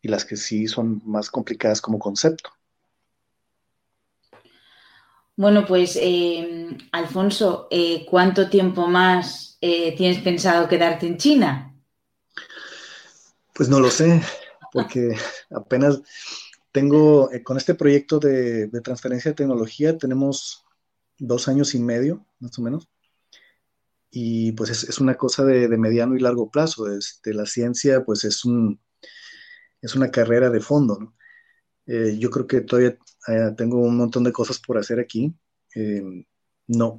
y 0.02 0.08
las 0.08 0.24
que 0.24 0.36
sí 0.36 0.66
son 0.66 1.00
más 1.04 1.30
complicadas 1.30 1.80
como 1.80 2.00
concepto. 2.00 2.55
Bueno, 5.36 5.66
pues 5.66 5.98
eh, 6.00 6.76
Alfonso, 6.92 7.68
eh, 7.70 8.06
¿cuánto 8.08 8.48
tiempo 8.48 8.86
más 8.86 9.58
tienes 9.60 10.18
pensado 10.20 10.68
quedarte 10.68 11.06
en 11.06 11.16
China? 11.16 11.74
Pues 13.52 13.68
no 13.68 13.80
lo 13.80 13.90
sé 13.90 14.22
porque 14.72 15.16
apenas 15.50 16.02
tengo, 16.70 17.32
eh, 17.32 17.42
con 17.42 17.56
este 17.56 17.74
proyecto 17.74 18.18
de, 18.18 18.68
transferencia 18.84 19.30
de 19.30 19.36
tecnología, 19.36 19.96
tenemos 19.96 20.66
dos 21.18 21.48
años 21.48 21.74
y 21.74 21.78
medio, 21.78 22.26
más 22.38 22.58
o 22.58 22.62
menos. 22.62 22.88
Y 24.10 24.52
pues 24.52 24.70
es, 24.70 24.98
una 25.00 25.14
cosa 25.14 25.44
de, 25.44 25.68
mediano 25.78 26.14
y 26.14 26.20
largo 26.20 26.50
plazo. 26.50 26.94
Este, 26.94 27.32
la 27.32 27.46
ciencia, 27.46 28.04
pues 28.04 28.24
es, 28.24 28.44
un, 28.44 28.78
es 29.80 29.94
una 29.94 30.10
carrera 30.10 30.50
de 30.50 30.60
fondo. 30.60 31.14
Eh, 31.86 32.16
yo 32.18 32.30
creo 32.30 32.46
que 32.46 32.62
todavía 32.62 32.98
eh, 33.28 33.52
tengo 33.56 33.78
un 33.78 33.96
montón 33.96 34.24
de 34.24 34.32
cosas 34.32 34.58
por 34.58 34.78
hacer 34.78 34.98
aquí. 35.00 35.34
no, 36.68 36.98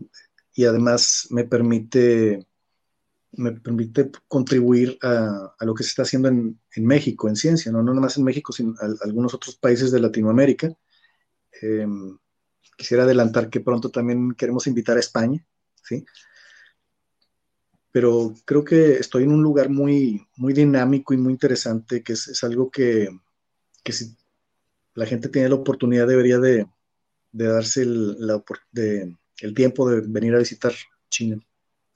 y 0.54 0.66
además 0.66 1.28
me 1.32 1.44
permite 1.44 2.48
me 3.34 3.52
permite 3.52 4.10
contribuir 4.28 4.98
a, 5.02 5.54
lo 5.62 5.74
que 5.74 5.84
se 5.84 5.90
está 5.90 6.02
haciendo 6.04 6.28
en, 6.30 6.60
México, 6.78 7.28
en 7.28 7.36
ciencia, 7.36 7.72
¿no? 7.72 7.80
no 7.84 7.92
nada 7.92 8.02
más 8.02 8.18
en 8.18 8.24
México, 8.24 8.52
sino 8.52 8.74
en 8.82 8.96
algunos 9.04 9.34
otros 9.34 9.56
países 9.56 9.92
de 9.92 10.00
Latinoamérica. 10.00 10.74
Em, 11.62 12.18
quisiera 12.78 13.04
adelantar 13.04 13.50
que 13.50 13.60
pronto 13.60 13.90
también 13.90 14.34
queremos 14.34 14.68
invitar 14.68 14.98
a 14.98 15.02
España, 15.02 15.46
¿sí? 15.84 16.06
Pero 17.92 18.34
creo 18.46 18.64
que 18.64 18.94
estoy 18.94 19.24
en 19.24 19.32
un 19.32 19.42
lugar 19.42 19.70
muy, 19.70 20.28
muy 20.36 20.54
dinámico 20.54 21.14
y 21.14 21.18
muy 21.18 21.34
interesante, 21.34 22.04
que 22.04 22.14
es, 22.14 22.44
algo 22.44 22.70
que, 22.70 23.10
si 23.86 24.16
la 24.98 25.06
gente 25.06 25.30
tiene 25.30 25.50
la 25.50 25.56
oportunidad 25.56 26.08
debería 26.08 26.40
de, 26.40 26.66
darse 27.32 27.84
el, 27.84 28.34
tiempo 29.56 29.88
de 29.88 30.02
venir 30.02 30.34
a 30.34 30.40
visitar 30.40 30.74
China. 31.08 31.40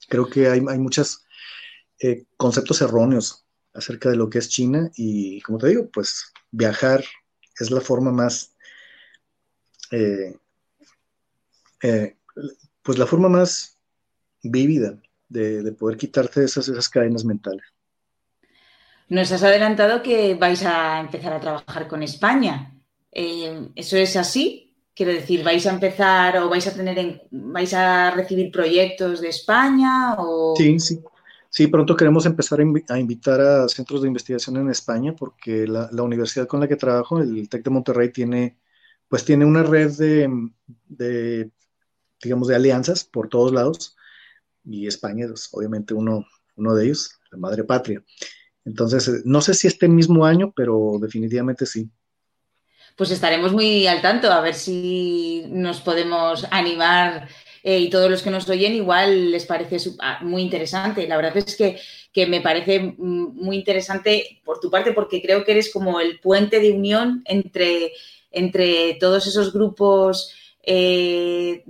Creo 0.08 0.30
que 0.30 0.48
hay, 0.48 0.60
muchas 0.60 1.24
eh, 1.98 2.26
conceptos 2.36 2.80
erróneos 2.80 3.44
acerca 3.74 4.08
de 4.08 4.14
lo 4.14 4.30
que 4.30 4.38
es 4.38 4.48
China 4.48 4.88
y 4.94 5.40
como 5.40 5.58
te 5.58 5.66
digo, 5.66 5.90
pues 5.92 6.32
viajar 6.52 7.02
es 7.58 7.72
la 7.72 7.80
forma 7.80 8.12
más, 8.12 8.54
eh, 9.90 10.36
eh, 11.82 12.16
pues 12.82 12.98
la 12.98 13.06
forma 13.06 13.28
más 13.28 13.80
vívida 14.44 14.96
de, 15.28 15.72
poder 15.72 15.96
quitarte 15.96 16.44
esas, 16.44 16.68
esas 16.68 16.88
cadenas 16.88 17.24
mentales. 17.24 17.64
Nos 19.08 19.32
has 19.32 19.42
adelantado 19.42 20.04
que 20.04 20.36
vais 20.36 20.64
a 20.64 21.00
empezar 21.00 21.32
a 21.32 21.40
trabajar 21.40 21.88
con 21.88 22.04
España. 22.04 22.78
¿Eso 23.12 23.96
es 23.96 24.16
así? 24.16 24.74
Quiero 24.94 25.12
decir, 25.12 25.44
¿vais 25.44 25.66
a 25.66 25.70
empezar 25.70 26.36
o 26.38 26.48
vais 26.48 26.66
a 26.66 26.74
tener 26.74 26.98
en, 26.98 27.22
vais 27.30 27.72
a 27.74 28.10
recibir 28.10 28.50
proyectos 28.50 29.20
de 29.20 29.28
España? 29.28 30.16
O... 30.18 30.54
Sí, 30.56 30.80
sí. 30.80 31.00
Sí, 31.52 31.66
pronto 31.66 31.94
queremos 31.94 32.24
empezar 32.24 32.60
a, 32.60 32.98
invitar 32.98 33.38
a 33.42 33.68
centros 33.68 34.00
de 34.00 34.08
investigación 34.08 34.56
en 34.56 34.70
España 34.70 35.14
porque 35.14 35.66
la, 35.66 35.90
universidad 36.02 36.46
con 36.46 36.60
la 36.60 36.66
que 36.66 36.76
trabajo, 36.76 37.20
el 37.20 37.46
TEC 37.50 37.64
de 37.64 37.70
Monterrey, 37.70 38.10
tiene, 38.10 38.58
pues 39.06 39.22
tiene 39.26 39.44
una 39.44 39.62
red 39.62 39.92
de, 39.92 41.50
digamos, 42.22 42.48
de 42.48 42.54
alianzas 42.54 43.04
por 43.04 43.28
todos 43.28 43.52
lados 43.52 43.96
y 44.64 44.86
España 44.86 45.26
es 45.26 45.50
obviamente 45.52 45.92
uno, 45.92 46.24
uno 46.56 46.74
de 46.74 46.86
ellos, 46.86 47.20
la 47.30 47.36
madre 47.36 47.64
patria. 47.64 48.02
Entonces, 48.64 49.08
eh, 49.08 49.22
no 49.26 49.42
sé 49.42 49.52
si 49.52 49.66
este 49.66 49.88
mismo 49.88 50.24
año, 50.24 50.54
pero 50.56 50.98
definitivamente 51.02 51.66
sí. 51.66 51.90
Pues 52.96 53.10
estaremos 53.10 53.52
muy 53.52 53.86
al 53.86 54.02
tanto 54.02 54.30
a 54.30 54.40
ver 54.40 54.54
si 54.54 55.44
nos 55.48 55.80
podemos 55.80 56.46
animar 56.50 57.28
eh, 57.62 57.78
y 57.78 57.90
todos 57.90 58.10
los 58.10 58.22
que 58.22 58.30
nos 58.30 58.48
oyen 58.48 58.74
igual 58.74 59.30
les 59.30 59.46
parece 59.46 59.78
ah, 60.00 60.18
muy 60.22 60.42
interesante. 60.42 61.06
La 61.06 61.16
verdad 61.16 61.36
es 61.36 61.56
que, 61.56 61.78
me 62.26 62.40
parece 62.40 62.94
muy 62.98 63.56
interesante 63.56 64.40
por 64.44 64.60
tu 64.60 64.70
parte 64.70 64.92
porque 64.92 65.22
creo 65.22 65.44
que 65.44 65.52
eres 65.52 65.72
como 65.72 66.00
el 66.00 66.20
puente 66.20 66.60
de 66.60 66.72
unión 66.72 67.22
entre, 67.24 67.92
entre 68.30 68.94
todos 68.94 69.26
esos 69.26 69.52
grupos 69.52 70.34
eh, 70.62 71.64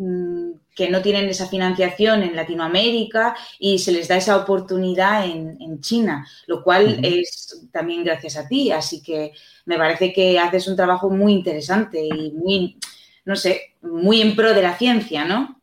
que 0.75 0.89
no 0.89 1.03
tienen 1.03 1.29
esa 1.29 1.49
financiación 1.49 2.23
en 2.23 2.37
Latinoamérica 2.37 3.37
y 3.59 3.79
se 3.79 3.93
les 3.93 4.09
da 4.09 4.17
esa 4.17 4.37
oportunidad 4.37 5.27
en, 5.27 5.81
China, 5.81 6.27
lo 6.47 6.63
cual 6.63 7.01
es 7.03 7.67
también 7.73 8.05
gracias 8.05 8.37
a 8.37 8.47
ti. 8.47 8.71
Así 8.71 9.03
que 9.03 9.33
me 9.67 9.77
parece 9.77 10.13
que 10.13 10.39
haces 10.39 10.69
un 10.69 10.77
trabajo 10.77 11.11
muy 11.11 11.33
interesante 11.33 12.01
y 12.03 12.31
muy, 12.33 12.79
no 13.25 13.37
sé, 13.37 13.75
muy 13.83 14.21
en 14.21 14.37
pro 14.37 14.55
de 14.55 14.63
la 14.63 14.77
ciencia, 14.77 15.25
¿no? 15.25 15.61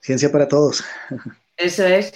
Ciencia 0.00 0.30
para 0.30 0.48
todos. 0.48 0.84
Eso 1.56 1.86
es. 1.86 2.12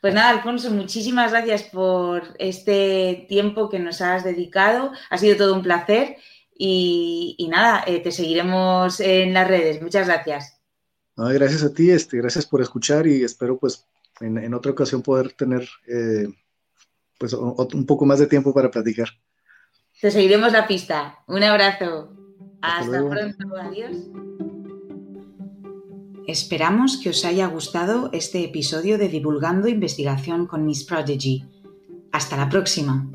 Pues 0.00 0.14
nada, 0.14 0.30
Alfonso, 0.30 0.70
muchísimas 0.70 1.32
gracias 1.32 1.64
por 1.64 2.22
este 2.38 3.26
tiempo 3.28 3.68
que 3.68 3.80
nos 3.80 4.00
has 4.00 4.22
dedicado. 4.22 4.92
Ha 5.10 5.18
sido 5.18 5.36
todo 5.36 5.54
un 5.54 5.62
placer 5.62 6.16
y, 6.56 7.48
nada, 7.50 7.82
eh, 7.86 8.00
te 8.00 8.12
seguiremos 8.12 9.00
en 9.00 9.34
las 9.34 9.48
redes. 9.48 9.82
Muchas 9.82 10.06
gracias. 10.06 10.57
Gracias 11.26 11.64
a 11.64 11.72
ti, 11.72 11.90
este, 11.90 12.18
gracias 12.18 12.46
por 12.46 12.60
escuchar 12.60 13.06
y 13.06 13.24
espero 13.24 13.58
pues 13.58 13.86
en, 14.20 14.54
otra 14.54 14.72
ocasión 14.72 15.02
poder 15.02 15.32
tener 15.32 15.68
eh, 15.86 16.28
pues 17.18 17.32
un 17.32 17.86
poco 17.86 18.06
más 18.06 18.18
de 18.18 18.26
tiempo 18.26 18.54
para 18.54 18.70
platicar. 18.70 19.08
Te 20.00 20.10
seguiremos 20.10 20.52
la 20.52 20.66
pista. 20.66 21.18
Un 21.26 21.42
abrazo. 21.42 22.12
Hasta, 22.62 23.08
pronto. 23.08 23.56
Adiós. 23.60 23.96
Esperamos 26.28 27.00
que 27.02 27.10
os 27.10 27.24
haya 27.24 27.46
gustado 27.46 28.10
este 28.12 28.44
episodio 28.44 28.98
de 28.98 29.08
Divulgando 29.08 29.66
Investigación 29.66 30.46
con 30.46 30.66
Miss 30.66 30.84
Prodigy. 30.84 31.44
Hasta 32.12 32.36
la 32.36 32.48
próxima. 32.48 33.10